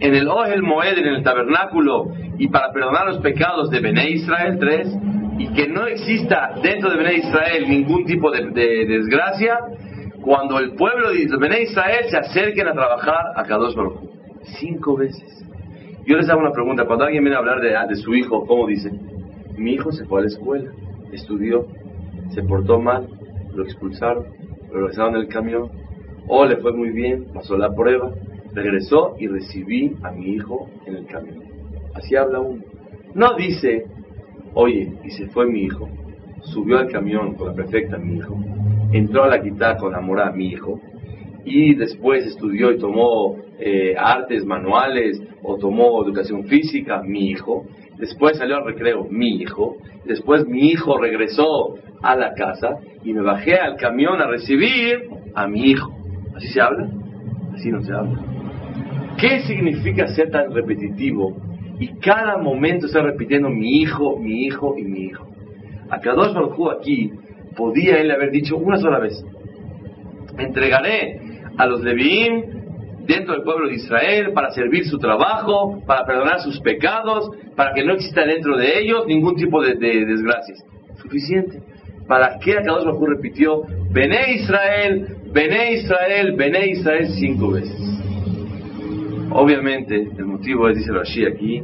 en 0.00 0.14
el 0.14 0.28
Ohel 0.28 0.62
Moed, 0.62 0.98
en 0.98 1.06
el 1.06 1.22
tabernáculo, 1.22 2.06
y 2.38 2.48
para 2.48 2.72
perdonar 2.72 3.06
los 3.06 3.18
pecados 3.18 3.70
de 3.70 3.80
Bene 3.80 4.10
Israel, 4.10 4.58
tres, 4.58 4.88
y 5.38 5.52
que 5.52 5.68
no 5.68 5.86
exista 5.86 6.54
dentro 6.62 6.90
de 6.90 6.96
Bené 6.96 7.14
Israel 7.14 7.68
ningún 7.68 8.04
tipo 8.04 8.30
de, 8.30 8.50
desgracia 8.86 9.58
cuando 10.22 10.58
el 10.58 10.74
pueblo 10.74 11.10
de 11.10 11.26
Bené 11.36 11.62
Israel 11.62 12.06
se 12.08 12.16
acerquen 12.16 12.68
a 12.68 12.72
trabajar 12.72 13.32
a 13.36 13.42
Kadosh 13.42 13.74
Baruj 13.74 14.00
Cinco 14.60 14.96
veces. 14.96 15.44
Yo 16.06 16.16
les 16.16 16.28
hago 16.28 16.40
una 16.40 16.52
pregunta. 16.52 16.84
Cuando 16.84 17.04
alguien 17.04 17.24
viene 17.24 17.36
a 17.36 17.40
hablar 17.40 17.60
de, 17.60 17.96
su 17.96 18.14
hijo, 18.14 18.46
¿cómo 18.46 18.66
dice? 18.66 18.90
Mi 19.56 19.72
hijo 19.72 19.90
se 19.90 20.04
fue 20.04 20.20
a 20.20 20.22
la 20.22 20.28
escuela, 20.28 20.70
estudió, 21.12 21.66
se 22.34 22.42
portó 22.42 22.78
mal, 22.78 23.08
lo 23.54 23.64
expulsaron, 23.64 24.26
lo 24.68 24.80
regresaron 24.80 25.14
en 25.14 25.22
el 25.22 25.28
camión, 25.28 25.70
o 26.26 26.44
le 26.44 26.56
fue 26.56 26.72
muy 26.72 26.90
bien, 26.90 27.26
pasó 27.32 27.56
la 27.56 27.74
prueba, 27.74 28.10
regresó 28.52 29.14
y 29.18 29.28
recibí 29.28 29.96
a 30.02 30.10
mi 30.10 30.34
hijo 30.34 30.68
en 30.86 30.96
el 30.96 31.06
camión. 31.06 31.43
Así 31.94 32.16
habla 32.16 32.40
uno. 32.40 32.62
No 33.14 33.34
dice, 33.36 33.84
oye, 34.54 34.92
y 35.04 35.10
se 35.10 35.26
fue 35.28 35.46
mi 35.46 35.62
hijo, 35.62 35.88
subió 36.42 36.78
al 36.78 36.90
camión 36.90 37.34
con 37.34 37.48
la 37.48 37.54
perfecta 37.54 37.96
mi 37.96 38.16
hijo, 38.16 38.36
entró 38.92 39.24
a 39.24 39.28
la 39.28 39.38
guitarra 39.38 39.78
con 39.78 39.94
amor 39.94 40.20
a 40.20 40.32
mi 40.32 40.48
hijo, 40.48 40.80
y 41.44 41.74
después 41.74 42.26
estudió 42.26 42.72
y 42.72 42.78
tomó 42.78 43.36
eh, 43.58 43.94
artes 43.96 44.44
manuales 44.44 45.22
o 45.42 45.56
tomó 45.56 46.02
educación 46.02 46.44
física, 46.44 47.02
mi 47.02 47.30
hijo, 47.30 47.66
después 47.98 48.38
salió 48.38 48.56
al 48.56 48.64
recreo, 48.64 49.06
mi 49.10 49.36
hijo, 49.36 49.76
después 50.04 50.46
mi 50.46 50.70
hijo 50.70 50.98
regresó 50.98 51.76
a 52.02 52.16
la 52.16 52.34
casa 52.34 52.78
y 53.04 53.12
me 53.12 53.22
bajé 53.22 53.54
al 53.56 53.76
camión 53.76 54.20
a 54.20 54.26
recibir 54.26 55.08
a 55.34 55.46
mi 55.46 55.70
hijo. 55.70 55.94
¿Así 56.34 56.48
se 56.48 56.60
habla? 56.60 56.88
Así 57.54 57.70
no 57.70 57.82
se 57.82 57.92
habla. 57.92 58.20
¿Qué 59.18 59.40
significa 59.42 60.08
ser 60.08 60.30
tan 60.30 60.52
repetitivo 60.52 61.36
y 61.78 61.88
cada 61.98 62.38
momento 62.38 62.86
estar 62.86 63.04
repitiendo 63.04 63.48
mi 63.50 63.80
hijo, 63.80 64.16
mi 64.18 64.44
hijo 64.44 64.74
y 64.78 64.84
mi 64.84 65.00
hijo? 65.06 65.26
A 65.90 66.00
Kadosh 66.00 66.32
Baruj 66.32 66.70
aquí 66.70 67.10
podía 67.56 68.00
él 68.00 68.10
haber 68.10 68.30
dicho 68.30 68.56
una 68.56 68.78
sola 68.78 68.98
vez: 68.98 69.24
entregaré 70.38 71.20
a 71.56 71.66
los 71.66 71.82
Leviim 71.82 72.42
dentro 73.06 73.34
del 73.34 73.42
pueblo 73.42 73.68
de 73.68 73.74
Israel 73.74 74.32
para 74.32 74.50
servir 74.52 74.86
su 74.86 74.98
trabajo, 74.98 75.82
para 75.86 76.04
perdonar 76.04 76.40
sus 76.40 76.60
pecados, 76.60 77.30
para 77.56 77.72
que 77.74 77.84
no 77.84 77.94
exista 77.94 78.24
dentro 78.24 78.56
de 78.56 78.78
ellos 78.78 79.06
ningún 79.06 79.36
tipo 79.36 79.62
de, 79.62 79.74
desgracias. 79.74 80.64
Suficiente. 81.02 81.60
¿Para 82.06 82.38
qué 82.38 82.58
Akadosh 82.58 82.84
Baruj 82.84 83.08
repitió 83.08 83.62
Bené 83.90 84.34
Israel, 84.34 85.16
Bené 85.32 85.72
Israel, 85.74 86.32
Bené 86.36 86.68
Israel 86.68 87.08
cinco 87.18 87.50
veces? 87.50 87.93
Obviamente, 89.34 89.96
el 90.16 90.24
motivo 90.24 90.68
es, 90.68 90.78
dice 90.78 90.92
Rashi 90.92 91.26
aquí, 91.26 91.62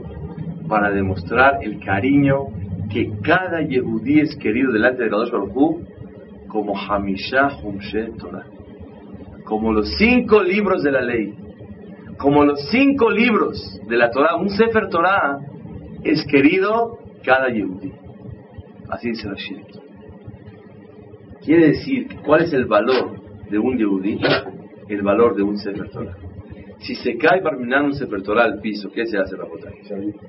para 0.69 0.91
demostrar 0.91 1.61
el 1.63 1.81
cariño 1.81 2.49
que 2.93 3.11
cada 3.23 3.63
Yehudí 3.63 4.21
es 4.21 4.37
querido 4.37 4.73
delante 4.73 5.03
de 5.03 5.07
Akadosh 5.09 5.31
Baruj 5.31 5.81
como 6.49 6.77
Hamishah 6.77 7.59
Humshet 7.63 8.17
Torah 8.19 8.45
como 9.51 9.73
los 9.73 9.97
cinco 9.99 10.45
libros 10.45 10.85
de 10.85 10.93
la 10.93 11.01
ley, 11.01 11.35
como 12.19 12.45
los 12.45 12.71
cinco 12.71 13.11
libros 13.11 13.81
de 13.89 13.97
la 13.97 14.13
Torah, 14.13 14.37
un 14.37 14.49
Sefer 14.49 14.89
Torah 14.89 15.41
es 16.05 16.25
querido 16.31 17.01
cada 17.25 17.49
Yehudi. 17.49 17.93
Así 18.89 19.09
dice 19.09 19.29
Rashid. 19.29 19.59
Quiere 21.45 21.69
decir, 21.69 22.17
¿cuál 22.25 22.43
es 22.45 22.53
el 22.53 22.67
valor 22.67 23.21
de 23.51 23.59
un 23.59 23.77
Yehudi? 23.77 24.21
El 24.89 25.03
valor 25.03 25.35
de 25.35 25.43
un 25.43 25.59
Sefer 25.59 25.91
Torah. 25.91 26.17
Si 26.81 26.95
se 26.95 27.17
cae 27.17 27.43
para 27.43 27.57
mirar 27.57 27.83
un 27.83 27.95
Sefer 27.95 28.23
Torah 28.23 28.45
al 28.45 28.61
piso, 28.61 28.91
¿qué 28.91 29.07
se 29.07 29.19
hace, 29.19 29.37
Rabotai? 29.37 29.85
Se 29.85 29.95
ayuda. 29.95 30.21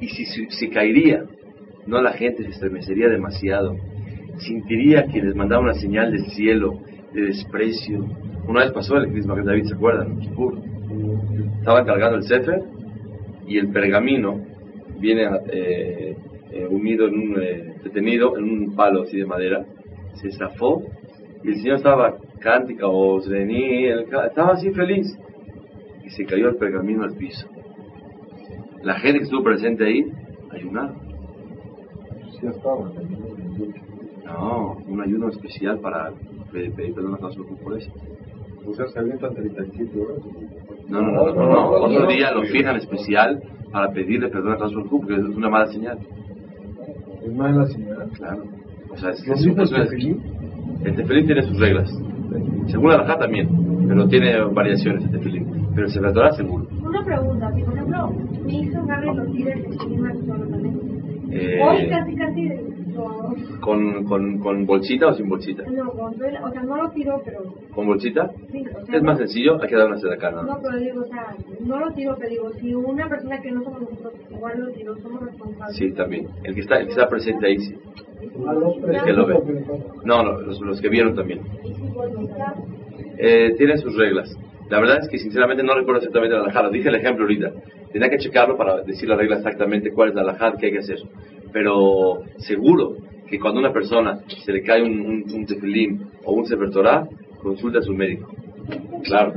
Y 0.00 0.08
si 0.08 0.24
se 0.26 0.68
caería, 0.68 1.24
no 1.86 2.00
la 2.02 2.12
gente 2.12 2.42
se 2.42 2.50
estremecería 2.50 3.08
demasiado 3.08 3.76
sentiría 4.38 5.06
que 5.06 5.22
les 5.22 5.34
mandaba 5.34 5.62
una 5.62 5.74
señal 5.74 6.12
del 6.12 6.26
cielo 6.26 6.80
de 7.12 7.22
desprecio. 7.22 8.04
Una 8.48 8.60
vez 8.60 8.72
pasó 8.72 8.96
el 8.96 9.10
Crisma 9.10 9.34
que 9.34 9.42
David 9.42 9.64
se 9.64 9.74
acuerdan, 9.74 10.18
Estaba 11.58 11.84
cargando 11.84 12.16
el 12.16 12.24
Sefer 12.24 12.62
y 13.46 13.58
el 13.58 13.70
pergamino 13.70 14.40
viene 14.98 15.28
eh, 15.52 16.16
eh, 16.50 16.66
unido 16.68 17.06
en 17.06 17.14
un 17.14 17.42
eh, 17.42 17.74
detenido 17.84 18.36
en 18.36 18.44
un 18.44 18.74
palo 18.74 19.02
así 19.02 19.18
de 19.18 19.26
madera. 19.26 19.64
Se 20.14 20.30
zafó 20.32 20.82
y 21.44 21.48
el 21.48 21.56
Señor 21.56 21.76
estaba 21.76 22.14
cántica 22.40 22.86
o 22.86 23.20
estaba 23.20 24.52
así 24.52 24.70
feliz 24.72 25.18
y 26.04 26.10
se 26.10 26.24
cayó 26.24 26.48
el 26.48 26.56
pergamino 26.56 27.04
al 27.04 27.14
piso. 27.14 27.46
La 28.82 28.94
gente 28.94 29.18
que 29.18 29.24
estuvo 29.24 29.42
presente 29.42 29.84
ahí 29.84 30.12
estaba. 32.50 32.90
No, 34.24 34.78
un 34.88 35.00
ayuno 35.00 35.28
especial 35.28 35.78
para 35.80 36.12
pedir 36.50 36.94
perdón 36.94 37.14
a 37.14 37.28
Dios 37.28 37.46
por 37.62 37.78
eso. 37.78 37.92
O 38.66 38.74
sea, 38.74 38.86
se 38.86 38.98
avientan 38.98 39.34
37 39.34 40.00
horas. 40.00 40.18
No, 40.88 41.02
no, 41.02 41.12
no, 41.12 41.34
no, 41.34 41.48
no. 41.48 41.70
Otro 41.70 42.06
día 42.06 42.32
lo 42.32 42.42
fijan 42.42 42.76
especial 42.76 43.42
para 43.72 43.92
pedirle 43.92 44.28
perdón 44.28 44.62
a 44.62 44.68
Dios 44.68 44.84
porque 44.90 45.14
es 45.14 45.24
una 45.24 45.48
mala 45.48 45.66
señal. 45.66 45.98
¿Es 47.22 47.32
mala 47.32 47.66
señal? 47.66 48.08
Claro. 48.16 48.44
O 48.90 48.96
sea, 48.96 49.10
es, 49.10 49.26
es, 49.26 49.46
el 50.84 50.96
tefilín 50.96 51.26
tiene 51.26 51.42
sus 51.42 51.58
reglas. 51.58 51.90
Según 52.66 52.90
la 52.90 52.98
Rajá 52.98 53.18
también, 53.18 53.48
pero 53.88 54.08
tiene 54.08 54.42
variaciones 54.52 55.04
el 55.04 55.10
tefilín. 55.10 55.68
Pero 55.74 55.86
el 55.86 55.92
Sefer 55.92 56.34
seguro. 56.34 56.66
Una 56.82 57.04
pregunta, 57.04 57.52
si 57.54 57.62
por 57.62 57.74
ejemplo 57.74 58.10
mi 58.44 58.60
hijo 58.60 58.78
agarra 58.80 59.14
los 59.14 59.32
tiros 59.32 59.54
de 59.54 60.82
eh, 61.34 61.60
Hoy 61.62 61.88
casi 61.88 62.14
casi 62.14 62.50
¿Con, 63.60 64.04
con, 64.04 64.38
¿Con 64.38 64.66
bolsita 64.66 65.06
o 65.08 65.14
sin 65.14 65.28
bolsita? 65.28 65.62
No, 65.70 65.90
con, 65.92 66.12
o 66.12 66.50
sea, 66.52 66.62
no 66.62 66.76
lo 66.76 66.90
tiro, 66.90 67.22
pero... 67.24 67.40
¿Con 67.74 67.86
bolsita? 67.86 68.30
Sí, 68.50 68.64
o 68.66 68.84
sea, 68.84 68.96
es 68.96 69.02
más 69.02 69.18
sencillo, 69.18 69.62
hay 69.62 69.68
que 69.68 69.76
dar 69.76 69.86
una 69.86 70.14
acá, 70.14 70.30
¿no? 70.30 70.42
No, 70.42 70.58
pero 70.62 70.78
digo, 70.78 71.00
o 71.00 71.06
sea, 71.06 71.34
no 71.60 71.80
lo 71.80 71.92
tiro, 71.94 72.16
pero 72.18 72.28
digo, 72.28 72.50
si 72.60 72.74
una 72.74 73.08
persona 73.08 73.40
que 73.40 73.50
no 73.50 73.62
somos 73.62 73.80
nosotros 73.80 74.14
igual 74.30 74.60
lo 74.60 74.72
tiro, 74.72 74.96
somos 74.98 75.22
responsables. 75.22 75.76
Sí, 75.76 75.92
también. 75.92 76.28
El 76.44 76.54
que 76.54 76.60
está, 76.60 76.80
el 76.80 76.86
que 76.86 76.92
está 76.92 77.08
presente 77.08 77.46
ahí, 77.46 77.58
sí. 77.58 77.74
Que 79.04 79.12
lo 79.12 79.26
ve. 79.26 79.34
No, 80.04 80.22
no 80.22 80.40
los, 80.40 80.60
los 80.60 80.80
que 80.80 80.88
vieron 80.88 81.14
también. 81.14 81.40
Eh, 83.18 83.54
tiene 83.56 83.76
sus 83.78 83.96
reglas. 83.96 84.34
La 84.70 84.80
verdad 84.80 85.00
es 85.02 85.08
que 85.08 85.18
sinceramente 85.18 85.62
no 85.62 85.74
recuerdo 85.74 85.98
exactamente 85.98 86.34
la 86.34 86.42
alajada. 86.42 86.70
Dije 86.70 86.88
el 86.88 86.94
ejemplo 86.94 87.24
ahorita. 87.24 87.52
Tenía 87.92 88.08
que 88.08 88.18
checarlo 88.18 88.56
para 88.56 88.82
decir 88.82 89.08
la 89.08 89.16
regla 89.16 89.36
exactamente 89.36 89.92
cuál 89.92 90.10
es 90.10 90.14
la 90.14 90.22
alajada 90.22 90.56
que 90.58 90.66
hay 90.66 90.72
que 90.72 90.78
hacer 90.78 90.98
pero 91.52 92.22
seguro 92.38 92.96
que 93.28 93.38
cuando 93.38 93.60
a 93.60 93.64
una 93.64 93.72
persona 93.72 94.20
se 94.44 94.52
le 94.52 94.62
cae 94.62 94.82
un, 94.82 95.00
un, 95.00 95.24
un 95.32 95.46
tefilín 95.46 96.06
o 96.24 96.32
un 96.32 96.46
sefer 96.46 96.70
consulta 97.40 97.78
a 97.78 97.82
su 97.82 97.92
médico. 97.92 98.30
Claro. 99.04 99.34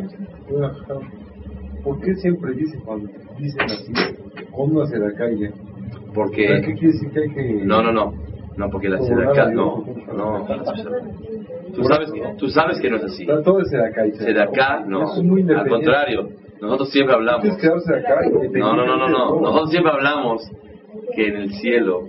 ¿Por 1.83 2.01
qué 2.01 2.15
siempre 2.15 2.53
dicen 2.53 2.79
cuando 2.81 3.09
dicen 3.37 3.61
así, 3.61 3.93
cuando 4.51 4.85
se 4.87 4.97
la 4.97 5.11
cae? 5.13 5.51
Porque... 6.13 6.61
¿Qué 6.65 6.73
quiere 6.73 6.93
decir 6.93 7.09
que 7.11 7.19
hay 7.19 7.29
que...? 7.29 7.65
No, 7.65 7.83
no, 7.83 7.91
no. 7.91 8.13
No, 8.57 8.69
porque 8.69 8.89
la 8.89 8.99
sedaká, 9.01 9.49
no, 9.51 9.83
no. 10.15 10.45
Tú 11.75 11.83
sabes, 11.83 12.11
tú 12.37 12.47
sabes 12.49 12.79
que 12.79 12.89
no 12.89 12.97
es 12.97 13.03
así. 13.03 13.25
Todo 13.25 13.59
es 13.59 13.69
sedaká. 13.69 14.85
no. 14.87 15.11
Al 15.11 15.67
contrario, 15.67 16.29
nosotros 16.61 16.89
siempre 16.91 17.15
hablamos. 17.15 17.45
No, 18.53 18.75
no, 18.75 18.85
no, 18.85 18.97
no, 18.97 19.09
no. 19.09 19.41
Nosotros 19.41 19.71
siempre 19.71 19.91
hablamos 19.91 20.49
que 21.15 21.27
en 21.27 21.35
el 21.35 21.53
cielo 21.53 22.07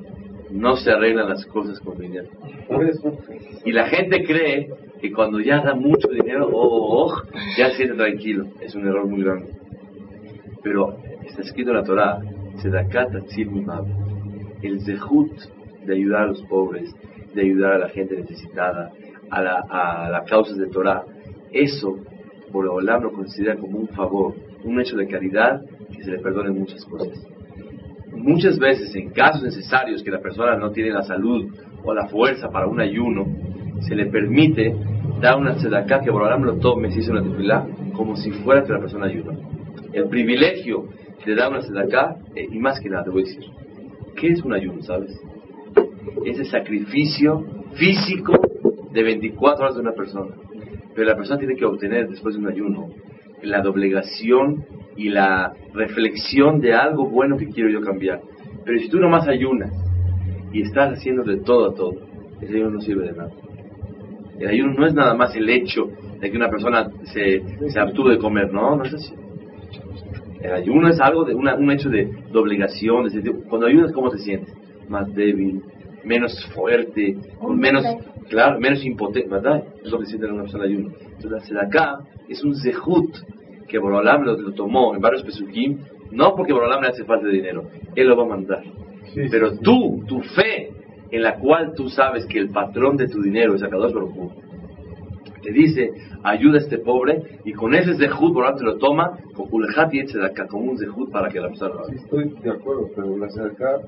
no 0.50 0.76
se 0.76 0.90
arreglan 0.92 1.28
las 1.28 1.44
cosas 1.46 1.80
con 1.80 1.98
dinero. 1.98 2.28
Y 3.64 3.72
la 3.72 3.86
gente 3.86 4.24
cree 4.24 4.70
que 5.00 5.12
cuando 5.12 5.40
ya 5.40 5.60
da 5.60 5.74
mucho 5.74 6.08
dinero, 6.08 6.48
oh, 6.52 6.68
oh, 6.68 7.06
oh, 7.06 7.22
ya 7.58 7.70
se 7.70 7.76
siente 7.76 7.96
tranquilo. 7.96 8.46
Es 8.60 8.74
un 8.74 8.86
error 8.86 9.06
muy 9.06 9.22
grande. 9.22 9.50
Pero 10.62 10.96
está 11.24 11.42
escrito 11.42 11.70
en 11.70 11.76
la 11.76 11.84
Torah, 11.84 12.20
el 14.62 14.80
zehut 14.80 15.32
de 15.86 15.94
ayudar 15.94 16.22
a 16.22 16.26
los 16.26 16.42
pobres, 16.42 16.94
de 17.34 17.42
ayudar 17.42 17.72
a 17.74 17.78
la 17.78 17.88
gente 17.88 18.16
necesitada, 18.16 18.92
a, 19.30 19.42
la, 19.42 19.64
a 19.68 20.10
las 20.10 20.28
causas 20.28 20.56
de 20.56 20.68
Torah, 20.68 21.04
eso 21.52 21.96
por 22.52 22.66
Olam 22.66 23.02
lo 23.02 23.12
considera 23.12 23.56
como 23.56 23.78
un 23.78 23.88
favor, 23.88 24.34
un 24.64 24.80
hecho 24.80 24.96
de 24.96 25.06
caridad 25.06 25.62
que 25.90 26.02
se 26.02 26.10
le 26.10 26.18
perdonen 26.18 26.58
muchas 26.58 26.84
cosas 26.84 27.26
muchas 28.16 28.58
veces 28.58 28.94
en 28.96 29.10
casos 29.10 29.42
necesarios 29.42 30.02
que 30.02 30.10
la 30.10 30.20
persona 30.20 30.56
no 30.56 30.70
tiene 30.70 30.90
la 30.90 31.02
salud 31.02 31.46
o 31.84 31.94
la 31.94 32.08
fuerza 32.08 32.48
para 32.48 32.66
un 32.66 32.80
ayuno, 32.80 33.26
se 33.80 33.94
le 33.94 34.06
permite 34.06 34.74
dar 35.20 35.38
una 35.38 35.54
tzedakah 35.54 36.00
que 36.00 36.10
Borolam 36.10 36.42
lo 36.42 36.56
tome 36.56 36.90
si 36.90 37.00
hizo 37.00 37.12
una 37.12 37.22
tefilá 37.22 37.66
como 37.94 38.16
si 38.16 38.30
fuera 38.30 38.64
que 38.64 38.72
la 38.72 38.80
persona 38.80 39.06
ayuda. 39.06 39.32
El 39.92 40.08
privilegio 40.08 40.88
de 41.24 41.34
dar 41.34 41.50
una 41.50 41.60
tzedakah, 41.60 42.16
eh, 42.34 42.48
y 42.50 42.58
más 42.58 42.80
que 42.80 42.88
nada 42.88 43.04
te 43.04 43.10
voy 43.10 43.22
a 43.22 43.26
decir, 43.26 43.44
¿qué 44.16 44.28
es 44.28 44.42
un 44.42 44.52
ayuno, 44.52 44.82
sabes? 44.82 45.18
Es 46.24 46.38
el 46.38 46.46
sacrificio 46.46 47.44
físico 47.74 48.32
de 48.92 49.02
24 49.02 49.64
horas 49.64 49.76
de 49.76 49.82
una 49.82 49.92
persona. 49.92 50.34
Pero 50.94 51.08
la 51.08 51.16
persona 51.16 51.38
tiene 51.38 51.56
que 51.56 51.64
obtener 51.64 52.08
después 52.08 52.34
de 52.34 52.40
un 52.40 52.48
ayuno 52.48 52.88
la 53.42 53.60
doblegación 53.60 54.64
y 54.96 55.10
la 55.10 55.52
reflexión 55.74 56.60
de 56.60 56.74
algo 56.74 57.08
bueno 57.08 57.36
que 57.36 57.48
quiero 57.48 57.68
yo 57.68 57.80
cambiar. 57.80 58.20
Pero 58.64 58.78
si 58.78 58.88
tú 58.88 58.98
nomás 58.98 59.28
ayunas 59.28 59.72
y 60.52 60.62
estás 60.62 60.98
haciendo 60.98 61.22
de 61.22 61.38
todo 61.38 61.70
a 61.70 61.74
todo, 61.74 61.92
ese 62.40 62.54
ayuno 62.54 62.70
no 62.70 62.80
sirve 62.80 63.06
de 63.06 63.12
nada. 63.12 63.30
El 64.38 64.48
ayuno 64.48 64.74
no 64.74 64.86
es 64.86 64.94
nada 64.94 65.14
más 65.14 65.34
el 65.36 65.48
hecho 65.48 65.88
de 66.20 66.30
que 66.30 66.36
una 66.36 66.48
persona 66.48 66.90
se, 67.04 67.42
se 67.68 67.80
abstuvo 67.80 68.08
de 68.08 68.18
comer, 68.18 68.52
no, 68.52 68.76
no 68.76 68.84
es 68.84 68.94
así. 68.94 69.14
El 70.40 70.52
ayuno 70.52 70.88
es 70.88 71.00
algo 71.00 71.24
de 71.24 71.34
un 71.34 71.70
hecho 71.70 71.88
de, 71.88 72.08
obligación. 72.34 73.08
cuando 73.48 73.66
ayunas, 73.66 73.92
¿cómo 73.92 74.10
te 74.10 74.18
sientes? 74.18 74.54
Más 74.88 75.12
débil, 75.14 75.62
menos 76.04 76.32
fuerte, 76.54 77.16
menos, 77.48 77.84
claro, 78.28 78.60
menos 78.60 78.84
impotente, 78.84 79.28
¿verdad? 79.28 79.64
Es 79.84 79.90
lo 79.90 79.98
que 79.98 80.06
siente 80.06 80.26
una 80.26 80.42
persona 80.42 80.64
de 80.64 80.70
ayuno. 80.70 80.90
Entonces, 81.16 81.50
la 81.50 81.62
acá 81.62 81.98
es 82.28 82.42
un 82.44 82.54
zehut 82.54 83.16
que 83.68 83.78
Borolam 83.78 84.22
lo, 84.22 84.52
tomó 84.52 84.94
en 84.94 85.00
varios 85.00 85.24
pesukim, 85.24 85.78
no 86.12 86.34
porque 86.36 86.52
Borolam 86.52 86.82
le 86.82 86.88
hace 86.88 87.04
falta 87.04 87.26
de 87.26 87.32
dinero, 87.32 87.64
él 87.94 88.08
lo 88.08 88.16
va 88.16 88.22
a 88.22 88.28
mandar. 88.28 88.62
Pero 89.30 89.58
tú, 89.58 90.04
tu 90.06 90.20
fe, 90.20 90.70
en 91.10 91.22
la 91.22 91.38
cual 91.38 91.72
tú 91.74 91.88
sabes 91.88 92.26
que 92.26 92.38
el 92.38 92.50
patrón 92.50 92.96
de 92.96 93.08
tu 93.08 93.20
dinero 93.20 93.54
es 93.54 93.62
Akadosh 93.62 93.92
Baruj 93.92 94.32
te 95.42 95.52
dice, 95.52 95.92
ayuda 96.24 96.58
a 96.58 96.60
este 96.60 96.78
pobre, 96.78 97.22
y 97.44 97.52
con 97.52 97.72
ese 97.72 97.94
zehut, 97.94 98.32
Borolam 98.32 98.56
te 98.56 98.64
lo 98.64 98.78
toma, 98.78 99.18
con 99.34 99.48
Kulejat 99.48 99.94
y 99.94 100.00
acá 100.00 100.46
como 100.48 100.72
un 100.72 100.78
zehut 100.78 101.10
para 101.12 101.28
que 101.28 101.38
la 101.38 101.48
persona 101.48 101.74
lo 101.74 101.80
haga. 101.80 101.88
Sí, 101.90 101.96
estoy 101.96 102.34
de 102.42 102.50
acuerdo, 102.50 102.90
pero 102.96 103.16
la 103.16 103.26
acá 103.26 103.80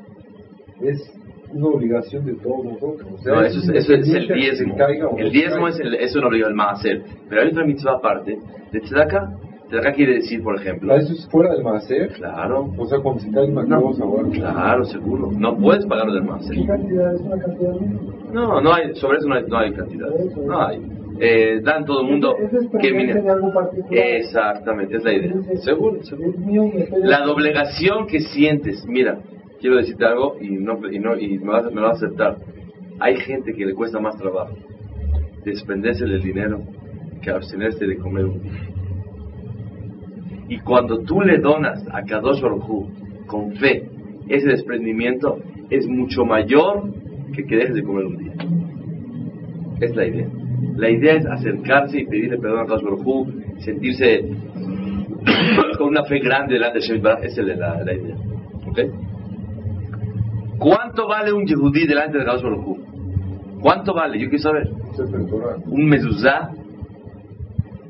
es 0.82 1.12
una 1.52 1.68
obligación 1.68 2.26
de 2.26 2.34
todos 2.34 2.64
nosotros. 2.64 3.24
no, 3.24 3.42
eso 3.42 3.58
es, 3.60 3.68
eso 3.68 3.94
es 3.94 4.08
el 4.14 4.28
diezmo. 4.28 4.76
El 5.16 5.32
diezmo 5.32 5.68
es, 5.68 5.80
el, 5.80 5.94
es 5.94 6.14
una 6.14 6.28
obligación, 6.28 6.60
el 6.60 6.66
hacer. 6.66 7.02
Pero 7.28 7.42
hay 7.42 7.48
otra 7.48 7.64
mitzvah 7.64 7.92
aparte, 7.94 8.38
de 8.72 8.80
tzedakah, 8.80 9.38
acá 9.76 9.92
quiere 9.92 10.14
decir, 10.14 10.42
por 10.42 10.56
ejemplo. 10.56 10.96
¿Eso 10.96 11.12
es 11.12 11.28
fuera 11.28 11.52
del 11.52 11.62
maaser? 11.62 12.12
Claro. 12.12 12.72
O 12.76 12.86
sea, 12.86 13.00
cuando 13.00 13.20
se 13.20 13.30
cae 13.30 13.44
una 13.44 13.64
no, 13.64 13.76
ahora. 13.76 14.28
Claro, 14.30 14.84
seguro. 14.84 15.30
No 15.32 15.56
puedes 15.56 15.84
pagarlo 15.86 16.14
del 16.14 16.24
maaser. 16.24 16.56
¿Qué 16.56 16.66
cantidad 16.66 17.14
es 17.14 17.20
una 17.20 17.38
cantidad 17.38 17.72
No, 18.32 18.60
no 18.60 18.72
hay, 18.72 18.94
sobre 18.94 19.18
eso 19.18 19.28
no 19.28 19.34
hay, 19.34 19.44
no 19.46 19.58
hay 19.58 19.72
cantidad. 19.72 20.08
No 20.36 20.66
hay. 20.66 20.82
Eh, 21.20 21.60
dan 21.62 21.84
todo 21.84 22.02
el 22.02 22.10
mundo 22.10 22.36
que 22.80 24.16
Exactamente, 24.18 24.96
es 24.96 25.04
la 25.04 25.12
idea. 25.12 25.32
Seguro, 25.56 26.02
seguro. 26.04 26.32
La 27.02 27.22
doblegación 27.22 28.06
que 28.06 28.20
sientes, 28.20 28.86
mira, 28.86 29.18
quiero 29.60 29.76
decirte 29.76 30.04
algo 30.04 30.36
y 30.40 30.50
no 30.50 30.78
y 30.90 30.98
no 30.98 31.16
y 31.16 31.38
me 31.38 31.50
vas, 31.50 31.72
me 31.72 31.80
vas 31.80 32.02
a 32.02 32.06
aceptar. 32.06 32.36
Hay 33.00 33.16
gente 33.16 33.52
que 33.52 33.66
le 33.66 33.74
cuesta 33.74 34.00
más 34.00 34.16
trabajo 34.16 34.54
desprenderse 35.44 36.04
del 36.04 36.22
dinero 36.22 36.60
que 37.22 37.30
abstenerse 37.30 37.86
de 37.86 37.96
comer 37.96 38.24
un 38.24 38.42
día. 38.42 38.52
Y 40.48 40.58
cuando 40.60 41.00
tú 41.00 41.20
le 41.20 41.38
donas 41.38 41.84
a 41.92 42.02
Kadosh 42.02 42.40
Baruj 42.40 42.88
con 43.26 43.52
fe 43.56 43.88
ese 44.28 44.48
desprendimiento, 44.48 45.38
es 45.70 45.86
mucho 45.86 46.24
mayor 46.24 46.90
que 47.34 47.44
que 47.44 47.56
dejes 47.56 47.74
de 47.74 47.82
comer 47.82 48.06
un 48.06 48.16
día. 48.18 48.32
Es 49.80 49.94
la 49.94 50.06
idea. 50.06 50.28
La 50.76 50.90
idea 50.90 51.14
es 51.14 51.26
acercarse 51.26 52.00
y 52.00 52.06
pedirle 52.06 52.38
perdón 52.38 52.60
a 52.60 52.66
Kadosh 52.66 52.82
Baruj 52.82 53.28
sentirse 53.58 54.24
con 55.78 55.88
una 55.88 56.04
fe 56.04 56.20
grande 56.20 56.54
delante 56.54 56.78
de 56.78 56.84
Shem 56.84 57.02
es 57.22 57.36
la, 57.38 57.82
la 57.84 57.94
idea. 57.94 58.16
¿Ok? 58.66 58.78
¿Cuánto 60.58 61.06
vale 61.06 61.32
un 61.32 61.46
Yehudí 61.46 61.86
delante 61.86 62.18
de 62.18 62.24
Kadosh 62.24 62.42
Baruj 62.42 62.78
¿Cuánto 63.60 63.94
vale? 63.94 64.18
Yo 64.18 64.28
quiero 64.28 64.42
saber. 64.42 64.70
Un 65.66 65.86
mezuzá, 65.86 66.50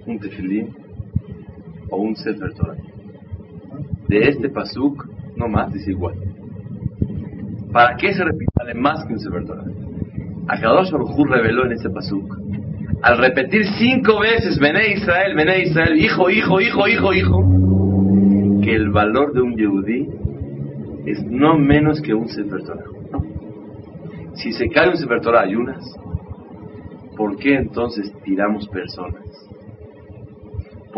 un 0.07 0.19
tefilín, 0.19 0.75
o 1.91 1.99
un 1.99 2.17
Sefer 2.17 2.55
Torah. 2.55 2.77
De 4.09 4.19
este 4.29 4.49
pasuk, 4.49 5.07
no 5.37 5.49
más, 5.49 5.73
dice 5.73 5.91
igual. 5.91 6.15
¿Para 7.73 7.97
qué 7.97 8.15
se 8.15 8.25
repite 8.25 8.75
más 8.75 9.05
que 9.05 9.13
un 9.13 9.21
Sefer 9.21 9.45
Torah? 9.45 9.65
Akadosh 10.49 10.91
Baruj 10.91 11.17
reveló 11.29 11.67
en 11.67 11.73
este 11.73 11.91
pasuk. 11.91 12.39
Al 13.03 13.19
repetir 13.19 13.65
cinco 13.79 14.21
veces, 14.21 14.59
Bene 14.59 14.93
Israel, 14.95 15.35
Bene 15.37 15.63
Israel, 15.63 15.99
hijo, 15.99 16.31
hijo, 16.31 16.61
hijo, 16.61 16.89
hijo, 16.89 17.13
hijo, 17.13 18.61
que 18.63 18.75
el 18.75 18.91
valor 18.91 19.35
de 19.35 19.43
un 19.43 19.57
Yehudí 19.57 20.09
es 21.11 21.25
no 21.25 21.59
menos 21.59 22.01
que 22.01 22.15
un 22.15 22.29
Sefer. 22.29 22.63
Si 24.35 24.53
se 24.53 24.69
cae 24.69 24.91
un 24.91 24.97
Sefer 24.97 25.21
Torah 25.21 25.43
ayunas, 25.43 25.85
¿por 27.17 27.37
qué 27.37 27.55
entonces 27.55 28.13
tiramos 28.25 28.69
personas? 28.69 29.29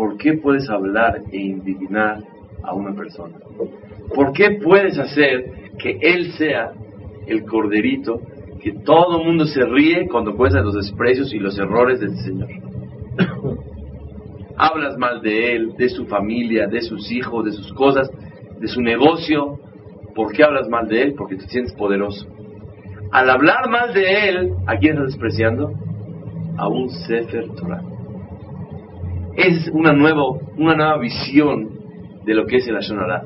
¿por 0.01 0.17
qué 0.17 0.33
puedes 0.33 0.67
hablar 0.67 1.21
e 1.31 1.37
indignar 1.37 2.23
a 2.63 2.73
una 2.73 2.91
persona? 2.95 3.35
¿Por 4.15 4.33
qué 4.33 4.57
puedes 4.63 4.97
hacer 4.97 5.45
que 5.77 5.99
él 6.01 6.31
sea 6.33 6.71
el 7.27 7.43
corderito 7.45 8.19
que 8.61 8.73
todo 8.83 9.19
el 9.19 9.27
mundo 9.27 9.45
se 9.45 9.63
ríe 9.63 10.07
cuando 10.07 10.35
cuentas 10.35 10.63
los 10.63 10.73
desprecios 10.73 11.31
y 11.35 11.37
los 11.37 11.55
errores 11.59 11.99
del 11.99 12.15
Señor? 12.17 12.49
Hablas 14.57 14.97
mal 14.97 15.21
de 15.21 15.55
él, 15.55 15.73
de 15.77 15.89
su 15.89 16.07
familia, 16.07 16.65
de 16.65 16.81
sus 16.81 17.11
hijos, 17.11 17.45
de 17.45 17.51
sus 17.51 17.71
cosas, 17.73 18.09
de 18.59 18.67
su 18.67 18.81
negocio. 18.81 19.59
¿Por 20.15 20.31
qué 20.33 20.43
hablas 20.43 20.67
mal 20.69 20.87
de 20.87 21.01
él? 21.03 21.13
Porque 21.17 21.35
te 21.35 21.47
sientes 21.47 21.73
poderoso. 21.73 22.27
Al 23.11 23.29
hablar 23.29 23.69
mal 23.69 23.93
de 23.93 24.29
él, 24.29 24.53
¿a 24.67 24.77
quién 24.77 24.93
estás 24.93 25.07
despreciando? 25.07 25.71
A 26.57 26.67
un 26.67 26.89
Sefer 26.89 27.49
Torah 27.55 27.81
es 29.35 29.69
una, 29.73 29.93
nuevo, 29.93 30.39
una 30.57 30.75
nueva 30.75 30.97
visión 30.97 31.69
de 32.25 32.33
lo 32.33 32.45
que 32.45 32.57
es 32.57 32.67
el 32.67 32.77
Ashonara. 32.77 33.23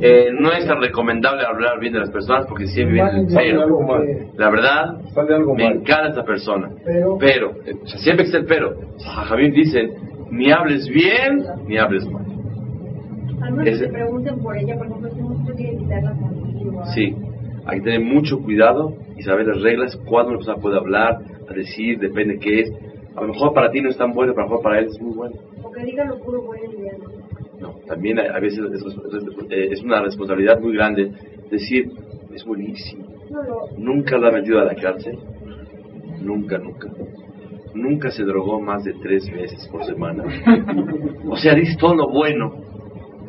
Eh, 0.00 0.30
no 0.38 0.52
es 0.52 0.66
tan 0.66 0.80
recomendable 0.80 1.44
hablar 1.44 1.80
bien 1.80 1.92
de 1.92 1.98
las 1.98 2.10
personas 2.10 2.46
porque 2.46 2.68
siempre 2.68 3.02
viene 3.02 3.20
el 3.22 3.26
pero. 3.34 3.66
La 4.36 4.50
verdad, 4.50 4.98
me 5.56 5.66
encanta 5.66 6.08
esta 6.10 6.24
persona. 6.24 6.70
Pero, 7.18 7.54
siempre 7.84 8.24
existe 8.24 8.38
el 8.38 8.44
pero. 8.44 8.74
Javier 9.00 9.52
dicen, 9.52 9.90
ni 10.30 10.52
hables 10.52 10.88
bien, 10.88 11.44
ni 11.66 11.76
hables 11.76 12.08
mal. 12.08 12.24
Te 13.64 13.88
pregunten 13.88 14.38
por 14.40 14.56
ella, 14.56 14.76
por 14.76 14.86
ejemplo, 14.86 15.10
Sí, 16.94 17.14
hay 17.66 17.78
que 17.78 17.84
tener 17.84 18.00
mucho 18.00 18.40
cuidado 18.40 18.94
y 19.16 19.22
saber 19.22 19.46
las 19.46 19.62
reglas, 19.62 19.96
cuándo 20.06 20.30
una 20.30 20.38
persona 20.38 20.58
puede 20.58 20.76
hablar, 20.76 21.18
a 21.48 21.52
decir, 21.52 21.98
depende 21.98 22.38
qué 22.38 22.60
es. 22.60 22.72
A 23.16 23.22
lo 23.22 23.28
mejor 23.28 23.52
para 23.52 23.70
ti 23.70 23.80
no 23.80 23.90
es 23.90 23.96
tan 23.96 24.12
bueno, 24.12 24.32
pero 24.32 24.46
a 24.46 24.48
lo 24.48 24.50
mejor 24.50 24.62
para 24.62 24.78
él 24.78 24.86
es 24.86 25.00
muy 25.00 25.14
bueno. 25.14 25.36
Porque 25.62 25.84
diga 25.84 26.04
lo 26.04 26.18
puro 26.20 26.42
bueno 26.42 26.62
No, 27.60 27.74
también 27.86 28.20
a 28.20 28.38
veces 28.38 28.60
eh, 29.50 29.68
es, 29.72 29.82
una 29.82 30.02
responsabilidad 30.02 30.60
muy 30.60 30.74
grande 30.74 31.10
decir, 31.50 31.90
es 32.32 32.44
buenísimo. 32.44 33.06
Nunca 33.76 34.16
lo 34.18 34.28
ha 34.28 34.30
metido 34.30 34.60
a 34.60 34.64
la 34.64 34.74
cárcel. 34.74 35.18
Nunca, 36.20 36.58
nunca. 36.58 36.88
Nunca 37.74 38.10
se 38.10 38.24
drogó 38.24 38.60
más 38.60 38.84
de 38.84 38.94
tres 38.94 39.30
veces 39.30 39.68
por 39.68 39.84
semana. 39.84 40.24
o 41.28 41.36
sea, 41.36 41.54
dice 41.54 41.76
todo 41.78 41.94
lo 41.94 42.08
bueno, 42.08 42.54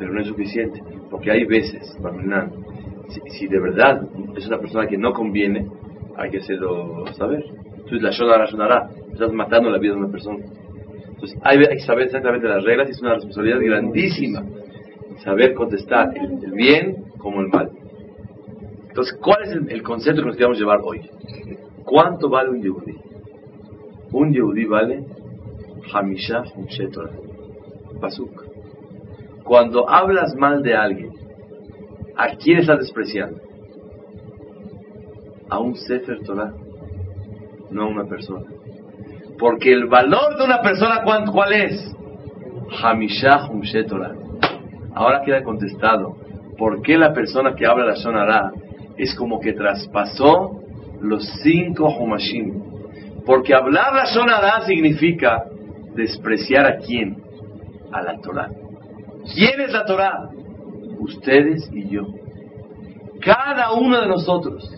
pero 0.00 0.12
no 0.14 0.20
es 0.22 0.28
suficiente. 0.28 0.82
Porque 1.10 1.30
hay 1.30 1.44
veces, 1.44 1.96
si, 3.08 3.20
si 3.38 3.46
de 3.46 3.60
verdad 3.60 4.02
es 4.34 4.46
una 4.48 4.58
persona 4.58 4.86
que 4.86 4.96
no 4.96 5.12
conviene, 5.12 5.68
hay 6.16 6.30
que 6.30 6.38
hacerlo 6.38 7.04
saber. 7.12 7.44
Entonces 7.76 8.02
la 8.02 8.10
Shonara 8.10 8.46
Shonara, 8.46 8.90
estás 9.12 9.32
matando 9.32 9.70
la 9.70 9.78
vida 9.78 9.92
de 9.92 9.98
una 9.98 10.10
persona. 10.10 10.42
Entonces 11.10 11.38
hay, 11.42 11.58
que 11.58 11.80
saber 11.80 12.06
exactamente 12.06 12.48
las 12.48 12.64
reglas 12.64 12.88
y 12.88 12.92
es 12.92 13.02
una 13.02 13.14
responsabilidad 13.14 13.60
grandísima 13.60 14.42
saber 15.22 15.52
contestar 15.52 16.16
el, 16.16 16.50
bien 16.52 17.04
como 17.18 17.42
el 17.42 17.48
mal. 17.48 17.70
Entonces, 18.88 19.18
¿cuál 19.20 19.42
es 19.42 19.52
el, 19.52 19.82
concepto 19.82 20.22
que 20.22 20.28
nos 20.28 20.36
queremos 20.36 20.58
llevar 20.58 20.80
hoy? 20.82 21.02
¿Cuánto 21.84 22.30
vale 22.30 22.48
un 22.48 22.62
Yehudi? 22.62 22.96
Un 24.12 24.32
Yehudi 24.32 24.64
vale 24.64 25.04
Hamisha 25.92 26.42
Humshetorah. 26.56 27.12
Pasuk. 28.00 28.49
Cuando 29.50 29.90
hablas 29.90 30.36
mal 30.36 30.62
de 30.62 30.76
alguien, 30.76 31.10
¿a 32.16 32.36
quién 32.36 32.58
estás 32.58 32.78
despreciando? 32.78 33.40
A 35.48 35.58
un 35.58 35.74
Sefer 35.74 36.20
Torah 36.24 36.52
no 37.72 37.88
una 37.88 38.04
persona. 38.04 38.46
Porque 39.40 39.72
el 39.72 39.86
valor 39.86 40.36
de 40.38 40.44
una 40.44 40.62
persona, 40.62 41.02
¿cuál 41.02 41.52
es? 41.52 41.96
Hamishah 42.80 43.48
Humshetorah. 43.50 44.14
Ahora 44.94 45.22
queda 45.24 45.42
contestado. 45.42 46.14
¿Por 46.56 46.80
qué 46.82 46.96
la 46.96 47.12
persona 47.12 47.56
que 47.56 47.66
habla 47.66 47.86
la 47.86 47.96
Shonara 47.96 48.52
es 48.98 49.16
como 49.16 49.40
que 49.40 49.54
traspasó 49.54 50.60
los 51.00 51.28
cinco 51.42 51.88
Humashim? 51.88 52.62
Porque 53.26 53.52
hablar 53.52 53.94
la 53.94 54.04
Shonara 54.04 54.60
significa 54.60 55.42
despreciar 55.96 56.66
a 56.66 56.76
quién? 56.76 57.16
A 57.90 58.00
la 58.00 58.16
Torah. 58.20 58.59
¿Quién 59.34 59.60
es 59.60 59.72
la 59.72 59.84
Torah? 59.84 60.30
Ustedes 60.98 61.70
y 61.72 61.88
yo. 61.88 62.06
Cada 63.20 63.72
uno 63.72 64.00
de 64.00 64.08
nosotros. 64.08 64.76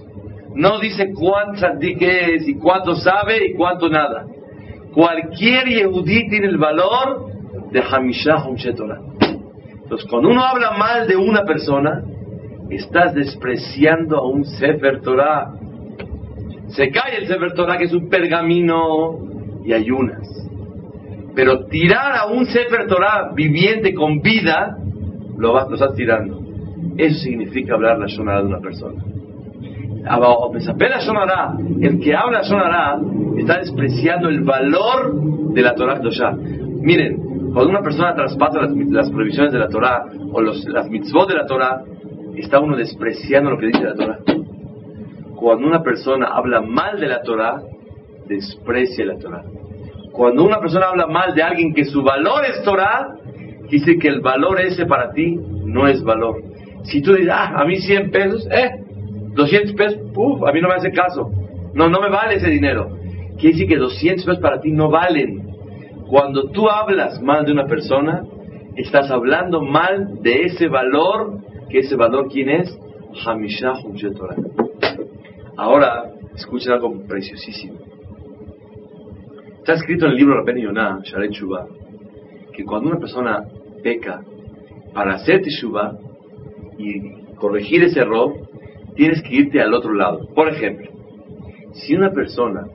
No 0.54 0.78
dice 0.80 1.12
cuánto 1.14 1.66
es 1.80 2.46
y 2.46 2.54
cuánto 2.56 2.94
sabe 2.94 3.46
y 3.46 3.54
cuánto 3.54 3.88
nada. 3.88 4.26
Cualquier 4.92 5.66
Yehudí 5.66 6.28
tiene 6.28 6.46
el 6.46 6.58
valor 6.58 7.32
de 7.70 7.82
Hamishah 7.82 8.46
Humshetorah. 8.46 9.00
Entonces 9.82 10.08
cuando 10.10 10.28
uno 10.28 10.44
habla 10.44 10.72
mal 10.72 11.06
de 11.06 11.16
una 11.16 11.44
persona, 11.44 12.02
estás 12.70 13.14
despreciando 13.14 14.18
a 14.18 14.26
un 14.26 14.44
Sefer 14.44 15.00
Torah. 15.00 15.52
Se 16.68 16.90
cae 16.90 17.18
el 17.18 17.26
Sefer 17.26 17.52
Torah, 17.54 17.78
que 17.78 17.84
es 17.84 17.92
un 17.92 18.08
pergamino, 18.08 19.18
y 19.64 19.72
ayunas. 19.72 20.41
Pero 21.34 21.66
tirar 21.66 22.16
a 22.16 22.26
un 22.26 22.46
Sefer 22.46 22.86
Torah 22.86 23.30
viviente 23.34 23.94
con 23.94 24.20
vida, 24.20 24.76
lo, 25.38 25.52
vas, 25.52 25.68
lo 25.68 25.74
estás 25.74 25.94
tirando. 25.94 26.40
Eso 26.96 27.20
significa 27.20 27.74
hablar 27.74 27.98
la 27.98 28.06
Shonara 28.06 28.40
de 28.40 28.46
una 28.46 28.60
persona. 28.60 29.02
El 31.80 32.00
que 32.00 32.14
habla 32.14 32.42
Shonara 32.42 32.98
está 33.38 33.58
despreciando 33.58 34.28
el 34.28 34.42
valor 34.42 35.52
de 35.54 35.62
la 35.62 35.74
Torah 35.74 35.98
Kedoshá. 35.98 36.32
Miren, 36.32 37.52
cuando 37.52 37.70
una 37.70 37.82
persona 37.82 38.14
traspasa 38.14 38.60
las, 38.60 39.10
prohibiciones 39.10 39.52
de 39.52 39.58
la 39.58 39.68
Torah 39.68 40.04
o 40.32 40.40
los, 40.40 40.64
las 40.66 40.88
mitzvot 40.88 41.28
de 41.28 41.36
la 41.36 41.46
Torah, 41.46 41.82
está 42.36 42.58
uno 42.60 42.76
despreciando 42.76 43.50
lo 43.50 43.58
que 43.58 43.66
dice 43.66 43.84
la 43.84 43.94
Torah. 43.94 44.18
Cuando 45.36 45.66
una 45.66 45.82
persona 45.82 46.28
habla 46.28 46.60
mal 46.60 46.98
de 46.98 47.06
la 47.06 47.22
Torah, 47.22 47.62
desprecia 48.26 49.04
la 49.04 49.18
Torah. 49.18 49.42
Cuando 50.12 50.44
una 50.44 50.60
persona 50.60 50.88
habla 50.88 51.06
mal 51.06 51.34
de 51.34 51.42
alguien 51.42 51.72
que 51.72 51.84
su 51.84 52.02
valor 52.02 52.44
es 52.44 52.62
Torah, 52.62 53.14
dice 53.70 53.98
que 53.98 54.08
el 54.08 54.20
valor 54.20 54.60
ese 54.60 54.84
para 54.86 55.12
ti 55.12 55.38
no 55.64 55.88
es 55.88 56.02
valor. 56.02 56.42
Si 56.84 57.00
tú 57.00 57.14
dices, 57.14 57.30
ah, 57.32 57.54
a 57.56 57.64
mí 57.64 57.76
100 57.76 58.10
pesos, 58.10 58.46
eh, 58.50 58.70
200 59.34 59.74
pesos, 59.74 59.98
uff, 60.14 60.42
a 60.46 60.52
mí 60.52 60.60
no 60.60 60.68
me 60.68 60.74
hace 60.74 60.90
caso. 60.90 61.30
No, 61.72 61.88
no 61.88 62.00
me 62.00 62.10
vale 62.10 62.34
ese 62.34 62.50
dinero. 62.50 62.90
Quiere 63.38 63.54
decir 63.54 63.68
que 63.68 63.76
200 63.76 64.26
pesos 64.26 64.40
para 64.40 64.60
ti 64.60 64.70
no 64.70 64.90
valen. 64.90 65.50
Cuando 66.08 66.50
tú 66.50 66.68
hablas 66.68 67.22
mal 67.22 67.46
de 67.46 67.52
una 67.52 67.66
persona, 67.66 68.22
estás 68.76 69.10
hablando 69.10 69.62
mal 69.62 70.20
de 70.22 70.44
ese 70.44 70.68
valor, 70.68 71.38
que 71.70 71.78
ese 71.78 71.96
valor, 71.96 72.28
¿quién 72.30 72.50
es? 72.50 72.78
Hamishah 73.24 73.74
Torah. 74.16 74.36
Ahora, 75.56 76.10
escuchen 76.34 76.72
algo 76.72 77.02
preciosísimo. 77.06 77.91
Está 79.62 79.74
escrito 79.74 80.06
en 80.06 80.10
el 80.10 80.16
libro 80.16 80.34
Rabben 80.38 80.56
Yonah, 80.56 81.02
Sharet 81.04 81.30
Shuvah, 81.30 81.68
que 82.52 82.64
cuando 82.64 82.90
una 82.90 82.98
persona 82.98 83.44
peca 83.80 84.20
para 84.92 85.14
hacer 85.14 85.40
Teshuvah 85.40 85.96
y 86.78 87.22
corregir 87.36 87.84
ese 87.84 88.00
error, 88.00 88.34
tienes 88.96 89.22
que 89.22 89.36
irte 89.36 89.60
al 89.60 89.72
otro 89.72 89.94
lado. 89.94 90.26
Por 90.34 90.48
ejemplo, 90.48 90.90
si 91.74 91.94
una 91.94 92.10
persona, 92.10 92.66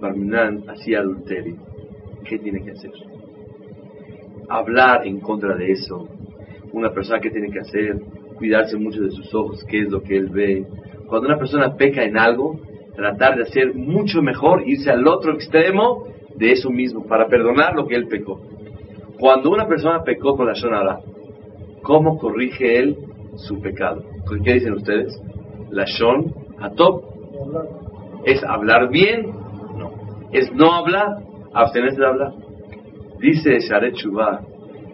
Barminan, 0.00 0.70
hacía 0.70 1.00
adulterio, 1.00 1.56
¿qué 2.24 2.38
tiene 2.38 2.62
que 2.62 2.70
hacer? 2.70 2.92
Hablar 4.48 5.08
en 5.08 5.18
contra 5.18 5.56
de 5.56 5.72
eso. 5.72 6.08
Una 6.72 6.92
persona, 6.92 7.18
¿qué 7.18 7.30
tiene 7.30 7.50
que 7.50 7.58
hacer? 7.58 8.00
Cuidarse 8.36 8.76
mucho 8.76 9.02
de 9.02 9.10
sus 9.10 9.34
ojos, 9.34 9.64
qué 9.68 9.80
es 9.80 9.90
lo 9.90 10.00
que 10.00 10.16
él 10.16 10.28
ve. 10.28 10.64
Cuando 11.08 11.26
una 11.26 11.38
persona 11.38 11.74
peca 11.74 12.04
en 12.04 12.16
algo, 12.16 12.60
tratar 12.94 13.34
de 13.34 13.42
hacer 13.42 13.74
mucho 13.74 14.22
mejor, 14.22 14.62
irse 14.64 14.92
al 14.92 15.08
otro 15.08 15.34
extremo 15.34 16.06
de 16.40 16.52
eso 16.52 16.70
mismo, 16.70 17.04
para 17.06 17.28
perdonar 17.28 17.74
lo 17.74 17.86
que 17.86 17.94
él 17.94 18.08
pecó. 18.08 18.40
Cuando 19.18 19.50
una 19.50 19.68
persona 19.68 20.02
pecó 20.02 20.36
con 20.36 20.46
la 20.46 20.54
Shonara, 20.54 21.00
¿cómo 21.82 22.18
corrige 22.18 22.78
él 22.78 22.96
su 23.36 23.60
pecado? 23.60 24.02
¿Qué 24.42 24.54
dicen 24.54 24.72
ustedes? 24.72 25.20
La 25.70 25.84
Shon 25.84 26.34
Atop. 26.58 27.04
¿Es 28.24 28.42
hablar 28.42 28.88
bien? 28.88 29.30
No. 29.76 29.90
¿Es 30.32 30.50
no 30.54 30.72
hablar? 30.72 31.18
Abstenerse 31.52 32.00
de 32.00 32.06
hablar. 32.06 32.32
Dice 33.18 33.58
Sharet 33.58 33.94
Shuvah 33.96 34.40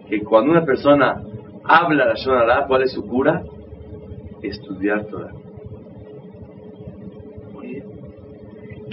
que 0.09 0.21
cuando 0.21 0.51
una 0.51 0.65
persona 0.65 1.21
habla 1.63 2.07
la 2.07 2.15
Shon 2.15 2.67
¿cuál 2.67 2.83
es 2.83 2.91
su 2.91 3.07
cura? 3.07 3.41
Estudiar 4.41 5.05
Torah. 5.05 5.31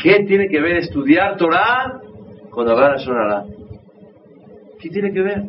¿Qué 0.00 0.24
tiene 0.24 0.48
que 0.48 0.60
ver 0.60 0.76
estudiar 0.76 1.36
Torah 1.36 2.03
hablar 2.60 2.92
la 2.92 2.96
Shon 2.98 3.16
¿Qué 4.80 4.90
tiene 4.90 5.12
que 5.12 5.22
ver? 5.22 5.42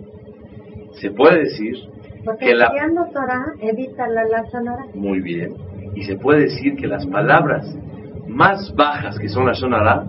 Se 1.02 1.12
puede 1.12 1.40
decir 1.40 1.76
Porque 2.24 2.46
que 2.46 2.56
la... 2.56 2.70
Torah 3.14 3.54
evita 3.60 4.08
la, 4.08 4.24
la 4.24 4.44
Muy 4.94 5.20
bien 5.22 5.54
y 5.96 6.04
se 6.04 6.18
puede 6.18 6.42
decir 6.42 6.76
que 6.76 6.88
las 6.88 7.06
palabras 7.06 7.66
más 8.28 8.74
bajas 8.76 9.18
que 9.18 9.30
son 9.30 9.46
la 9.46 9.54
Shonara 9.54 10.06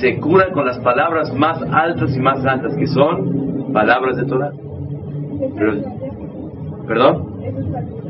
se 0.00 0.18
curan 0.20 0.52
con 0.52 0.64
las 0.64 0.78
palabras 0.78 1.32
más 1.34 1.60
altas 1.62 2.16
y 2.16 2.20
más 2.20 2.44
altas 2.44 2.74
que 2.76 2.86
son 2.86 3.72
palabras 3.72 4.16
de 4.16 4.24
Torah. 4.24 4.52
¿Perdón? 6.86 7.32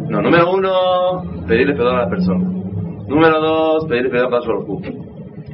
No, 0.09 0.21
número 0.21 0.53
uno, 0.53 1.45
pedirle 1.47 1.75
perdón 1.75 1.97
a 1.97 2.03
la 2.03 2.11
persona. 2.11 2.45
Número 3.09 3.41
dos, 3.41 3.87
pedirle 3.87 4.11
perdón 4.11 4.35
a 4.35 4.39
la 4.39 5.12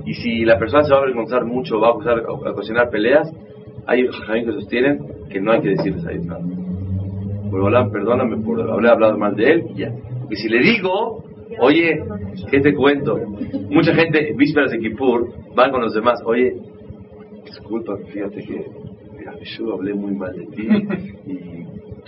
Y 0.09 0.15
si 0.15 0.45
la 0.45 0.59
persona 0.59 0.85
se 0.85 0.91
va 0.91 1.01
a 1.01 1.03
avergonzar 1.03 1.45
mucho, 1.45 1.79
va 1.79 1.89
a, 1.89 2.51
ocasionar 2.51 2.89
peleas, 2.89 3.31
hay 3.87 4.07
jajamín 4.07 4.47
que 4.47 4.53
sostienen 4.53 4.99
que 5.29 5.39
no 5.39 5.53
hay 5.53 5.61
que 5.61 5.69
decirles 5.69 6.07
a 6.07 6.13
nada. 6.13 6.41
Por 7.51 7.93
perdóname 7.93 8.39
por 8.39 8.59
haber 8.61 8.87
hablado 8.87 9.19
mal 9.19 9.37
de 9.37 9.53
él 9.53 9.65
y. 9.77 9.83
Y 10.31 10.37
si 10.37 10.49
le 10.49 10.61
digo, 10.61 11.25
Oye, 11.61 12.05
¿qué 12.51 12.61
te 12.61 12.75
cuento? 12.75 13.17
Mucha 13.71 13.95
gente, 13.95 14.35
vísperas 14.37 14.71
de 14.71 14.79
Kippur, 14.79 15.29
van 15.55 15.71
con 15.71 15.81
los 15.81 15.95
demás. 15.95 16.21
Oye, 16.25 16.55
disculpa, 17.45 17.97
fíjate 18.13 18.43
que 18.43 18.67
yo 19.57 19.75
hablé 19.75 19.95
muy 19.95 20.15
mal 20.15 20.33
de 20.37 20.47
ti 20.47 20.69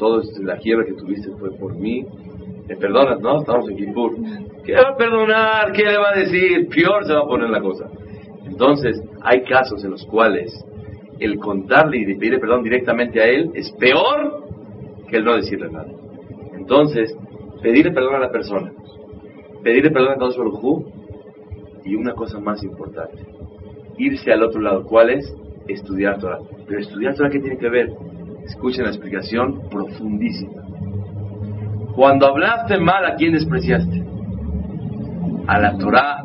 toda 0.01 0.22
la 0.40 0.57
quiebra 0.57 0.86
que 0.86 0.94
tuviste 0.94 1.30
fue 1.38 1.51
por 1.57 1.74
mí. 1.74 2.05
¿Me 2.66 2.76
perdonas, 2.76 3.20
no? 3.20 3.40
Estamos 3.40 3.68
en 3.68 3.76
Kippur. 3.76 4.16
¿Qué 4.64 4.74
va 4.74 4.90
a 4.90 4.96
perdonar? 4.96 5.72
¿Qué 5.72 5.84
le 5.84 5.98
va 5.98 6.11
a 6.14 6.18
decir? 6.18 6.68
Peor 6.68 7.05
se 7.05 7.12
va 7.12 7.20
a 7.20 7.26
poner 7.26 7.51
la 7.51 7.61
cosa. 7.61 7.88
Entonces, 8.46 9.01
hay 9.22 9.42
casos 9.42 9.84
en 9.84 9.90
los 9.90 10.05
cuales 10.07 10.53
el 11.18 11.38
contarle 11.38 11.98
y 11.98 12.14
pedirle 12.14 12.38
perdón 12.38 12.62
directamente 12.62 13.20
a 13.20 13.26
él 13.26 13.51
es 13.55 13.70
peor 13.72 14.44
que 15.09 15.18
el 15.18 15.24
no 15.24 15.36
decirle 15.36 15.70
nada. 15.70 15.92
Entonces, 16.57 17.14
pedirle 17.62 17.92
perdón 17.92 18.14
a 18.14 18.20
la 18.20 18.30
persona 18.30 18.72
pedirle 19.62 19.90
perdón 19.90 20.12
a 20.12 20.16
Dios 20.16 20.36
Baruj 20.36 20.84
y 21.84 21.94
una 21.94 22.12
cosa 22.14 22.38
más 22.38 22.62
importante, 22.62 23.24
irse 23.98 24.32
al 24.32 24.42
otro 24.42 24.61
lado. 24.61 24.84
¿Cuál 24.84 25.11
es? 25.11 25.34
Estudiar 25.66 26.18
Torah. 26.18 26.38
Pero 26.66 26.80
estudiar 26.80 27.14
Torah, 27.14 27.30
¿qué 27.30 27.40
tiene 27.40 27.59
que 27.59 27.68
ver? 27.68 27.90
Escuchen 28.45 28.84
la 28.84 28.91
explicación 28.91 29.68
profundísima. 29.68 30.62
Cuando 31.95 32.26
hablaste 32.26 32.78
mal, 32.78 33.05
¿a 33.05 33.14
quién 33.16 33.32
despreciaste? 33.32 34.03
A 35.47 35.59
la 35.59 35.76
Torah. 35.76 36.24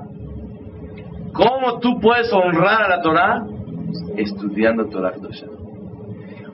¿Cómo 1.33 1.79
tú 1.79 1.99
puedes 1.99 2.31
honrar 2.31 2.83
a 2.83 2.89
la 2.89 3.01
Torah? 3.01 3.45
Estudiando 4.15 4.85
Torah 4.87 5.13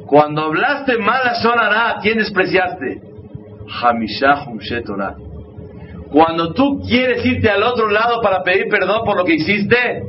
Cuando 0.07 0.43
hablaste 0.43 0.97
mal 0.97 1.22
a 1.24 1.36
Sonará, 1.36 1.89
¿a 1.91 1.99
quién 2.01 2.18
despreciaste? 2.18 3.01
Hamishah 3.82 4.45
Humshe 4.47 4.82
Torah. 4.82 5.16
Cuando 6.12 6.53
tú 6.53 6.82
quieres 6.82 7.26
irte 7.26 7.49
al 7.49 7.64
otro 7.64 7.89
lado 7.89 8.22
para 8.22 8.43
pedir 8.43 8.68
perdón 8.70 9.01
por 9.05 9.18
lo 9.18 9.24
que 9.24 9.36
hiciste, 9.36 10.03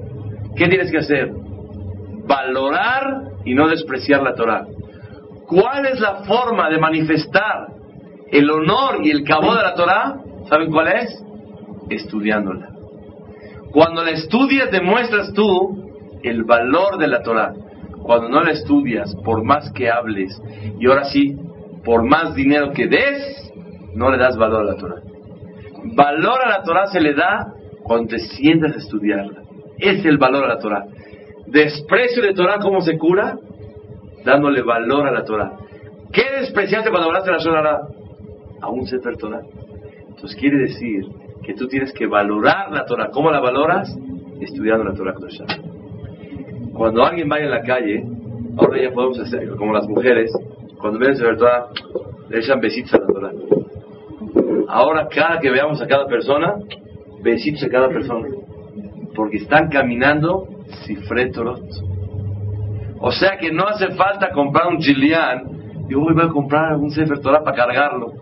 ¿qué 0.56 0.66
tienes 0.68 0.90
que 0.90 0.98
hacer? 0.98 1.30
Valorar 2.26 3.22
y 3.44 3.54
no 3.54 3.68
despreciar 3.68 4.22
la 4.22 4.34
Torah. 4.34 4.66
¿Cuál 5.52 5.84
es 5.86 6.00
la 6.00 6.24
forma 6.24 6.70
de 6.70 6.78
manifestar 6.78 7.66
el 8.30 8.50
honor 8.50 9.04
y 9.04 9.10
el 9.10 9.22
cabo 9.22 9.54
de 9.54 9.62
la 9.62 9.74
Torah? 9.74 10.16
¿Saben 10.48 10.70
cuál 10.70 10.88
es? 10.88 11.22
Estudiándola. 11.90 12.70
Cuando 13.70 14.02
la 14.02 14.12
estudias 14.12 14.70
demuestras 14.70 15.32
tú 15.34 15.82
el 16.22 16.44
valor 16.44 16.96
de 16.98 17.08
la 17.08 17.22
Torah. 17.22 17.52
Cuando 18.02 18.30
no 18.30 18.42
la 18.42 18.52
estudias, 18.52 19.14
por 19.24 19.44
más 19.44 19.70
que 19.72 19.90
hables, 19.90 20.40
y 20.78 20.86
ahora 20.86 21.04
sí, 21.04 21.36
por 21.84 22.02
más 22.04 22.34
dinero 22.34 22.72
que 22.72 22.88
des, 22.88 23.52
no 23.94 24.10
le 24.10 24.18
das 24.18 24.36
valor 24.36 24.62
a 24.62 24.72
la 24.72 24.76
Torah. 24.76 25.02
Valor 25.94 26.40
a 26.44 26.48
la 26.48 26.62
Torah 26.62 26.86
se 26.86 27.00
le 27.00 27.14
da 27.14 27.52
cuando 27.82 28.08
te 28.08 28.18
sientas 28.20 28.74
a 28.74 28.78
estudiarla. 28.78 29.42
Es 29.78 30.04
el 30.04 30.16
valor 30.16 30.44
a 30.44 30.54
la 30.54 30.58
Torah. 30.58 30.84
Desprecio 31.46 32.22
de 32.22 32.32
Torah, 32.34 32.58
¿cómo 32.60 32.80
se 32.80 32.96
cura? 32.96 33.36
Dándole 34.24 34.62
valor 34.62 35.06
a 35.06 35.12
la 35.12 35.24
Torah. 35.24 35.52
¿Qué 36.12 36.22
despreciaste 36.40 36.90
cuando 36.90 37.08
hablaste 37.08 37.30
de 37.30 37.36
la 37.36 37.42
Torah? 37.42 37.80
A 38.60 38.68
un 38.68 38.86
Sefer 38.86 39.16
Torah. 39.16 39.40
Entonces 40.08 40.38
quiere 40.38 40.58
decir 40.58 41.06
que 41.42 41.54
tú 41.54 41.66
tienes 41.66 41.92
que 41.92 42.06
valorar 42.06 42.70
la 42.70 42.84
Torah. 42.84 43.10
¿Cómo 43.10 43.30
la 43.30 43.40
valoras? 43.40 43.88
Estudiando 44.40 44.84
la 44.84 44.94
Torah 44.94 45.14
Cuando 46.74 47.04
alguien 47.04 47.28
vaya 47.28 47.44
en 47.44 47.50
la 47.50 47.62
calle, 47.62 48.04
ahora 48.56 48.82
ya 48.82 48.90
podemos 48.92 49.18
hacer 49.18 49.48
como 49.56 49.72
las 49.72 49.88
mujeres, 49.88 50.30
cuando 50.78 50.98
ven 50.98 51.10
el 51.10 51.16
Sefer 51.16 51.36
Torah, 51.36 51.66
le 52.28 52.38
echan 52.38 52.60
besitos 52.60 52.94
a 52.94 52.98
la 52.98 53.06
Torah. 53.06 53.32
Ahora 54.68 55.08
cada 55.08 55.38
que 55.40 55.50
veamos 55.50 55.80
a 55.82 55.86
cada 55.86 56.06
persona, 56.06 56.54
besitos 57.22 57.62
a 57.64 57.68
cada 57.68 57.88
persona. 57.88 58.28
Porque 59.14 59.38
están 59.38 59.68
caminando 59.68 60.46
cifretorot. 60.86 61.91
O 63.04 63.10
sea 63.10 63.36
que 63.36 63.50
no 63.50 63.66
hace 63.66 63.90
falta 63.90 64.30
comprar 64.30 64.68
un 64.68 64.78
chilián 64.78 65.42
Yo 65.88 66.00
voy 66.00 66.14
a 66.22 66.28
comprar 66.28 66.76
un 66.76 66.90
Sefer 66.90 67.18
Torah 67.18 67.42
para 67.42 67.56
cargarlo. 67.56 68.12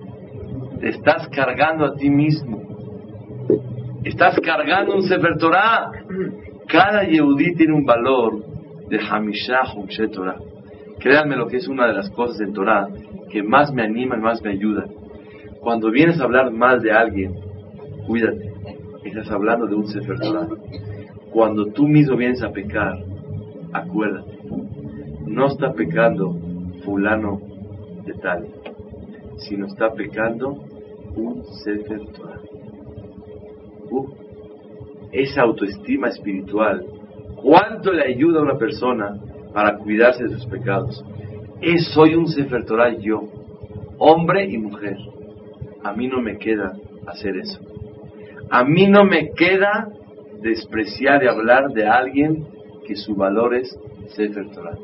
Te 0.81 0.89
estás 0.89 1.29
cargando 1.29 1.85
a 1.85 1.95
ti 1.95 2.09
mismo. 2.09 2.63
Estás 4.03 4.41
cargando 4.41 4.95
un 4.95 5.03
Sefer 5.03 5.37
Torah. 5.37 5.91
Cada 6.67 7.05
Yehudí 7.05 7.55
tiene 7.55 7.75
un 7.75 7.85
valor 7.85 8.43
de 8.89 8.99
Hamishah 8.99 9.75
Humshe 9.75 10.09
Torah. 10.09 10.39
Créanme 10.99 11.37
lo 11.37 11.47
que 11.47 11.59
es 11.59 11.69
una 11.69 11.87
de 11.87 11.93
las 11.93 12.11
cosas 12.11 12.41
en 12.41 12.55
Torah 12.55 12.89
que 13.31 13.43
más 13.43 13.73
me 13.73 13.83
animan, 13.83 14.23
más 14.23 14.43
me 14.43 14.51
ayudan. 14.51 14.89
Cuando 15.61 15.91
vienes 15.91 16.19
a 16.21 16.25
hablar 16.25 16.51
mal 16.51 16.81
de 16.81 16.91
alguien, 16.91 17.35
cuídate. 18.07 18.51
Estás 19.05 19.31
hablando 19.31 19.67
de 19.67 19.75
un 19.75 19.87
Sefer 19.87 20.19
Torah. 20.19 20.49
Cuando 21.33 21.67
tú 21.67 21.87
mismo 21.87 22.17
vienes 22.17 22.43
a 22.43 22.51
pecar, 22.51 22.99
acuérdate. 23.73 24.41
No 25.31 25.47
está 25.47 25.73
pecando 25.73 26.35
fulano 26.85 27.41
de 28.05 28.15
tal, 28.15 28.49
sino 29.37 29.67
está 29.67 29.93
pecando 29.93 30.57
un 31.15 31.45
Sefer 31.63 32.01
Torah. 32.09 32.41
Uh, 33.91 34.09
esa 35.13 35.43
autoestima 35.43 36.09
espiritual, 36.09 36.85
¿cuánto 37.37 37.93
le 37.93 38.13
ayuda 38.13 38.41
a 38.41 38.43
una 38.43 38.59
persona 38.59 39.21
para 39.55 39.79
cuidarse 39.79 40.25
de 40.25 40.31
sus 40.31 40.47
pecados? 40.47 41.05
Es, 41.61 41.93
soy 41.95 42.17
un 42.17 42.27
Sefer 42.27 42.65
Torah 42.65 42.93
yo, 42.99 43.23
hombre 43.99 44.47
y 44.47 44.59
mujer. 44.59 44.97
A 45.85 45.93
mí 45.93 46.09
no 46.09 46.21
me 46.21 46.39
queda 46.39 46.73
hacer 47.07 47.37
eso. 47.37 47.61
A 48.51 48.65
mí 48.65 48.89
no 48.89 49.05
me 49.05 49.31
queda 49.31 49.91
despreciar 50.43 51.23
y 51.23 51.29
hablar 51.29 51.71
de 51.71 51.87
alguien 51.87 52.49
que 52.85 52.97
su 52.97 53.15
valor 53.15 53.55
es 53.55 53.79
Sefer 54.09 54.51
Torah. 54.51 54.77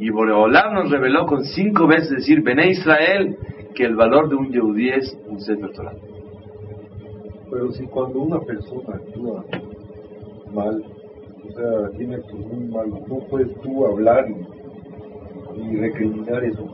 Y 0.00 0.10
Boreolam 0.10 0.74
nos 0.74 0.90
reveló 0.90 1.26
con 1.26 1.44
cinco 1.44 1.88
veces 1.88 2.10
decir, 2.10 2.42
Bené 2.42 2.70
Israel, 2.70 3.36
que 3.74 3.84
el 3.84 3.96
valor 3.96 4.28
de 4.28 4.36
un 4.36 4.50
Yehudí 4.50 4.90
es 4.90 5.18
un 5.26 5.40
Sefer 5.40 5.72
Torah. 5.72 5.94
Pero 7.50 7.72
si 7.72 7.84
cuando 7.86 8.20
una 8.20 8.40
persona 8.40 8.94
actúa 8.94 9.44
mal, 10.52 10.84
o 11.48 11.52
sea, 11.52 11.90
tiene 11.96 12.18
muy 12.32 12.68
malos, 12.68 13.00
no 13.08 13.18
puedes 13.28 13.52
tú 13.60 13.86
hablar 13.86 14.26
y, 14.28 15.76
recriminar 15.76 16.44
eso. 16.44 16.64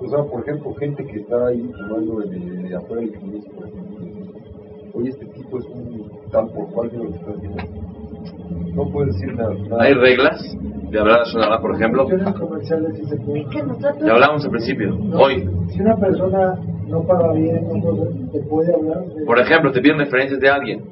O 0.00 0.08
sea, 0.08 0.24
por 0.24 0.42
ejemplo, 0.42 0.74
gente 0.74 1.04
que 1.04 1.20
está 1.20 1.46
ahí 1.46 1.70
tomando 1.78 2.20
de, 2.20 2.74
afuera 2.74 3.02
del 3.02 3.12
crimen, 3.12 3.42
por 3.54 3.68
ejemplo, 3.68 4.06
oye, 4.94 5.10
este 5.10 5.26
tipo 5.26 5.58
es 5.58 5.66
un 5.66 6.10
tal 6.32 6.48
por 6.50 6.68
cual 6.72 6.90
que 6.90 6.96
lo 6.96 7.10
está 7.10 7.30
haciendo. 7.30 7.62
No 8.74 8.90
puedes 8.90 9.14
decir 9.14 9.34
nada. 9.36 9.54
¿Hay 9.80 9.94
reglas 9.94 10.56
de 10.90 10.98
hablar 10.98 11.20
a 11.20 11.24
Sonará, 11.26 11.60
por 11.60 11.74
ejemplo? 11.74 12.06
Ya 14.04 14.12
hablamos 14.12 14.44
al 14.44 14.50
principio, 14.50 14.96
hoy. 15.14 15.48
Si 15.70 15.80
una 15.80 15.96
persona 15.96 16.54
no 16.86 17.02
paga 17.02 17.32
bien, 17.32 17.68
no 17.68 18.30
te 18.32 18.40
puede 18.40 18.74
hablar. 18.74 19.04
Por 19.26 19.38
ejemplo, 19.38 19.72
te 19.72 19.80
piden 19.80 19.98
referencias 19.98 20.40
de 20.40 20.48
alguien. 20.48 20.84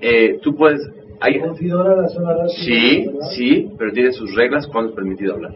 Eh, 0.00 0.38
tú 0.42 0.54
puedes. 0.54 0.80
Hay... 1.20 1.40
la 1.40 2.08
zona 2.08 2.48
Sí, 2.48 3.10
sí, 3.30 3.72
pero 3.76 3.92
tiene 3.92 4.12
sus 4.12 4.34
reglas 4.36 4.66
cuando 4.68 4.90
es 4.90 4.96
permitido 4.96 5.34
hablar. 5.34 5.52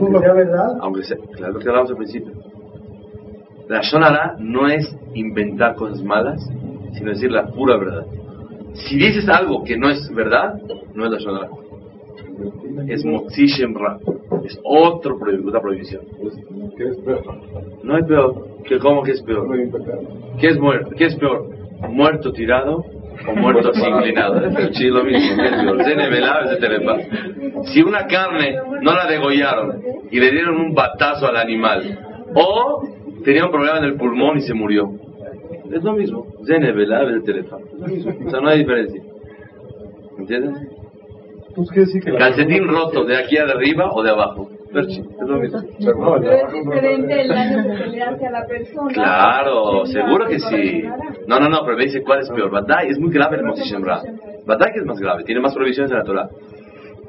Aunque 0.00 0.20
sea 0.20 0.32
verdad. 0.32 0.78
Aunque 0.80 1.02
sea, 1.02 1.16
claro 1.32 1.58
que 1.58 1.68
hablamos 1.68 1.90
al 1.90 1.96
principio. 1.96 2.32
La 3.68 3.80
Shonara 3.80 4.36
no 4.38 4.68
es 4.68 4.96
inventar 5.14 5.74
cosas 5.76 6.02
malas, 6.02 6.40
sino 6.92 7.10
decir 7.10 7.30
la 7.30 7.46
pura 7.46 7.76
verdad. 7.76 8.06
Si 8.74 8.96
dices 8.96 9.28
algo 9.28 9.64
que 9.64 9.76
no 9.76 9.90
es 9.90 10.12
verdad, 10.14 10.54
no 10.94 11.04
es 11.04 11.10
la 11.10 11.18
Shonara. 11.18 11.48
Es 12.88 13.04
Motzi 13.04 13.46
Ra. 13.74 13.98
Es 14.44 14.58
otro, 14.64 15.18
otra 15.46 15.60
prohibición. 15.60 16.02
¿Qué 16.76 16.84
es 16.84 16.96
peor? 16.98 17.22
No 17.82 17.98
es 17.98 18.06
peor. 18.06 18.48
¿Qué, 18.64 18.78
¿Cómo 18.78 19.02
que 19.02 19.12
es 19.12 19.22
peor? 19.22 19.46
¿Qué 20.40 20.48
es, 20.48 20.58
muerto? 20.58 20.90
¿Qué 20.96 21.06
es 21.06 21.16
peor? 21.16 21.48
¿Muerto 21.88 22.32
tirado 22.32 22.84
o 23.28 23.32
muerto 23.36 23.70
así 23.70 23.86
inclinado? 23.86 24.40
Sí, 24.72 24.88
lo 24.88 25.04
mismo. 25.04 25.42
Si 27.64 27.82
una 27.82 28.06
carne 28.06 28.56
no 28.80 28.94
la 28.94 29.06
degollaron 29.06 29.82
y 30.10 30.18
le 30.18 30.30
dieron 30.30 30.56
un 30.56 30.74
batazo 30.74 31.26
al 31.26 31.36
animal, 31.36 31.98
o 32.34 32.82
tenía 33.24 33.44
un 33.44 33.50
problema 33.50 33.78
en 33.78 33.84
el 33.84 33.96
pulmón 33.96 34.38
y 34.38 34.42
se 34.42 34.54
murió, 34.54 34.90
es 35.72 35.82
lo 35.82 35.92
mismo. 35.94 36.26
Zenebela 36.44 37.04
de 37.04 37.20
teléfono. 37.20 37.64
O 38.26 38.30
sea, 38.30 38.40
no 38.40 38.48
hay 38.48 38.58
diferencia. 38.58 39.02
¿Entiendes? 40.18 40.68
Pues, 41.54 41.70
¿qué 41.70 41.80
decir 41.80 42.02
que 42.02 42.14
Calcetín 42.14 42.66
roto, 42.66 43.04
¿de 43.04 43.16
aquí 43.16 43.36
a 43.36 43.44
de 43.44 43.52
arriba 43.52 43.90
o 43.92 44.02
de 44.02 44.10
abajo? 44.10 44.48
Es 44.74 45.00
lo 45.20 45.38
mismo. 45.38 45.60
Pero 45.78 46.32
es 46.32 46.52
diferente 46.52 47.20
el 47.20 47.28
daño 47.28 47.62
que 47.62 47.76
se 47.76 47.86
le 47.88 48.02
hace 48.02 48.26
a 48.26 48.30
la 48.30 48.46
persona. 48.46 48.92
Claro, 48.92 49.84
seguro 49.84 50.26
que 50.26 50.40
sí. 50.40 50.82
No, 51.26 51.38
no, 51.38 51.48
no, 51.48 51.60
pero 51.64 51.76
me 51.76 51.84
dice 51.84 52.02
cuál 52.02 52.20
es 52.20 52.30
peor. 52.30 52.50
Badai 52.50 52.88
es 52.88 52.98
muy 52.98 53.12
grave 53.12 53.36
el 53.36 53.44
Moshe 53.44 53.64
Shemra. 53.64 54.02
Badai 54.46 54.72
que 54.72 54.80
es 54.80 54.86
más 54.86 54.98
grave, 54.98 55.24
tiene 55.24 55.42
más 55.42 55.54
provisiones 55.54 55.90
en 55.92 55.98
la 55.98 56.04
Torah. 56.04 56.28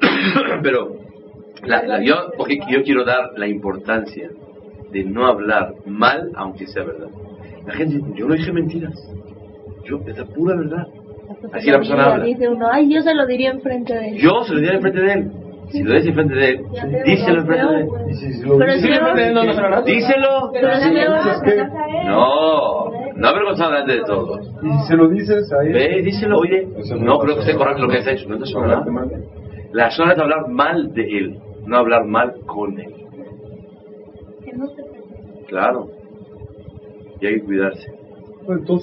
pero 0.62 0.96
la, 1.64 2.02
yo, 2.02 2.32
porque 2.36 2.58
yo 2.68 2.82
quiero 2.82 3.04
dar 3.04 3.30
la 3.36 3.46
importancia 3.46 4.28
de 4.90 5.04
no 5.04 5.26
hablar 5.26 5.72
mal, 5.86 6.30
aunque 6.36 6.66
sea 6.66 6.84
verdad. 6.84 7.08
La 7.66 7.74
gente 7.74 7.96
dice, 7.96 8.10
yo 8.14 8.28
no 8.28 8.34
dije 8.34 8.52
mentiras. 8.52 8.94
Yo, 9.84 10.00
es 10.06 10.18
la 10.18 10.24
pura 10.24 10.56
verdad. 10.56 10.86
Así 11.52 11.70
la 11.70 11.78
persona 11.78 12.12
habla. 12.12 12.24
Dice 12.24 12.48
uno, 12.48 12.68
ay, 12.70 12.92
yo 12.92 13.02
se 13.02 13.14
lo 13.14 13.26
diría 13.26 13.50
enfrente 13.50 13.94
de 13.94 14.08
él. 14.08 14.16
Yo 14.18 14.44
se 14.44 14.54
lo 14.54 14.60
diría 14.60 14.74
enfrente 14.76 15.00
de 15.00 15.12
él. 15.12 15.32
Si 15.70 15.82
lo 15.82 15.94
dices 15.94 16.08
enfrente 16.08 16.34
de 16.34 16.48
él, 16.50 16.64
díselo 17.06 17.40
enfrente 17.40 17.66
de 17.66 17.80
él. 17.80 17.88
Pero 18.58 18.72
si 18.72 18.86
enfrente 18.86 19.22
de 19.22 19.28
él, 19.28 19.34
no, 19.34 19.44
no, 19.44 19.82
Díselo. 19.82 20.52
No, 22.04 22.90
no 23.16 23.28
avergonzado 23.28 23.70
delante 23.70 23.92
de 23.94 24.02
todos. 24.02 24.52
Y 24.62 24.70
si 24.70 24.86
se 24.88 24.96
lo 24.96 25.08
dices 25.08 25.52
a 25.52 25.62
él. 25.64 25.72
Ve, 25.72 26.02
díselo, 26.02 26.38
oye. 26.38 26.68
No 27.00 27.18
creo 27.18 27.34
que 27.36 27.40
esté 27.40 27.54
correcto 27.54 27.82
lo 27.82 27.88
que 27.88 27.98
has 27.98 28.06
hecho. 28.06 28.28
No 28.28 28.38
te 28.38 28.52
nada. 28.52 28.84
La 29.72 29.90
zona 29.90 30.12
es 30.12 30.18
hablar 30.18 30.48
mal 30.48 30.92
de 30.92 31.02
él, 31.02 31.38
no 31.66 31.78
hablar 31.78 32.04
mal 32.04 32.34
con 32.46 32.78
él. 32.78 32.94
Claro. 35.48 35.88
Y 37.20 37.26
hay 37.26 37.34
que 37.34 37.42
cuidarse. 37.42 37.92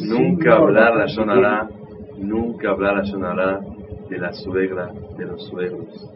Nunca 0.01 0.55
hablar 0.55 0.95
la 0.95 1.07
sonará 1.07 1.69
Nunca 2.21 2.69
hablar 2.69 2.99
a 2.99 3.03
Shonará 3.03 3.59
de 4.07 4.17
la 4.19 4.31
suegra 4.31 4.93
de 5.17 5.25
los 5.25 5.43
suegros. 5.47 6.07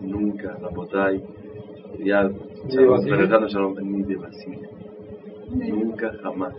Nunca, 0.00 0.56
Rapotay. 0.60 1.22
Ya, 2.00 2.28
regresando 2.68 3.46
Shalom, 3.46 3.76
ni 3.80 4.02
de 4.02 4.16
Basile. 4.16 4.68
Nunca, 5.50 6.12
jamás. 6.22 6.56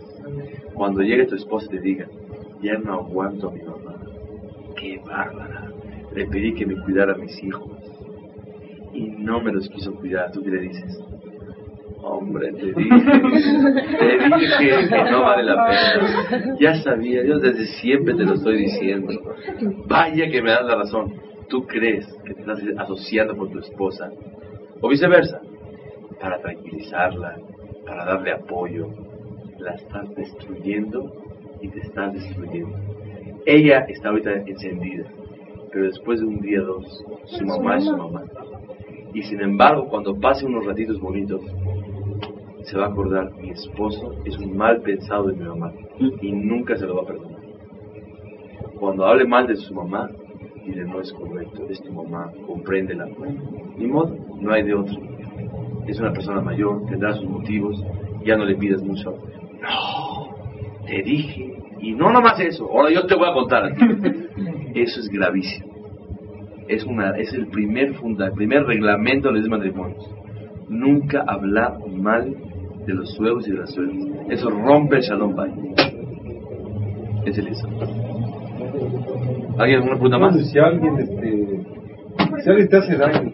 Cuando 0.72 1.02
llegue 1.02 1.26
tu 1.26 1.34
esposa 1.34 1.66
y 1.66 1.76
te 1.76 1.80
diga, 1.80 2.06
ya 2.62 2.78
no 2.78 2.94
aguanto 2.94 3.50
a 3.50 3.52
mi 3.52 3.60
mamá. 3.60 3.96
Qué 4.76 4.98
bárbara. 5.06 5.70
Le 6.14 6.26
pedí 6.26 6.54
que 6.54 6.64
me 6.64 6.80
cuidara 6.82 7.12
a 7.12 7.18
mis 7.18 7.42
hijos. 7.44 7.78
Y 8.94 9.08
no 9.08 9.42
me 9.42 9.52
los 9.52 9.68
quiso 9.68 9.94
cuidar. 9.94 10.32
¿Tú 10.32 10.42
qué 10.42 10.50
le 10.52 10.60
dices? 10.62 10.98
Hombre, 12.08 12.52
te 12.52 12.66
dije, 12.66 12.88
te 13.98 14.06
dije 14.38 14.88
que 14.88 15.10
no 15.10 15.22
vale 15.22 15.42
la 15.42 15.66
pena. 15.66 16.56
Ya 16.60 16.76
sabía, 16.76 17.24
yo 17.24 17.40
desde 17.40 17.66
siempre 17.80 18.14
te 18.14 18.24
lo 18.24 18.34
estoy 18.34 18.58
diciendo. 18.58 19.12
Vaya 19.88 20.30
que 20.30 20.40
me 20.40 20.52
das 20.52 20.64
la 20.64 20.76
razón. 20.76 21.14
Tú 21.48 21.66
crees 21.66 22.06
que 22.24 22.34
te 22.34 22.40
estás 22.42 22.60
asociando 22.78 23.36
con 23.36 23.50
tu 23.50 23.58
esposa, 23.58 24.08
o 24.80 24.88
viceversa, 24.88 25.40
para 26.20 26.40
tranquilizarla, 26.40 27.38
para 27.84 28.04
darle 28.04 28.32
apoyo. 28.32 28.86
La 29.58 29.74
estás 29.74 30.14
destruyendo 30.14 31.12
y 31.60 31.68
te 31.68 31.80
estás 31.80 32.14
destruyendo. 32.14 32.76
Ella 33.46 33.84
está 33.88 34.10
ahorita 34.10 34.32
encendida, 34.46 35.06
pero 35.72 35.86
después 35.86 36.20
de 36.20 36.26
un 36.26 36.40
día 36.40 36.62
o 36.62 36.66
dos, 36.66 37.04
su 37.24 37.44
mamá 37.44 37.78
es 37.78 37.84
su 37.84 37.96
mamá. 37.96 38.22
Y 39.12 39.22
sin 39.22 39.40
embargo, 39.40 39.88
cuando 39.88 40.14
pase 40.14 40.46
unos 40.46 40.66
ratitos 40.66 41.00
bonitos, 41.00 41.40
se 42.66 42.76
va 42.76 42.86
a 42.86 42.88
acordar, 42.88 43.32
mi 43.40 43.50
esposo 43.50 44.14
es 44.24 44.36
un 44.38 44.56
mal 44.56 44.82
pensado 44.82 45.28
de 45.28 45.36
mi 45.36 45.44
mamá 45.44 45.72
y 46.20 46.32
nunca 46.32 46.76
se 46.76 46.86
lo 46.86 46.96
va 46.96 47.02
a 47.02 47.06
perdonar. 47.06 47.40
Cuando 48.78 49.06
hable 49.06 49.24
mal 49.24 49.46
de 49.46 49.56
su 49.56 49.72
mamá, 49.72 50.10
dile 50.64 50.84
no 50.84 51.00
es 51.00 51.12
correcto, 51.12 51.64
es 51.68 51.80
tu 51.82 51.92
mamá, 51.92 52.30
compréndela. 52.46 53.06
Ni 53.78 53.86
modo, 53.86 54.16
no 54.40 54.52
hay 54.52 54.64
de 54.64 54.74
otro. 54.74 54.96
Es 55.86 56.00
una 56.00 56.12
persona 56.12 56.40
mayor, 56.40 56.84
tendrá 56.86 57.14
sus 57.14 57.28
motivos, 57.28 57.82
ya 58.24 58.36
no 58.36 58.44
le 58.44 58.56
pidas 58.56 58.82
mucho. 58.82 59.16
No, 59.62 60.36
te 60.86 61.02
dije, 61.02 61.56
y 61.80 61.92
no 61.92 62.10
nomás 62.10 62.40
eso, 62.40 62.68
ahora 62.68 62.90
yo 62.90 63.06
te 63.06 63.14
voy 63.14 63.28
a 63.28 63.32
contar. 63.32 63.72
Eso 64.74 65.00
es 65.00 65.08
gravísimo. 65.08 65.74
Es, 66.68 66.84
una, 66.84 67.16
es 67.16 67.32
el 67.32 67.46
primer 67.46 67.94
funda, 67.94 68.26
el 68.26 68.32
primer 68.32 68.64
reglamento 68.64 69.32
de 69.32 69.38
los 69.38 69.48
matrimonios. 69.48 70.04
Nunca 70.68 71.24
hablar 71.26 71.78
mal 71.88 72.34
de 72.86 72.94
los 72.94 73.10
suegros 73.14 73.46
y 73.48 73.52
de 73.52 73.58
las 73.58 73.72
suegras. 73.72 73.96
Eso 74.30 74.50
rompe 74.50 74.96
el 74.96 75.02
Shalom 75.02 75.34
Bay. 75.34 75.50
Es 77.26 77.36
el 77.38 77.48
eso. 77.48 77.68
¿Alguien 79.58 79.78
alguna 79.80 79.94
pregunta 79.94 80.18
más? 80.18 80.50
Si 80.50 80.58
alguien, 80.58 80.98
este, 80.98 81.60
si 82.42 82.50
alguien 82.50 82.68
te 82.68 82.76
hace 82.76 82.96
daño, 82.96 83.32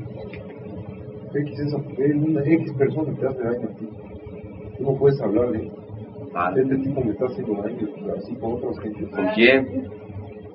X, 1.34 1.59
esa, 1.61 1.76
una 1.76 2.40
X 2.44 2.72
persona 2.74 3.12
te 3.18 3.26
hace 3.26 3.42
daño 3.42 3.68
a 3.68 3.76
ti. 3.78 3.88
No 4.80 4.94
puedes 4.96 5.20
hablar 5.20 5.50
de 5.50 5.70
Vale. 6.32 6.62
este 6.62 6.76
tipo 6.76 7.05
me 7.05 7.11
está 7.12 7.26
haciendo 7.26 7.62
daño, 7.62 7.88
así 8.18 8.34
con 8.36 8.53
otras 8.55 8.78
gentes. 8.80 9.09
¿Con 9.11 9.26
quién? 9.34 9.88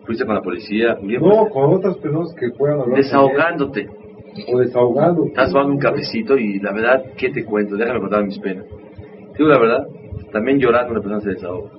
¿Fuiste 0.06 0.26
con 0.26 0.36
la 0.36 0.42
policía? 0.42 0.96
¿Con 0.96 1.08
quién 1.08 1.22
No, 1.22 1.50
con 1.50 1.74
otras 1.74 1.98
personas 1.98 2.34
que 2.36 2.50
puedan 2.52 2.80
hablar. 2.82 2.98
Desahogándote. 2.98 3.86
con 3.86 3.96
él, 3.96 4.46
O 4.54 4.60
desahogando. 4.60 5.26
Estás 5.26 5.52
tomando 5.52 5.74
un 5.74 5.80
cafecito 5.80 6.38
y 6.38 6.60
la 6.60 6.72
verdad, 6.72 7.04
¿qué 7.18 7.30
te 7.30 7.44
cuento? 7.44 7.76
Déjame 7.76 8.00
contar 8.00 8.24
mis 8.26 8.40
penas. 8.40 8.66
Digo 9.38 9.50
la 9.50 9.60
verdad, 9.60 9.88
también 10.32 10.60
llorando 10.60 10.92
una 10.94 11.02
persona 11.02 11.22
se 11.22 11.30
desahoga. 11.32 11.70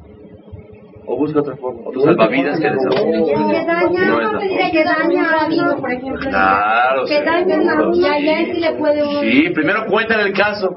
O 1.11 1.17
busca 1.17 1.41
otra 1.41 1.57
forma, 1.57 1.81
otro 1.87 2.03
salvavidas 2.03 2.61
que 2.61 2.69
desahoga. 2.71 3.01
Que 3.01 3.65
daña, 3.67 4.07
No 4.07 4.33
no 4.33 4.39
que 4.41 4.85
daña 4.85 5.33
a 5.33 5.47
uno, 5.47 5.81
por 5.81 5.93
ejemplo. 5.93 6.21
Claro, 6.31 7.05
Que 7.07 7.23
daña 7.25 7.57
a 7.57 7.97
y 7.97 8.05
allá 8.05 8.39
sí. 8.45 8.53
sí 8.55 8.61
le 8.61 8.73
puede 8.73 9.03
uno. 9.03 9.21
Sí, 9.23 9.51
primero 9.55 9.87
cuéntale 9.87 10.25
el 10.25 10.33
caso. 10.35 10.77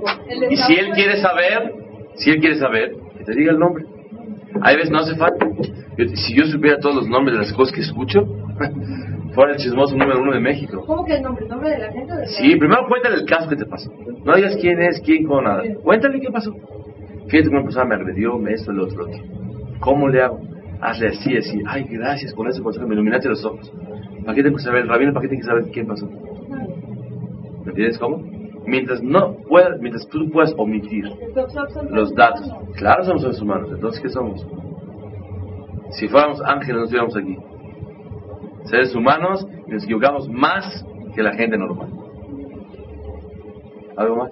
Y 0.49 0.55
si 0.55 0.73
él 0.75 0.91
quiere 0.91 1.17
saber, 1.17 1.73
si 2.15 2.29
él 2.31 2.39
quiere 2.39 2.55
saber, 2.55 2.95
que 3.17 3.23
te 3.25 3.35
diga 3.35 3.51
el 3.51 3.59
nombre. 3.59 3.83
Hay 4.61 4.75
veces 4.77 4.91
no 4.91 4.99
hace 4.99 5.15
falta. 5.15 5.45
Si 6.15 6.33
yo 6.33 6.45
supiera 6.45 6.79
todos 6.79 6.95
los 6.95 7.07
nombres 7.07 7.37
de 7.37 7.43
las 7.43 7.53
cosas 7.53 7.75
que 7.75 7.81
escucho, 7.81 8.25
fuera 9.33 9.53
el 9.53 9.57
chismoso 9.57 9.95
número 9.95 10.21
uno 10.21 10.33
de 10.33 10.39
México. 10.39 10.83
¿Cómo 10.85 11.05
que 11.05 11.15
el 11.15 11.21
nombre? 11.21 11.45
¿El 11.45 11.49
nombre 11.49 11.69
de 11.71 11.79
la 11.79 11.91
gente? 11.91 12.15
de 12.15 12.27
Sí, 12.27 12.55
primero 12.57 12.85
cuéntale 12.87 13.15
el 13.15 13.25
caso 13.25 13.49
que 13.49 13.55
te 13.55 13.65
pasó. 13.65 13.91
No 14.23 14.35
digas 14.35 14.57
quién 14.59 14.81
es, 14.81 15.01
quién, 15.01 15.25
con 15.25 15.43
nada. 15.43 15.63
Cuéntale 15.83 16.19
qué 16.19 16.29
pasó. 16.29 16.53
Fíjate 17.27 17.49
una 17.49 17.63
persona 17.63 17.85
me 17.85 17.95
agredió, 17.95 18.37
me 18.37 18.53
esto, 18.53 18.71
lo 18.71 18.85
otro, 18.85 19.03
otro. 19.03 19.21
¿Cómo 19.79 20.09
le 20.09 20.21
hago? 20.21 20.39
Hazle 20.81 21.09
así, 21.09 21.37
así. 21.37 21.61
Ay, 21.65 21.85
gracias 21.89 22.33
con 22.33 22.47
ese 22.47 22.61
consejo, 22.61 22.87
me 22.87 22.95
iluminaste 22.95 23.29
los 23.29 23.43
ojos. 23.45 23.71
¿Para 24.25 24.35
qué 24.35 24.43
tengo 24.43 24.57
que 24.57 24.63
saber, 24.63 24.87
Rabino, 24.87 25.13
para 25.13 25.23
qué 25.23 25.29
tengo 25.29 25.41
que 25.41 25.47
saber 25.47 25.63
quién 25.71 25.87
pasó? 25.87 26.07
¿Me 26.07 27.69
entiendes 27.69 27.97
cómo? 27.99 28.21
Mientras 28.65 29.01
no 29.01 29.35
puedas, 29.47 29.79
mientras 29.79 30.07
tú 30.07 30.29
puedas 30.29 30.53
omitir 30.57 31.05
los 31.89 32.13
datos. 32.13 32.51
Claro, 32.75 33.03
somos 33.03 33.21
seres 33.21 33.41
humanos. 33.41 33.69
Entonces, 33.73 34.01
¿qué 34.01 34.09
somos? 34.09 34.45
Si 35.91 36.07
fuéramos 36.07 36.41
ángeles, 36.41 36.75
no 36.75 36.83
estuviéramos 36.83 37.15
aquí. 37.17 37.37
Seres 38.65 38.95
humanos 38.95 39.45
y 39.67 39.71
nos 39.71 39.83
equivocamos 39.83 40.29
más 40.29 40.85
que 41.15 41.23
la 41.23 41.33
gente 41.33 41.57
normal. 41.57 41.89
¿Algo 43.97 44.15
más? 44.15 44.31